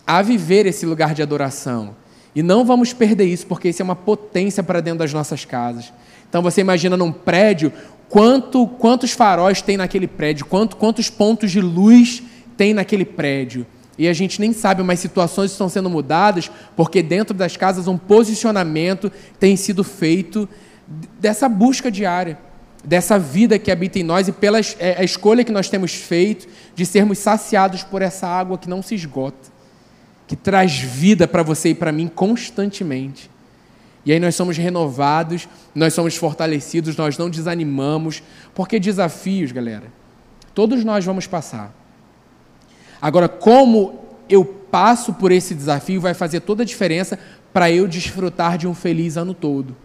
a 0.07 0.23
viver 0.23 0.67
esse 0.67 0.85
lugar 0.87 1.15
de 1.15 1.23
adoração. 1.23 1.95
E 2.35 2.43
não 2.43 2.65
vamos 2.65 2.93
perder 2.93 3.27
isso, 3.27 3.47
porque 3.47 3.69
isso 3.69 3.83
é 3.83 3.85
uma 3.85 3.95
potência 3.95 4.63
para 4.63 4.81
dentro 4.81 5.01
das 5.01 5.13
nossas 5.13 5.45
casas. 5.45 5.93
Então 6.29 6.43
você 6.43 6.63
imagina 6.63 6.97
num 6.97 7.13
prédio, 7.13 7.71
quanto, 8.09 8.67
quantos 8.67 9.13
faróis 9.13 9.61
tem 9.61 9.77
naquele 9.77 10.07
prédio, 10.07 10.47
quanto, 10.47 10.77
quantos 10.77 11.11
pontos 11.11 11.51
de 11.51 11.61
luz 11.61 12.23
tem 12.57 12.73
naquele 12.73 13.05
prédio. 13.05 13.67
E 13.99 14.09
a 14.09 14.13
gente 14.15 14.41
nem 14.41 14.53
sabe, 14.53 14.83
mas 14.83 15.01
situações 15.01 15.51
estão 15.51 15.69
sendo 15.69 15.91
mudadas, 15.91 16.51
porque 16.75 17.03
dentro 17.03 17.35
das 17.35 17.57
casas 17.57 17.87
um 17.87 17.99
posicionamento 17.99 19.13
tem 19.39 19.55
sido 19.55 19.85
feito 19.85 20.49
dessa 20.87 21.49
busca 21.49 21.91
diária, 21.91 22.39
dessa 22.85 23.19
vida 23.19 23.59
que 23.59 23.71
habita 23.71 23.99
em 23.99 24.03
nós 24.03 24.29
e 24.29 24.33
pela 24.33 24.59
é, 24.79 25.01
a 25.01 25.05
escolha 25.05 25.45
que 25.45 25.53
nós 25.53 25.69
temos 25.69 25.95
feito 25.95 26.49
de 26.75 26.85
sermos 26.85 27.19
saciados 27.19 27.83
por 27.83 28.03
essa 28.03 28.27
água 28.27 28.59
que 28.59 28.69
não 28.69 28.83
se 28.83 28.95
esgota, 28.95 29.51
que 30.27 30.35
traz 30.35 30.79
vida 30.79 31.29
para 31.29 31.43
você 31.43 31.71
e 31.71 31.75
para 31.75 31.93
mim 31.93 32.09
constantemente. 32.09 33.31
E 34.05 34.13
aí 34.13 34.19
nós 34.19 34.35
somos 34.35 34.57
renovados, 34.57 35.49
nós 35.75 35.95
somos 35.95 36.17
fortalecidos, 36.17 36.97
nós 36.97 37.17
não 37.17 37.31
desanimamos, 37.31 38.23
porque 38.53 38.81
desafios, 38.81 39.53
galera, 39.53 39.85
todos 40.53 40.83
nós 40.83 41.05
vamos 41.05 41.27
passar. 41.27 41.73
Agora, 43.01 43.29
como 43.29 44.01
eu 44.29 44.45
passo 44.45 45.13
por 45.13 45.31
esse 45.31 45.55
desafio 45.55 46.01
vai 46.01 46.15
fazer 46.15 46.41
toda 46.41 46.63
a 46.63 46.67
diferença 46.67 47.19
para 47.53 47.71
eu 47.71 47.87
desfrutar 47.87 48.57
de 48.57 48.67
um 48.67 48.75
feliz 48.75 49.17
ano 49.17 49.35
todo. 49.35 49.77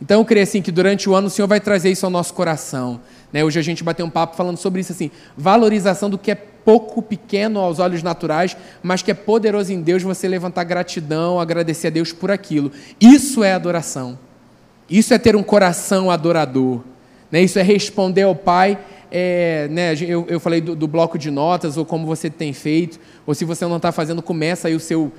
Então 0.00 0.20
eu 0.20 0.24
creio 0.24 0.42
assim 0.44 0.60
que 0.60 0.70
durante 0.70 1.08
o 1.08 1.14
ano 1.14 1.28
o 1.28 1.30
Senhor 1.30 1.48
vai 1.48 1.60
trazer 1.60 1.90
isso 1.90 2.04
ao 2.04 2.10
nosso 2.10 2.34
coração. 2.34 3.00
Né? 3.32 3.42
Hoje 3.44 3.58
a 3.58 3.62
gente 3.62 3.82
bateu 3.82 4.04
um 4.04 4.10
papo 4.10 4.36
falando 4.36 4.56
sobre 4.56 4.80
isso 4.80 4.92
assim, 4.92 5.10
valorização 5.36 6.10
do 6.10 6.18
que 6.18 6.30
é 6.30 6.34
pouco, 6.34 7.00
pequeno 7.00 7.60
aos 7.60 7.78
olhos 7.78 8.02
naturais, 8.02 8.56
mas 8.82 9.00
que 9.00 9.10
é 9.10 9.14
poderoso 9.14 9.72
em 9.72 9.80
Deus 9.80 10.02
você 10.02 10.26
levantar 10.26 10.64
gratidão, 10.64 11.40
agradecer 11.40 11.86
a 11.86 11.90
Deus 11.90 12.12
por 12.12 12.30
aquilo. 12.30 12.72
Isso 13.00 13.44
é 13.44 13.52
adoração. 13.52 14.18
Isso 14.90 15.14
é 15.14 15.18
ter 15.18 15.36
um 15.36 15.42
coração 15.42 16.10
adorador. 16.10 16.82
Né? 17.30 17.42
Isso 17.42 17.58
é 17.58 17.62
responder 17.62 18.22
ao 18.22 18.34
Pai. 18.34 18.78
É, 19.10 19.68
né, 19.70 19.94
eu, 20.00 20.26
eu 20.28 20.40
falei 20.40 20.60
do, 20.60 20.74
do, 20.74 20.88
bloco 20.88 21.16
de 21.16 21.30
notas, 21.30 21.76
ou 21.76 21.84
como 21.84 22.04
você 22.04 22.28
tem 22.28 22.52
feito, 22.52 22.98
ou 23.24 23.34
se 23.34 23.44
você 23.44 23.64
não 23.64 23.76
está 23.76 23.92
fazendo, 23.92 24.20
começa 24.20 24.66
aí 24.66 24.74
o 24.74 24.80
seu, 24.80 25.12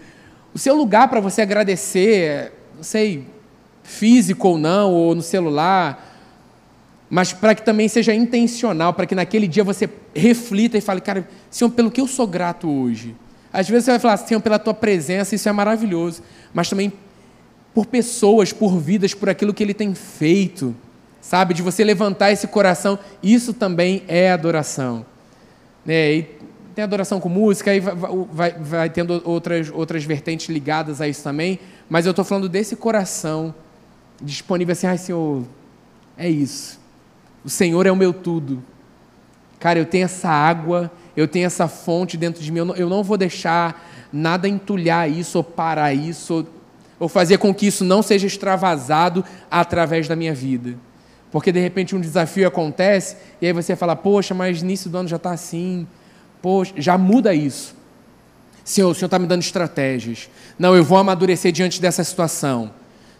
o 0.53 0.59
seu 0.59 0.75
lugar 0.75 1.07
para 1.07 1.21
você 1.21 1.41
agradecer, 1.41 2.51
não 2.75 2.83
sei, 2.83 3.25
físico 3.87 4.49
ou 4.49 4.57
não, 4.57 4.91
ou 4.91 5.15
no 5.15 5.21
celular, 5.21 6.13
mas 7.09 7.31
para 7.31 7.55
que 7.55 7.61
também 7.63 7.87
seja 7.87 8.13
intencional, 8.13 8.93
para 8.93 9.05
que 9.05 9.15
naquele 9.15 9.47
dia 9.47 9.63
você 9.63 9.89
reflita 10.13 10.77
e 10.77 10.81
fale, 10.81 10.99
cara, 10.99 11.27
Senhor, 11.49 11.71
pelo 11.71 11.89
que 11.89 12.01
eu 12.01 12.05
sou 12.05 12.27
grato 12.27 12.69
hoje. 12.69 13.15
Às 13.51 13.69
vezes 13.69 13.85
você 13.85 13.91
vai 13.91 13.99
falar, 13.99 14.17
Senhor, 14.17 14.41
pela 14.41 14.59
tua 14.59 14.73
presença, 14.73 15.33
isso 15.33 15.47
é 15.47 15.51
maravilhoso, 15.53 16.21
mas 16.53 16.69
também 16.69 16.91
por 17.73 17.85
pessoas, 17.85 18.51
por 18.51 18.77
vidas, 18.77 19.13
por 19.13 19.29
aquilo 19.29 19.53
que 19.53 19.63
Ele 19.63 19.73
tem 19.73 19.95
feito, 19.95 20.75
sabe? 21.21 21.53
De 21.53 21.61
você 21.61 21.81
levantar 21.81 22.31
esse 22.31 22.45
coração, 22.45 22.99
isso 23.23 23.53
também 23.53 24.03
é 24.09 24.31
adoração. 24.31 25.05
Né? 25.85 26.13
E 26.13 26.27
tem 26.75 26.83
adoração 26.83 27.21
com 27.21 27.29
música, 27.29 27.71
aí 27.71 27.79
vai, 27.79 27.95
vai, 28.33 28.51
vai 28.51 28.89
tendo 28.89 29.21
outras, 29.23 29.71
outras 29.73 30.03
vertentes 30.03 30.49
ligadas 30.49 30.99
a 30.99 31.07
isso 31.07 31.23
também, 31.23 31.57
mas 31.89 32.05
eu 32.05 32.09
estou 32.09 32.25
falando 32.25 32.49
desse 32.49 32.75
coração 32.75 33.55
disponível 34.21 34.73
assim, 34.73 34.87
ai 34.87 34.97
Senhor, 34.97 35.43
é 36.17 36.29
isso. 36.29 36.79
O 37.43 37.49
Senhor 37.49 37.85
é 37.85 37.91
o 37.91 37.95
meu 37.95 38.13
tudo. 38.13 38.63
Cara, 39.59 39.79
eu 39.79 39.85
tenho 39.85 40.05
essa 40.05 40.29
água, 40.29 40.91
eu 41.15 41.27
tenho 41.27 41.45
essa 41.45 41.67
fonte 41.67 42.17
dentro 42.17 42.43
de 42.43 42.51
mim, 42.51 42.59
eu 42.59 42.65
não, 42.65 42.75
eu 42.75 42.89
não 42.89 43.03
vou 43.03 43.17
deixar 43.17 43.87
nada 44.11 44.47
entulhar 44.47 45.09
isso 45.09 45.37
ou 45.37 45.43
parar 45.43 45.93
isso, 45.93 46.33
ou, 46.33 46.47
ou 46.99 47.09
fazer 47.09 47.37
com 47.37 47.53
que 47.53 47.67
isso 47.67 47.83
não 47.83 48.01
seja 48.01 48.27
extravasado 48.27 49.23
através 49.49 50.07
da 50.07 50.15
minha 50.15 50.33
vida. 50.33 50.75
Porque 51.31 51.51
de 51.51 51.59
repente 51.59 51.95
um 51.95 51.99
desafio 51.99 52.47
acontece 52.47 53.17
e 53.41 53.47
aí 53.47 53.53
você 53.53 53.75
fala, 53.75 53.95
poxa, 53.95 54.33
mas 54.33 54.61
início 54.61 54.89
do 54.89 54.97
ano 54.97 55.09
já 55.09 55.17
está 55.17 55.31
assim, 55.31 55.87
poxa, 56.41 56.73
já 56.77 56.97
muda 56.97 57.33
isso. 57.33 57.75
Senhor, 58.63 58.89
o 58.89 58.93
Senhor 58.93 59.07
está 59.07 59.17
me 59.17 59.27
dando 59.27 59.41
estratégias. 59.41 60.29
Não, 60.59 60.75
eu 60.75 60.83
vou 60.83 60.97
amadurecer 60.97 61.51
diante 61.51 61.81
dessa 61.81 62.03
situação. 62.03 62.71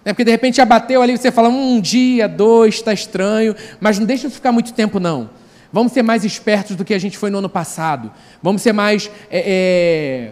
É 0.08 0.13
porque 0.13 0.24
de 0.24 0.32
repente 0.32 0.62
abateu 0.62 1.02
ali, 1.02 1.17
você 1.17 1.30
fala, 1.30 1.50
um 1.50 1.82
dia, 1.82 2.30
dois, 2.30 2.76
está 2.76 2.93
estranho, 2.93 3.54
mas 3.78 4.00
não 4.00 4.06
deixa 4.06 4.30
de 4.30 4.34
ficar 4.34 4.54
muito 4.54 4.72
tempo, 4.72 5.02
não. 5.02 5.30
Vamos 5.70 5.91
ser 5.91 6.02
mais 6.02 6.24
espertos 6.24 6.78
do 6.78 6.86
que 6.86 6.93
a 6.93 6.98
gente 6.98 7.17
foi 7.17 7.30
no 7.30 7.39
ano 7.39 7.50
passado. 7.50 8.10
Vamos 8.41 8.62
ser 8.62 8.72
mais. 8.72 9.12
É, 9.30 10.32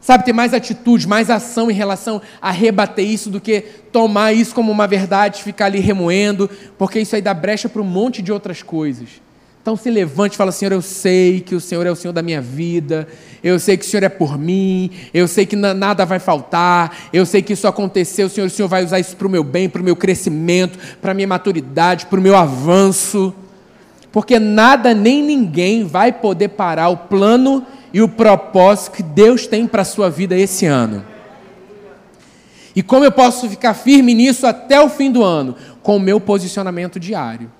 sabe, 0.00 0.24
ter 0.24 0.32
mais 0.32 0.54
atitude, 0.54 1.06
mais 1.06 1.28
ação 1.28 1.70
em 1.70 1.74
relação 1.74 2.22
a 2.40 2.50
rebater 2.50 3.06
isso 3.06 3.28
do 3.28 3.42
que 3.42 3.60
tomar 3.92 4.32
isso 4.32 4.54
como 4.54 4.72
uma 4.72 4.86
verdade, 4.86 5.42
ficar 5.42 5.66
ali 5.66 5.80
remoendo, 5.80 6.48
porque 6.78 6.98
isso 6.98 7.14
aí 7.14 7.20
dá 7.20 7.34
brecha 7.34 7.68
para 7.68 7.82
um 7.82 7.84
monte 7.84 8.22
de 8.22 8.32
outras 8.32 8.62
coisas. 8.62 9.20
Então 9.64 9.76
se 9.76 9.90
levante 9.90 10.34
e 10.34 10.36
fala: 10.36 10.52
Senhor, 10.52 10.72
eu 10.72 10.82
sei 10.82 11.40
que 11.40 11.54
o 11.54 11.60
Senhor 11.60 11.86
é 11.86 11.90
o 11.90 11.96
Senhor 11.96 12.12
da 12.12 12.20
minha 12.20 12.42
vida, 12.42 13.08
eu 13.42 13.58
sei 13.58 13.78
que 13.78 13.86
o 13.86 13.88
Senhor 13.88 14.02
é 14.02 14.10
por 14.10 14.38
mim, 14.38 14.90
eu 15.14 15.26
sei 15.26 15.46
que 15.46 15.56
nada 15.56 16.04
vai 16.04 16.18
faltar, 16.18 16.94
eu 17.14 17.24
sei 17.24 17.40
que 17.40 17.54
isso 17.54 17.66
aconteceu, 17.66 18.28
Senhor, 18.28 18.46
o 18.48 18.50
Senhor 18.50 18.68
vai 18.68 18.84
usar 18.84 19.00
isso 19.00 19.16
para 19.16 19.26
o 19.26 19.30
meu 19.30 19.42
bem, 19.42 19.66
para 19.66 19.80
o 19.80 19.84
meu 19.84 19.96
crescimento, 19.96 20.78
para 21.00 21.12
a 21.12 21.14
minha 21.14 21.26
maturidade, 21.26 22.04
para 22.04 22.20
o 22.20 22.22
meu 22.22 22.36
avanço. 22.36 23.32
Porque 24.12 24.38
nada 24.38 24.92
nem 24.92 25.22
ninguém 25.22 25.82
vai 25.82 26.12
poder 26.12 26.48
parar 26.48 26.90
o 26.90 26.98
plano 26.98 27.64
e 27.90 28.02
o 28.02 28.08
propósito 28.08 28.92
que 28.92 29.02
Deus 29.02 29.46
tem 29.46 29.66
para 29.66 29.80
a 29.80 29.86
sua 29.86 30.10
vida 30.10 30.36
esse 30.36 30.66
ano. 30.66 31.02
E 32.76 32.82
como 32.82 33.02
eu 33.02 33.12
posso 33.12 33.48
ficar 33.48 33.72
firme 33.72 34.12
nisso 34.12 34.46
até 34.46 34.78
o 34.78 34.90
fim 34.90 35.10
do 35.10 35.22
ano? 35.22 35.56
Com 35.82 35.96
o 35.96 36.00
meu 36.00 36.20
posicionamento 36.20 37.00
diário 37.00 37.50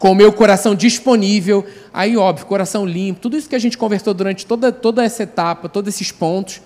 com 0.00 0.12
o 0.12 0.14
meu 0.14 0.32
coração 0.32 0.74
disponível, 0.74 1.62
aí 1.92 2.16
óbvio, 2.16 2.46
coração 2.46 2.86
limpo, 2.86 3.20
tudo 3.20 3.36
isso 3.36 3.46
que 3.46 3.54
a 3.54 3.58
gente 3.58 3.76
conversou 3.76 4.14
durante 4.14 4.46
toda, 4.46 4.72
toda 4.72 5.04
essa 5.04 5.24
etapa, 5.24 5.68
todos 5.68 5.94
esses 5.94 6.10
pontos, 6.10 6.62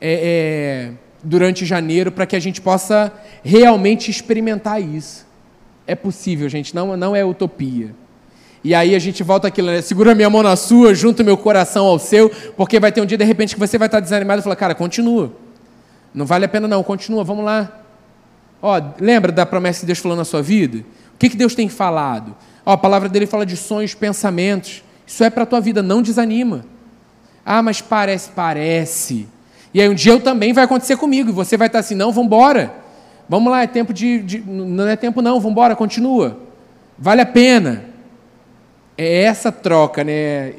é, 0.00 0.88
é, 0.90 0.92
durante 1.22 1.66
janeiro, 1.66 2.10
para 2.10 2.24
que 2.24 2.34
a 2.34 2.40
gente 2.40 2.62
possa 2.62 3.12
realmente 3.44 4.10
experimentar 4.10 4.80
isso. 4.80 5.26
É 5.86 5.94
possível, 5.94 6.48
gente, 6.48 6.74
não, 6.74 6.96
não 6.96 7.14
é 7.14 7.22
utopia. 7.22 7.94
E 8.64 8.74
aí 8.74 8.94
a 8.94 8.98
gente 8.98 9.22
volta 9.22 9.48
aquilo, 9.48 9.66
né? 9.68 9.82
segura 9.82 10.14
minha 10.14 10.30
mão 10.30 10.42
na 10.42 10.56
sua, 10.56 10.94
junta 10.94 11.22
meu 11.22 11.36
coração 11.36 11.84
ao 11.84 11.98
seu, 11.98 12.30
porque 12.56 12.80
vai 12.80 12.90
ter 12.90 13.02
um 13.02 13.06
dia, 13.06 13.18
de 13.18 13.24
repente, 13.24 13.52
que 13.52 13.60
você 13.60 13.76
vai 13.76 13.88
estar 13.88 14.00
desanimado 14.00 14.40
e 14.40 14.42
falar, 14.42 14.56
cara, 14.56 14.74
continua. 14.74 15.30
Não 16.14 16.24
vale 16.24 16.46
a 16.46 16.48
pena 16.48 16.66
não, 16.66 16.82
continua, 16.82 17.22
vamos 17.22 17.44
lá. 17.44 17.82
Ó, 18.62 18.80
lembra 18.98 19.30
da 19.30 19.44
promessa 19.44 19.80
que 19.80 19.86
Deus 19.86 19.98
falou 19.98 20.16
na 20.16 20.24
sua 20.24 20.40
vida? 20.40 20.78
O 21.14 21.18
que, 21.18 21.28
que 21.28 21.36
Deus 21.36 21.54
tem 21.54 21.68
falado? 21.68 22.34
Ó, 22.68 22.72
a 22.72 22.76
palavra 22.76 23.08
dele 23.08 23.24
fala 23.26 23.46
de 23.46 23.56
sonhos, 23.56 23.94
pensamentos. 23.94 24.84
Isso 25.06 25.24
é 25.24 25.30
para 25.30 25.44
a 25.44 25.46
tua 25.46 25.58
vida, 25.58 25.82
não 25.82 26.02
desanima. 26.02 26.66
Ah, 27.42 27.62
mas 27.62 27.80
parece, 27.80 28.28
parece. 28.28 29.26
E 29.72 29.80
aí 29.80 29.88
um 29.88 29.94
dia 29.94 30.12
eu 30.12 30.20
também 30.20 30.52
vai 30.52 30.64
acontecer 30.64 30.98
comigo, 30.98 31.30
e 31.30 31.32
você 31.32 31.56
vai 31.56 31.68
estar 31.68 31.78
assim, 31.78 31.94
não, 31.94 32.12
vamos 32.12 32.26
embora. 32.26 32.74
Vamos 33.26 33.50
lá, 33.50 33.62
é 33.62 33.66
tempo 33.66 33.94
de, 33.94 34.18
de. 34.22 34.40
Não 34.40 34.86
é 34.86 34.96
tempo 34.96 35.22
não, 35.22 35.40
vamos 35.40 35.52
embora, 35.52 35.74
continua. 35.74 36.40
Vale 36.98 37.22
a 37.22 37.26
pena. 37.26 37.84
É 38.98 39.22
essa 39.22 39.50
troca, 39.50 40.04
né? 40.04 40.52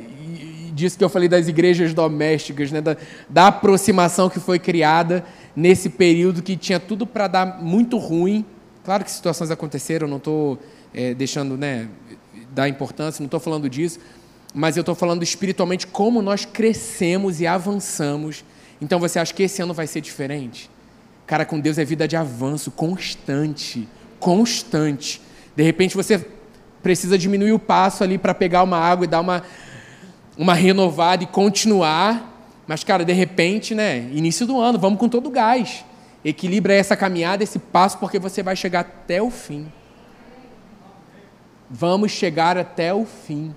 disso 0.73 0.97
que 0.97 1.03
eu 1.03 1.09
falei 1.09 1.29
das 1.29 1.47
igrejas 1.47 1.93
domésticas, 1.93 2.71
né? 2.71 2.81
da, 2.81 2.97
da 3.29 3.47
aproximação 3.47 4.29
que 4.29 4.39
foi 4.39 4.57
criada 4.57 5.23
nesse 5.55 5.89
período 5.89 6.41
que 6.41 6.55
tinha 6.55 6.79
tudo 6.79 7.05
para 7.05 7.27
dar 7.27 7.61
muito 7.61 7.97
ruim. 7.97 8.43
Claro 8.83 9.03
que 9.03 9.11
situações 9.11 9.51
aconteceram, 9.51 10.07
não 10.07 10.17
estou 10.17 10.57
é, 10.93 11.13
deixando, 11.13 11.57
né, 11.57 11.87
dar 12.51 12.67
importância, 12.67 13.21
não 13.21 13.27
estou 13.27 13.39
falando 13.39 13.69
disso, 13.69 13.99
mas 14.53 14.75
eu 14.75 14.81
estou 14.81 14.95
falando 14.95 15.23
espiritualmente 15.23 15.85
como 15.87 16.21
nós 16.21 16.45
crescemos 16.45 17.39
e 17.39 17.47
avançamos. 17.47 18.43
Então 18.81 18.99
você 18.99 19.19
acha 19.19 19.33
que 19.33 19.43
esse 19.43 19.61
ano 19.61 19.73
vai 19.73 19.87
ser 19.87 20.01
diferente? 20.01 20.69
Cara, 21.27 21.45
com 21.45 21.59
Deus 21.59 21.77
é 21.77 21.85
vida 21.85 22.07
de 22.07 22.15
avanço 22.15 22.71
constante, 22.71 23.87
constante. 24.19 25.21
De 25.55 25.63
repente 25.63 25.95
você 25.95 26.25
precisa 26.81 27.17
diminuir 27.17 27.51
o 27.51 27.59
passo 27.59 28.03
ali 28.03 28.17
para 28.17 28.33
pegar 28.33 28.63
uma 28.63 28.77
água 28.77 29.05
e 29.05 29.07
dar 29.07 29.19
uma, 29.19 29.43
uma 30.37 30.53
renovada 30.53 31.23
e 31.23 31.27
continuar. 31.27 32.25
Mas, 32.65 32.83
cara, 32.83 33.03
de 33.03 33.13
repente, 33.13 33.75
né? 33.75 34.09
Início 34.11 34.47
do 34.47 34.59
ano, 34.59 34.79
vamos 34.79 34.99
com 34.99 35.09
todo 35.09 35.27
o 35.27 35.31
gás. 35.31 35.83
Equilibra 36.23 36.73
essa 36.73 36.95
caminhada, 36.95 37.43
esse 37.43 37.59
passo, 37.59 37.97
porque 37.97 38.19
você 38.19 38.41
vai 38.41 38.55
chegar 38.55 38.81
até 38.81 39.21
o 39.21 39.29
fim. 39.29 39.71
Vamos 41.69 42.11
chegar 42.11 42.57
até 42.57 42.93
o 42.93 43.05
fim. 43.05 43.53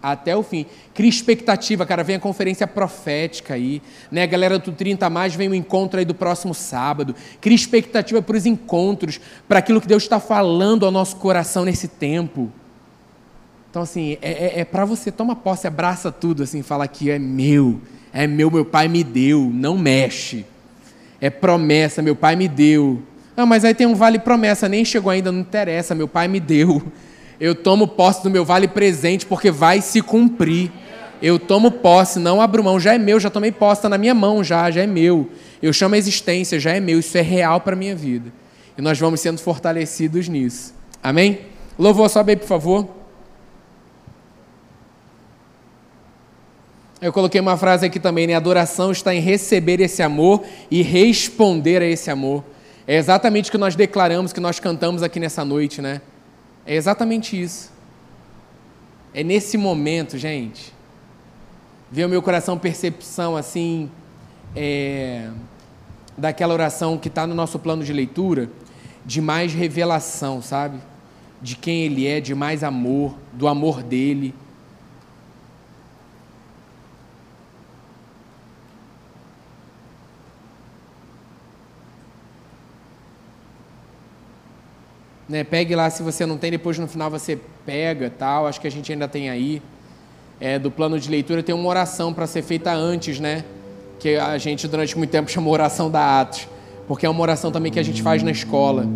Até 0.00 0.36
o 0.36 0.44
fim. 0.44 0.64
Cria 0.94 1.10
expectativa, 1.10 1.84
cara. 1.84 2.04
Vem 2.04 2.16
a 2.16 2.20
conferência 2.20 2.66
profética 2.66 3.54
aí. 3.54 3.82
Né? 4.10 4.22
A 4.22 4.26
galera 4.26 4.58
do 4.58 4.70
30 4.70 5.10
mais 5.10 5.34
vem 5.34 5.48
o 5.48 5.54
encontro 5.54 5.98
aí 5.98 6.04
do 6.04 6.14
próximo 6.14 6.54
sábado. 6.54 7.14
Cria 7.40 7.56
expectativa 7.56 8.22
para 8.22 8.36
os 8.36 8.46
encontros, 8.46 9.20
para 9.48 9.58
aquilo 9.58 9.80
que 9.80 9.88
Deus 9.88 10.04
está 10.04 10.20
falando 10.20 10.86
ao 10.86 10.92
nosso 10.92 11.16
coração 11.16 11.64
nesse 11.64 11.88
tempo. 11.88 12.50
Então, 13.70 13.82
assim, 13.82 14.16
é, 14.22 14.30
é, 14.30 14.60
é 14.60 14.64
para 14.64 14.84
você. 14.84 15.10
Toma 15.10 15.34
posse, 15.34 15.66
abraça 15.66 16.12
tudo, 16.12 16.44
assim, 16.44 16.62
fala 16.62 16.86
que 16.86 17.10
é 17.10 17.18
meu. 17.18 17.80
É 18.12 18.26
meu, 18.26 18.50
meu 18.50 18.64
pai 18.64 18.86
me 18.86 19.02
deu. 19.02 19.50
Não 19.52 19.76
mexe. 19.76 20.46
É 21.20 21.28
promessa, 21.28 22.00
meu 22.00 22.14
pai 22.14 22.36
me 22.36 22.46
deu. 22.46 23.02
Não, 23.36 23.46
mas 23.46 23.64
aí 23.64 23.74
tem 23.74 23.86
um 23.86 23.94
vale 23.94 24.18
promessa, 24.18 24.68
nem 24.68 24.84
chegou 24.84 25.10
ainda, 25.10 25.30
não 25.30 25.40
interessa, 25.40 25.94
meu 25.94 26.08
pai 26.08 26.28
me 26.28 26.40
deu. 26.40 26.82
Eu 27.40 27.54
tomo 27.54 27.86
posse 27.86 28.22
do 28.22 28.30
meu 28.30 28.44
vale 28.44 28.66
presente 28.66 29.24
porque 29.24 29.50
vai 29.50 29.80
se 29.80 30.02
cumprir. 30.02 30.72
Eu 31.20 31.38
tomo 31.38 31.70
posse, 31.70 32.18
não 32.18 32.40
abro 32.40 32.62
mão, 32.62 32.78
já 32.78 32.94
é 32.94 32.98
meu, 32.98 33.18
já 33.18 33.28
tomei 33.28 33.50
posse, 33.50 33.80
está 33.80 33.88
na 33.88 33.98
minha 33.98 34.14
mão 34.14 34.42
já, 34.42 34.70
já 34.70 34.82
é 34.82 34.86
meu. 34.86 35.28
Eu 35.60 35.72
chamo 35.72 35.94
a 35.94 35.98
existência, 35.98 36.60
já 36.60 36.72
é 36.72 36.80
meu, 36.80 36.98
isso 37.00 37.16
é 37.18 37.20
real 37.20 37.60
para 37.60 37.74
a 37.74 37.78
minha 37.78 37.94
vida. 37.94 38.32
E 38.76 38.82
nós 38.82 38.98
vamos 38.98 39.20
sendo 39.20 39.40
fortalecidos 39.40 40.28
nisso. 40.28 40.74
Amém? 41.02 41.40
Louvor, 41.78 42.08
sobe 42.08 42.32
aí, 42.32 42.36
por 42.36 42.46
favor. 42.46 42.88
Eu 47.00 47.12
coloquei 47.12 47.40
uma 47.40 47.56
frase 47.56 47.86
aqui 47.86 48.00
também, 48.00 48.26
né? 48.26 48.34
Adoração 48.34 48.90
está 48.90 49.14
em 49.14 49.20
receber 49.20 49.80
esse 49.80 50.02
amor 50.02 50.44
e 50.68 50.82
responder 50.82 51.80
a 51.80 51.86
esse 51.86 52.10
amor. 52.10 52.44
É 52.86 52.96
exatamente 52.96 53.48
o 53.48 53.52
que 53.52 53.58
nós 53.58 53.76
declaramos, 53.76 54.32
que 54.32 54.40
nós 54.40 54.58
cantamos 54.58 55.02
aqui 55.02 55.20
nessa 55.20 55.44
noite, 55.44 55.80
né? 55.80 56.00
É 56.68 56.74
exatamente 56.74 57.40
isso. 57.40 57.72
É 59.14 59.24
nesse 59.24 59.56
momento, 59.56 60.18
gente, 60.18 60.74
ver 61.90 62.04
o 62.04 62.10
meu 62.10 62.20
coração 62.20 62.58
percepção 62.58 63.38
assim, 63.38 63.90
é, 64.54 65.30
daquela 66.14 66.52
oração 66.52 66.98
que 66.98 67.08
está 67.08 67.26
no 67.26 67.34
nosso 67.34 67.58
plano 67.58 67.82
de 67.82 67.90
leitura, 67.90 68.50
de 69.02 69.22
mais 69.22 69.54
revelação, 69.54 70.42
sabe? 70.42 70.78
De 71.40 71.56
quem 71.56 71.84
Ele 71.84 72.06
é, 72.06 72.20
de 72.20 72.34
mais 72.34 72.62
amor, 72.62 73.16
do 73.32 73.48
amor 73.48 73.82
dele. 73.82 74.34
Né? 85.28 85.44
Pegue 85.44 85.74
lá 85.74 85.90
se 85.90 86.02
você 86.02 86.24
não 86.24 86.38
tem, 86.38 86.50
depois 86.50 86.78
no 86.78 86.88
final 86.88 87.10
você 87.10 87.38
pega 87.66 88.10
tal. 88.10 88.46
Acho 88.46 88.60
que 88.60 88.66
a 88.66 88.70
gente 88.70 88.90
ainda 88.90 89.06
tem 89.06 89.28
aí. 89.28 89.60
É, 90.40 90.58
do 90.58 90.70
plano 90.70 90.98
de 90.98 91.10
leitura 91.10 91.42
tem 91.42 91.54
uma 91.54 91.68
oração 91.68 92.14
para 92.14 92.26
ser 92.26 92.42
feita 92.42 92.72
antes, 92.72 93.18
né? 93.20 93.44
Que 93.98 94.16
a 94.16 94.38
gente 94.38 94.66
durante 94.68 94.96
muito 94.96 95.10
tempo 95.10 95.28
chamou 95.30 95.52
oração 95.52 95.90
da 95.90 96.20
Atos. 96.20 96.48
Porque 96.86 97.04
é 97.04 97.08
uma 97.10 97.20
oração 97.20 97.52
também 97.52 97.70
que 97.70 97.78
a 97.78 97.82
gente 97.82 98.00
faz 98.00 98.22
na 98.22 98.30
escola. 98.30 98.86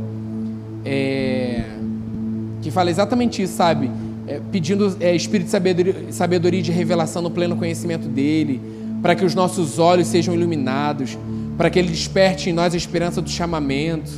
É, 0.84 1.64
que 2.62 2.70
fala 2.70 2.90
exatamente 2.90 3.42
isso, 3.42 3.54
sabe? 3.54 3.90
É, 4.26 4.40
pedindo 4.50 4.96
é, 5.00 5.14
espírito 5.14 5.46
de 5.46 5.50
sabedoria, 5.50 6.12
sabedoria 6.12 6.62
de 6.62 6.72
revelação 6.72 7.20
no 7.20 7.30
pleno 7.30 7.56
conhecimento 7.56 8.08
dele, 8.08 8.60
para 9.02 9.14
que 9.14 9.24
os 9.24 9.34
nossos 9.34 9.78
olhos 9.78 10.06
sejam 10.06 10.32
iluminados, 10.32 11.18
para 11.58 11.68
que 11.68 11.78
ele 11.78 11.88
desperte 11.88 12.48
em 12.48 12.52
nós 12.52 12.72
a 12.72 12.76
esperança 12.76 13.20
do 13.20 13.28
chamamento, 13.28 14.10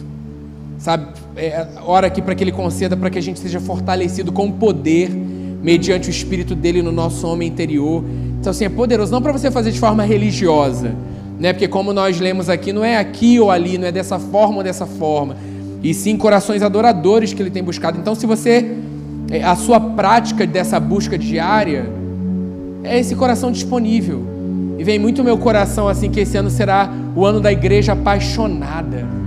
sabe? 0.78 1.06
É, 1.36 1.66
ora 1.84 2.06
aqui 2.06 2.20
para 2.20 2.34
que 2.34 2.44
ele 2.44 2.52
conceda 2.52 2.96
para 2.96 3.10
que 3.10 3.18
a 3.18 3.22
gente 3.22 3.40
seja 3.40 3.60
fortalecido 3.60 4.32
com 4.32 4.50
poder 4.50 5.10
mediante 5.10 6.08
o 6.08 6.10
espírito 6.10 6.54
dele 6.54 6.82
no 6.82 6.92
nosso 6.92 7.26
homem 7.26 7.48
interior. 7.48 8.04
Então, 8.40 8.50
assim, 8.50 8.64
é 8.66 8.68
poderoso, 8.68 9.10
não 9.10 9.22
para 9.22 9.32
você 9.32 9.50
fazer 9.50 9.72
de 9.72 9.80
forma 9.80 10.02
religiosa, 10.04 10.94
né? 11.38 11.52
Porque 11.52 11.66
como 11.66 11.92
nós 11.92 12.20
lemos 12.20 12.50
aqui, 12.50 12.72
não 12.72 12.84
é 12.84 12.98
aqui 12.98 13.40
ou 13.40 13.50
ali, 13.50 13.78
não 13.78 13.86
é 13.86 13.92
dessa 13.92 14.18
forma 14.18 14.58
ou 14.58 14.62
dessa 14.62 14.84
forma, 14.84 15.36
e 15.82 15.94
sim 15.94 16.16
corações 16.16 16.62
adoradores 16.62 17.32
que 17.32 17.42
ele 17.42 17.50
tem 17.50 17.62
buscado. 17.62 17.98
Então, 17.98 18.14
se 18.14 18.26
você 18.26 18.76
é, 19.30 19.42
a 19.42 19.56
sua 19.56 19.80
prática 19.80 20.46
dessa 20.46 20.78
busca 20.78 21.16
diária 21.16 21.86
é 22.82 22.98
esse 22.98 23.16
coração 23.16 23.50
disponível. 23.50 24.22
E 24.78 24.84
vem 24.84 24.98
muito 24.98 25.24
meu 25.24 25.38
coração 25.38 25.88
assim 25.88 26.10
que 26.10 26.20
esse 26.20 26.36
ano 26.36 26.50
será 26.50 26.92
o 27.16 27.24
ano 27.24 27.40
da 27.40 27.50
igreja 27.50 27.92
apaixonada. 27.92 29.23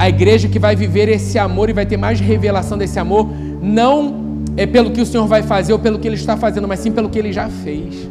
A 0.00 0.08
igreja 0.08 0.48
que 0.48 0.58
vai 0.58 0.74
viver 0.74 1.10
esse 1.10 1.38
amor 1.38 1.68
e 1.68 1.74
vai 1.74 1.84
ter 1.84 1.98
mais 1.98 2.18
revelação 2.18 2.78
desse 2.78 2.98
amor, 2.98 3.28
não 3.60 4.44
é 4.56 4.64
pelo 4.64 4.92
que 4.92 5.00
o 5.02 5.04
Senhor 5.04 5.26
vai 5.26 5.42
fazer 5.42 5.74
ou 5.74 5.78
pelo 5.78 5.98
que 5.98 6.08
ele 6.08 6.14
está 6.14 6.38
fazendo, 6.38 6.66
mas 6.66 6.80
sim 6.80 6.90
pelo 6.90 7.10
que 7.10 7.18
ele 7.18 7.34
já 7.34 7.50
fez. 7.50 8.08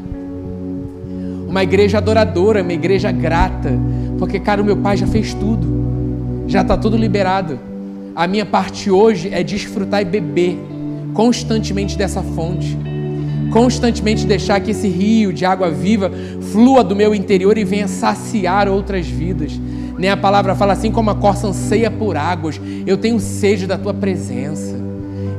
Uma 1.48 1.64
igreja 1.64 1.98
adoradora, 1.98 2.62
uma 2.62 2.74
igreja 2.74 3.12
grata, 3.12 3.74
porque 4.20 4.40
cara, 4.40 4.62
o 4.62 4.66
meu 4.66 4.78
pai 4.78 4.98
já 4.98 5.08
fez 5.08 5.34
tudo. 5.34 6.46
Já 6.48 6.62
está 6.62 6.78
tudo 6.78 6.96
liberado. 6.96 7.60
A 8.16 8.28
minha 8.28 8.46
parte 8.46 8.92
hoje 8.92 9.34
é 9.34 9.42
desfrutar 9.42 10.04
e 10.04 10.06
beber 10.06 10.60
constantemente 11.16 11.98
dessa 11.98 12.22
fonte. 12.22 12.78
Constantemente 13.52 14.28
deixar 14.28 14.60
que 14.60 14.70
esse 14.70 14.88
rio 14.88 15.34
de 15.34 15.44
água 15.44 15.72
viva 15.72 16.12
flua 16.52 16.84
do 16.84 16.96
meu 16.96 17.16
interior 17.16 17.58
e 17.58 17.64
venha 17.64 17.88
saciar 17.88 18.68
outras 18.68 19.08
vidas. 19.08 19.60
Nem 20.00 20.10
a 20.10 20.16
palavra 20.16 20.56
fala 20.56 20.72
assim 20.72 20.94
como 20.94 21.10
a 21.10 21.16
corça 21.16 21.46
anseia 21.46 21.92
por 21.92 22.16
águas. 22.16 22.60
Eu 22.88 22.98
tenho 22.98 23.20
sede 23.20 23.68
da 23.68 23.78
tua 23.78 23.94
presença. 23.94 24.80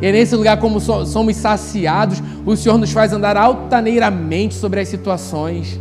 E 0.02 0.06
é 0.06 0.12
nesse 0.12 0.36
lugar, 0.36 0.58
como 0.60 0.78
somos 0.78 1.34
saciados, 1.36 2.22
o 2.44 2.54
Senhor 2.54 2.76
nos 2.76 2.92
faz 2.92 3.10
andar 3.10 3.38
altaneiramente 3.38 4.54
sobre 4.54 4.80
as 4.80 4.88
situações. 4.88 5.80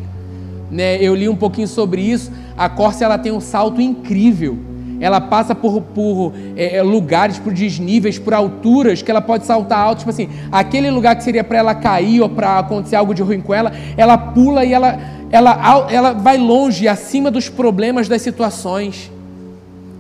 Né? 0.72 0.96
Eu 1.04 1.14
li 1.14 1.28
um 1.28 1.36
pouquinho 1.36 1.68
sobre 1.68 2.02
isso. 2.02 2.32
A 2.58 2.70
corça 2.70 3.04
ela 3.04 3.18
tem 3.18 3.34
um 3.34 3.42
salto 3.42 3.82
incrível 3.82 4.58
ela 5.00 5.22
passa 5.22 5.56
por, 5.56 5.82
por 5.82 6.34
é, 6.56 6.78
é, 6.78 6.84
lugares, 6.84 7.40
por 7.40 7.54
desníveis, 7.54 8.20
por 8.20 8.34
alturas 8.34 9.02
que 9.02 9.10
ela 9.10 9.22
pode 9.22 9.46
saltar 9.46 9.80
alto. 9.80 10.00
Tipo 10.00 10.10
assim, 10.10 10.30
aquele 10.52 10.92
lugar 10.92 11.16
que 11.16 11.24
seria 11.24 11.44
para 11.44 11.58
ela 11.58 11.76
cair 11.76 12.22
ou 12.22 12.30
para 12.30 12.60
acontecer 12.60 12.96
algo 12.96 13.14
de 13.14 13.22
ruim 13.22 13.42
com 13.42 13.54
ela, 13.54 13.72
ela 13.96 14.18
pula 14.18 14.66
e 14.66 14.74
ela, 14.74 15.00
ela, 15.32 15.88
ela 15.90 16.14
vai 16.14 16.38
longe, 16.38 16.88
acima 16.88 17.32
dos 17.32 17.48
problemas 17.48 18.08
das 18.08 18.22
situações. 18.22 19.12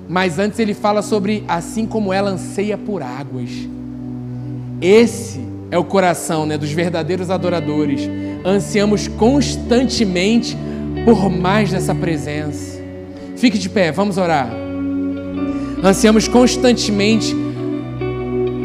Mas 0.08 0.40
antes 0.40 0.60
ele 0.60 0.74
fala 0.74 1.02
sobre 1.02 1.44
assim 1.48 1.86
como 1.86 2.12
ela 2.12 2.32
anseia 2.32 2.78
por 2.78 3.02
águas. 3.02 3.52
Esse 4.82 5.40
é 5.72 5.78
o 5.78 5.84
coração 5.84 6.46
né, 6.46 6.58
dos 6.58 6.72
verdadeiros 6.72 7.30
adoradores. 7.30 8.10
Ansiamos 8.44 9.08
constantemente 9.08 10.58
por 11.06 11.30
mais 11.30 11.72
dessa 11.72 11.94
presença. 11.94 12.80
Fique 13.38 13.58
de 13.58 13.70
pé, 13.70 13.92
vamos 13.92 14.18
orar. 14.18 14.69
Ansiamos 15.84 16.28
constantemente 16.28 17.36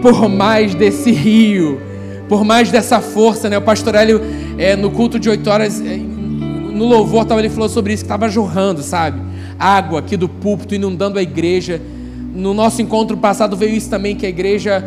por 0.03 0.29
mais 0.29 0.75
desse 0.75 1.12
rio, 1.12 1.81
por 2.29 2.45
mais 2.45 2.71
dessa 2.71 3.01
força, 3.01 3.49
né? 3.49 3.57
O 3.57 3.62
pastor 3.62 3.95
Hélio, 3.95 4.21
é, 4.59 4.75
no 4.75 4.91
culto 4.91 5.19
de 5.19 5.31
oito 5.31 5.49
horas, 5.49 5.81
é, 5.81 5.97
no 5.97 6.85
louvor, 6.85 7.27
ele 7.39 7.49
falou 7.49 7.69
sobre 7.69 7.93
isso, 7.93 8.03
que 8.03 8.07
estava 8.07 8.29
jorrando, 8.29 8.83
sabe? 8.83 9.21
Água 9.59 10.01
aqui 10.01 10.17
do 10.17 10.29
púlpito, 10.29 10.75
inundando 10.75 11.19
a 11.19 11.23
igreja. 11.23 11.81
No 12.35 12.53
nosso 12.53 12.83
encontro 12.83 13.17
passado 13.17 13.57
veio 13.57 13.77
isso 13.77 13.89
também, 13.89 14.17
que 14.17 14.27
a 14.27 14.29
igreja 14.29 14.85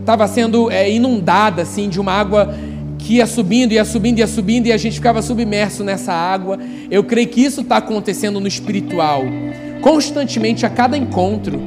estava 0.00 0.24
é, 0.24 0.28
sendo 0.28 0.70
é, 0.70 0.90
inundada, 0.90 1.62
assim, 1.62 1.88
de 1.88 2.00
uma 2.00 2.12
água 2.12 2.52
que 2.98 3.14
ia 3.14 3.26
subindo, 3.26 3.72
ia 3.72 3.84
subindo, 3.84 4.18
ia 4.18 4.26
subindo, 4.26 4.66
e 4.66 4.72
a 4.72 4.76
gente 4.76 4.96
ficava 4.96 5.22
submerso 5.22 5.84
nessa 5.84 6.12
água. 6.12 6.58
Eu 6.90 7.04
creio 7.04 7.28
que 7.28 7.40
isso 7.40 7.60
está 7.60 7.76
acontecendo 7.76 8.40
no 8.40 8.48
espiritual 8.48 9.22
constantemente 9.86 10.66
a 10.66 10.68
cada 10.68 10.98
encontro. 10.98 11.60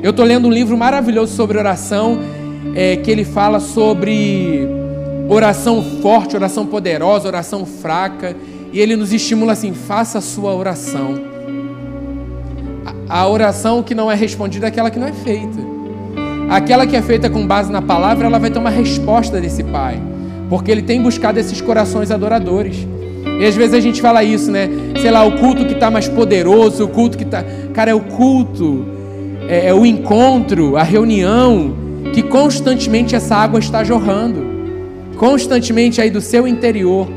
Eu 0.00 0.10
estou 0.10 0.24
lendo 0.24 0.46
um 0.46 0.50
livro 0.50 0.78
maravilhoso 0.78 1.34
sobre 1.34 1.58
oração, 1.58 2.20
é, 2.72 2.94
que 2.94 3.10
ele 3.10 3.24
fala 3.24 3.58
sobre 3.58 4.64
oração 5.28 5.82
forte, 6.00 6.36
oração 6.36 6.66
poderosa, 6.66 7.26
oração 7.26 7.66
fraca, 7.66 8.36
e 8.72 8.78
ele 8.78 8.94
nos 8.94 9.12
estimula 9.12 9.54
assim: 9.54 9.74
faça 9.74 10.18
a 10.18 10.20
sua 10.20 10.54
oração. 10.54 11.20
A, 13.08 13.22
a 13.22 13.28
oração 13.28 13.82
que 13.82 13.92
não 13.92 14.08
é 14.08 14.14
respondida 14.14 14.66
é 14.66 14.68
aquela 14.68 14.88
que 14.88 14.98
não 15.00 15.08
é 15.08 15.12
feita. 15.12 15.58
Aquela 16.48 16.86
que 16.86 16.94
é 16.94 17.02
feita 17.02 17.28
com 17.28 17.44
base 17.44 17.72
na 17.72 17.82
palavra, 17.82 18.28
ela 18.28 18.38
vai 18.38 18.52
ter 18.52 18.58
uma 18.60 18.70
resposta 18.70 19.40
desse 19.40 19.64
Pai, 19.64 20.00
porque 20.48 20.70
ele 20.70 20.82
tem 20.82 21.02
buscado 21.02 21.40
esses 21.40 21.60
corações 21.60 22.12
adoradores. 22.12 22.86
E 23.38 23.44
às 23.44 23.54
vezes 23.56 23.74
a 23.74 23.80
gente 23.80 24.00
fala 24.00 24.22
isso, 24.22 24.50
né? 24.50 24.68
Sei 25.00 25.10
lá, 25.10 25.24
o 25.24 25.38
culto 25.38 25.64
que 25.64 25.72
está 25.72 25.90
mais 25.90 26.08
poderoso, 26.08 26.84
o 26.84 26.88
culto 26.88 27.18
que 27.18 27.24
está. 27.24 27.44
Cara, 27.72 27.90
é 27.90 27.94
o 27.94 28.00
culto, 28.00 28.86
é, 29.48 29.68
é 29.68 29.74
o 29.74 29.84
encontro, 29.84 30.76
a 30.76 30.82
reunião, 30.82 31.74
que 32.12 32.22
constantemente 32.22 33.14
essa 33.14 33.34
água 33.36 33.58
está 33.58 33.82
jorrando. 33.82 34.54
Constantemente 35.16 36.00
aí 36.00 36.10
do 36.10 36.20
seu 36.20 36.46
interior. 36.46 37.08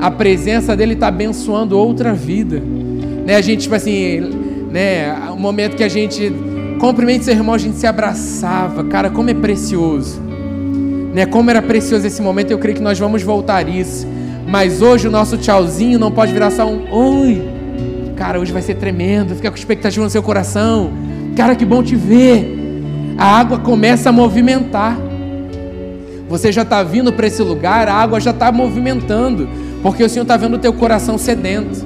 A 0.00 0.10
presença 0.10 0.76
dele 0.76 0.94
está 0.94 1.08
abençoando 1.08 1.76
outra 1.76 2.12
vida. 2.12 2.62
Né? 3.26 3.36
A 3.36 3.40
gente, 3.40 3.62
tipo 3.62 3.74
assim, 3.74 4.20
né? 4.70 5.14
O 5.30 5.36
momento 5.36 5.76
que 5.76 5.84
a 5.84 5.88
gente 5.88 6.32
cumprimenta 6.78 7.24
seu 7.24 7.34
irmão, 7.34 7.54
a 7.54 7.58
gente 7.58 7.76
se 7.76 7.86
abraçava. 7.86 8.84
Cara, 8.84 9.10
como 9.10 9.28
é 9.30 9.34
precioso. 9.34 10.20
Né? 11.12 11.26
Como 11.26 11.50
era 11.50 11.60
precioso 11.60 12.06
esse 12.06 12.22
momento, 12.22 12.50
eu 12.50 12.58
creio 12.58 12.76
que 12.76 12.82
nós 12.82 12.98
vamos 12.98 13.22
voltar 13.22 13.68
isso. 13.68 14.06
Mas 14.46 14.82
hoje 14.82 15.08
o 15.08 15.10
nosso 15.10 15.36
tchauzinho 15.36 15.98
não 15.98 16.10
pode 16.10 16.32
virar 16.32 16.50
só 16.50 16.66
um 16.66 16.92
oi. 16.92 17.42
Cara, 18.16 18.38
hoje 18.38 18.52
vai 18.52 18.62
ser 18.62 18.74
tremendo. 18.74 19.34
Fica 19.34 19.50
com 19.50 19.56
expectativa 19.56 20.04
no 20.04 20.10
seu 20.10 20.22
coração. 20.22 20.92
Cara, 21.36 21.54
que 21.54 21.64
bom 21.64 21.82
te 21.82 21.96
ver. 21.96 22.58
A 23.16 23.38
água 23.38 23.58
começa 23.58 24.08
a 24.08 24.12
movimentar. 24.12 24.96
Você 26.28 26.52
já 26.52 26.62
está 26.62 26.82
vindo 26.82 27.12
para 27.12 27.26
esse 27.26 27.42
lugar, 27.42 27.88
a 27.88 27.94
água 27.94 28.20
já 28.20 28.30
está 28.30 28.52
movimentando, 28.52 29.48
porque 29.82 30.04
o 30.04 30.08
Senhor 30.08 30.22
está 30.22 30.36
vendo 30.36 30.54
o 30.54 30.58
teu 30.58 30.72
coração 30.72 31.18
sedento. 31.18 31.84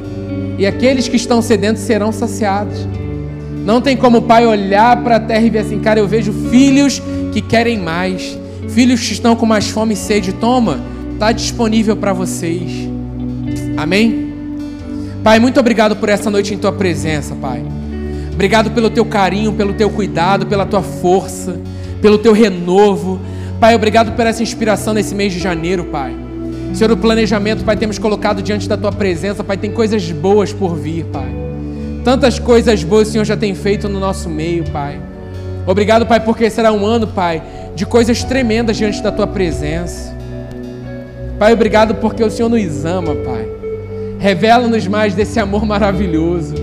E 0.59 0.66
aqueles 0.66 1.09
que 1.09 1.16
estão 1.16 1.40
sedentos 1.40 1.82
serão 1.82 2.12
saciados. 2.12 2.86
Não 3.64 3.80
tem 3.80 3.96
como 3.96 4.18
o 4.18 4.22
pai 4.22 4.46
olhar 4.46 5.02
para 5.02 5.16
a 5.16 5.20
terra 5.20 5.40
e 5.40 5.48
ver 5.48 5.61
assim, 5.61 5.80
cara, 5.80 5.98
eu 5.98 6.07
vejo 6.07 6.30
filhos 6.50 7.02
que 7.32 7.40
querem 7.40 7.78
mais, 7.78 8.38
filhos 8.68 9.00
que 9.00 9.14
estão 9.14 9.34
com 9.34 9.46
mais 9.46 9.70
fome 9.70 9.94
e 9.94 9.96
sede. 9.96 10.32
Toma, 10.34 10.78
está 11.15 11.33
disponível 11.33 11.97
para 11.97 12.12
vocês. 12.12 12.89
Amém? 13.77 14.33
Pai, 15.23 15.39
muito 15.39 15.59
obrigado 15.59 15.97
por 15.97 16.09
essa 16.09 16.31
noite 16.31 16.53
em 16.53 16.59
tua 16.59 16.73
presença, 16.73 17.35
Pai. 17.35 17.65
Obrigado 18.33 18.73
pelo 18.73 18.91
teu 18.91 19.05
carinho, 19.05 19.53
pelo 19.53 19.73
teu 19.73 19.89
cuidado, 19.89 20.45
pela 20.47 20.67
tua 20.67 20.83
força, 20.83 21.59
pelo 22.03 22.19
teu 22.19 22.33
renovo. 22.33 23.21
Pai, 23.59 23.75
obrigado 23.75 24.12
por 24.12 24.27
essa 24.27 24.43
inspiração 24.43 24.93
nesse 24.93 25.15
mês 25.15 25.33
de 25.33 25.39
janeiro, 25.39 25.85
Pai. 25.85 26.15
Senhor, 26.75 26.91
o 26.91 26.97
planejamento, 26.97 27.65
Pai, 27.65 27.77
temos 27.77 27.99
colocado 27.99 28.43
diante 28.43 28.69
da 28.69 28.77
tua 28.77 28.93
presença, 28.93 29.45
Pai, 29.45 29.57
tem 29.57 29.71
coisas 29.71 30.11
boas 30.11 30.53
por 30.53 30.75
vir, 30.77 31.05
Pai. 31.07 31.33
Tantas 32.05 32.39
coisas 32.39 32.83
boas 32.85 33.09
o 33.09 33.12
Senhor 33.12 33.25
já 33.25 33.37
tem 33.37 33.55
feito 33.55 33.89
no 33.89 33.99
nosso 34.01 34.29
meio, 34.29 34.65
Pai. 34.71 35.01
Obrigado, 35.67 36.05
Pai, 36.05 36.21
porque 36.21 36.51
será 36.51 36.73
um 36.73 36.85
ano, 36.85 37.07
Pai, 37.07 37.43
de 37.75 37.87
coisas 37.87 38.23
tremendas 38.25 38.77
diante 38.77 39.03
da 39.03 39.11
tua 39.11 39.27
presença. 39.27 40.14
Pai, 41.39 41.53
obrigado 41.53 41.97
porque 41.97 42.22
o 42.22 42.30
Senhor 42.30 42.49
nos 42.49 42.85
ama, 42.85 43.14
Pai. 43.16 43.49
Revela-nos 44.18 44.87
mais 44.87 45.14
desse 45.14 45.41
amor 45.41 45.66
maravilhoso. 45.66 46.55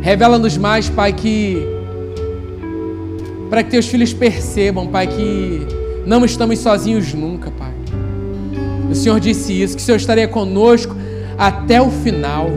Revela-nos 0.00 0.56
mais, 0.56 0.88
Pai, 0.88 1.12
que 1.12 1.60
para 3.50 3.62
que 3.62 3.70
teus 3.70 3.86
filhos 3.86 4.14
percebam, 4.14 4.86
Pai, 4.86 5.06
que 5.06 5.66
não 6.06 6.24
estamos 6.24 6.58
sozinhos 6.60 7.12
nunca, 7.12 7.50
Pai. 7.50 7.72
O 8.90 8.94
Senhor 8.94 9.18
disse 9.20 9.60
isso, 9.60 9.76
que 9.76 9.82
o 9.82 9.84
Senhor 9.84 9.96
estaria 9.96 10.28
conosco 10.28 10.96
até 11.36 11.82
o 11.82 11.90
final, 11.90 12.48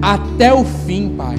até 0.00 0.52
o 0.54 0.64
fim, 0.64 1.10
Pai. 1.16 1.36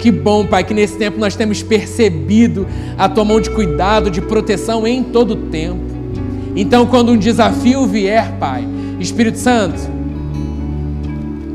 Que 0.00 0.10
bom, 0.10 0.44
Pai, 0.44 0.64
que 0.64 0.74
nesse 0.74 0.98
tempo 0.98 1.18
nós 1.18 1.36
temos 1.36 1.62
percebido 1.62 2.66
a 2.98 3.08
tua 3.08 3.24
mão 3.24 3.40
de 3.40 3.48
cuidado, 3.48 4.10
de 4.10 4.20
proteção 4.20 4.86
em 4.86 5.02
todo 5.02 5.30
o 5.30 5.36
tempo. 5.36 5.93
Então, 6.56 6.86
quando 6.86 7.12
um 7.12 7.16
desafio 7.16 7.86
vier, 7.86 8.32
Pai, 8.38 8.64
Espírito 9.00 9.38
Santo, 9.38 9.80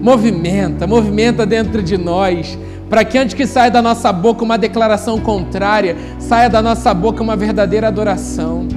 movimenta, 0.02 0.86
movimenta 0.86 1.46
dentro 1.46 1.82
de 1.82 1.98
nós, 1.98 2.58
para 2.90 3.06
que 3.06 3.18
antes 3.18 3.34
que 3.34 3.46
saia 3.46 3.72
da 3.72 3.82
nossa 3.82 4.12
boca 4.12 4.44
uma 4.44 4.58
declaração 4.58 5.20
contrária, 5.20 5.96
saia 6.18 6.50
da 6.50 6.62
nossa 6.62 6.94
boca 6.94 7.24
uma 7.24 7.36
verdadeira 7.36 7.88
adoração, 7.88 8.68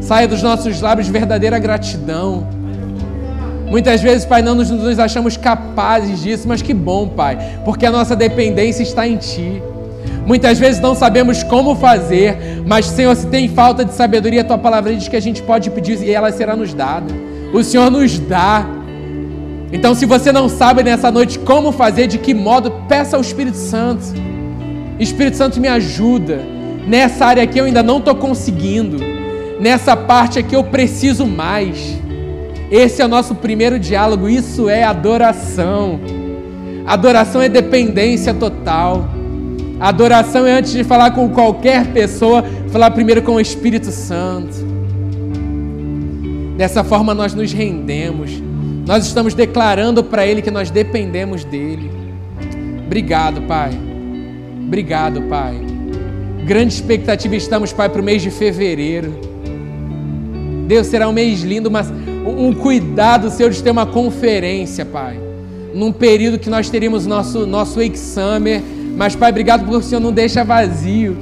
saia 0.00 0.28
dos 0.28 0.42
nossos 0.42 0.80
lábios 0.80 1.08
verdadeira 1.08 1.58
gratidão. 1.58 2.46
Muitas 3.66 4.02
vezes, 4.02 4.24
Pai, 4.24 4.42
não 4.42 4.54
nos, 4.54 4.70
nos 4.70 4.98
achamos 4.98 5.36
capazes 5.36 6.22
disso, 6.22 6.46
mas 6.46 6.62
que 6.62 6.74
bom, 6.74 7.08
Pai, 7.08 7.38
porque 7.64 7.86
a 7.86 7.90
nossa 7.90 8.14
dependência 8.14 8.82
está 8.82 9.08
em 9.08 9.16
Ti. 9.16 9.62
Muitas 10.26 10.58
vezes 10.58 10.80
não 10.80 10.94
sabemos 10.94 11.42
como 11.42 11.74
fazer, 11.74 12.62
mas, 12.66 12.86
Senhor, 12.86 13.14
se 13.14 13.26
tem 13.26 13.48
falta 13.48 13.84
de 13.84 13.92
sabedoria, 13.92 14.40
a 14.40 14.44
Tua 14.44 14.58
palavra 14.58 14.94
diz 14.94 15.06
que 15.06 15.16
a 15.16 15.20
gente 15.20 15.42
pode 15.42 15.70
pedir 15.70 16.02
e 16.02 16.10
ela 16.10 16.32
será 16.32 16.56
nos 16.56 16.72
dada. 16.72 17.12
O 17.52 17.62
Senhor 17.62 17.90
nos 17.90 18.18
dá. 18.18 18.66
Então, 19.70 19.94
se 19.94 20.06
você 20.06 20.32
não 20.32 20.48
sabe 20.48 20.82
nessa 20.82 21.10
noite 21.10 21.38
como 21.38 21.72
fazer, 21.72 22.06
de 22.06 22.18
que 22.18 22.32
modo, 22.32 22.70
peça 22.88 23.16
ao 23.16 23.22
Espírito 23.22 23.56
Santo. 23.56 24.04
Espírito 24.98 25.36
Santo, 25.36 25.60
me 25.60 25.68
ajuda. 25.68 26.40
Nessa 26.86 27.26
área 27.26 27.42
aqui 27.42 27.58
eu 27.58 27.64
ainda 27.64 27.82
não 27.82 27.98
estou 27.98 28.14
conseguindo. 28.14 28.98
Nessa 29.60 29.96
parte 29.96 30.38
aqui 30.38 30.54
eu 30.54 30.64
preciso 30.64 31.26
mais. 31.26 31.98
Esse 32.70 33.02
é 33.02 33.04
o 33.04 33.08
nosso 33.08 33.34
primeiro 33.34 33.78
diálogo. 33.78 34.28
Isso 34.28 34.68
é 34.68 34.84
adoração. 34.84 36.00
Adoração 36.86 37.42
é 37.42 37.48
dependência 37.48 38.32
total. 38.32 39.08
Adoração 39.78 40.46
é 40.46 40.52
antes 40.52 40.72
de 40.72 40.84
falar 40.84 41.10
com 41.10 41.28
qualquer 41.30 41.86
pessoa, 41.92 42.44
falar 42.70 42.90
primeiro 42.92 43.22
com 43.22 43.32
o 43.34 43.40
Espírito 43.40 43.90
Santo. 43.90 44.54
Dessa 46.56 46.84
forma 46.84 47.12
nós 47.12 47.34
nos 47.34 47.52
rendemos. 47.52 48.30
Nós 48.86 49.04
estamos 49.06 49.34
declarando 49.34 50.04
para 50.04 50.26
Ele 50.26 50.42
que 50.42 50.50
nós 50.50 50.70
dependemos 50.70 51.44
dEle. 51.44 51.90
Obrigado, 52.86 53.42
Pai. 53.42 53.72
Obrigado, 54.66 55.22
Pai. 55.22 55.60
Grande 56.44 56.74
expectativa 56.74 57.34
estamos, 57.34 57.72
Pai, 57.72 57.88
para 57.88 58.00
o 58.00 58.04
mês 58.04 58.22
de 58.22 58.30
fevereiro. 58.30 59.18
Deus 60.68 60.86
será 60.86 61.08
um 61.08 61.12
mês 61.12 61.42
lindo, 61.42 61.70
mas 61.70 61.92
um 62.26 62.52
cuidado 62.52 63.30
seu 63.30 63.50
de 63.50 63.62
ter 63.62 63.70
uma 63.70 63.86
conferência, 63.86 64.84
Pai. 64.84 65.18
Num 65.74 65.90
período 65.90 66.38
que 66.38 66.48
nós 66.48 66.70
teríamos 66.70 67.06
nosso, 67.06 67.46
nosso 67.46 67.82
exame 67.82 68.62
mas, 68.96 69.16
Pai, 69.16 69.30
obrigado 69.30 69.64
porque 69.64 69.76
o 69.76 69.82
Senhor 69.82 70.00
não 70.00 70.12
deixa 70.12 70.44
vazio. 70.44 71.16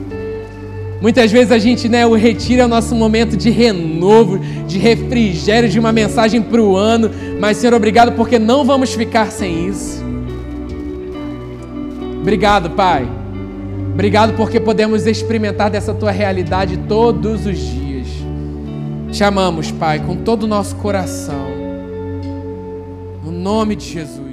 Muitas 1.01 1.33
vezes 1.33 1.51
a 1.51 1.59
gente, 1.59 1.89
né, 1.89 2.07
o 2.07 2.15
retira 2.15 2.63
é 2.63 2.65
o 2.65 2.69
nosso 2.69 2.95
momento 2.95 3.37
de 3.37 3.51
renovo, 3.51 4.39
de 4.69 4.79
refrigério, 4.79 5.69
de 5.69 5.79
uma 5.81 5.91
mensagem 5.91 6.41
para 6.41 6.63
o 6.63 6.77
ano. 6.77 7.11
Mas, 7.41 7.57
Senhor, 7.57 7.75
obrigado 7.75 8.13
porque 8.13 8.39
não 8.39 8.65
vamos 8.65 8.95
ficar 8.95 9.33
sem 9.33 9.67
isso. 9.67 10.01
Obrigado, 12.21 12.71
Pai. 12.71 13.05
Obrigado 13.93 14.35
porque 14.37 14.61
podemos 14.61 15.05
experimentar 15.07 15.71
dessa 15.71 15.93
tua 15.93 16.13
realidade 16.13 16.77
todos 16.89 17.47
os 17.47 17.59
dias. 17.59 18.07
Te 19.11 19.25
amamos, 19.25 19.73
Pai, 19.73 19.99
com 19.99 20.17
todo 20.17 20.45
o 20.45 20.47
nosso 20.47 20.77
coração. 20.77 21.51
No 23.25 23.33
nome 23.33 23.75
de 23.75 23.87
Jesus. 23.87 24.32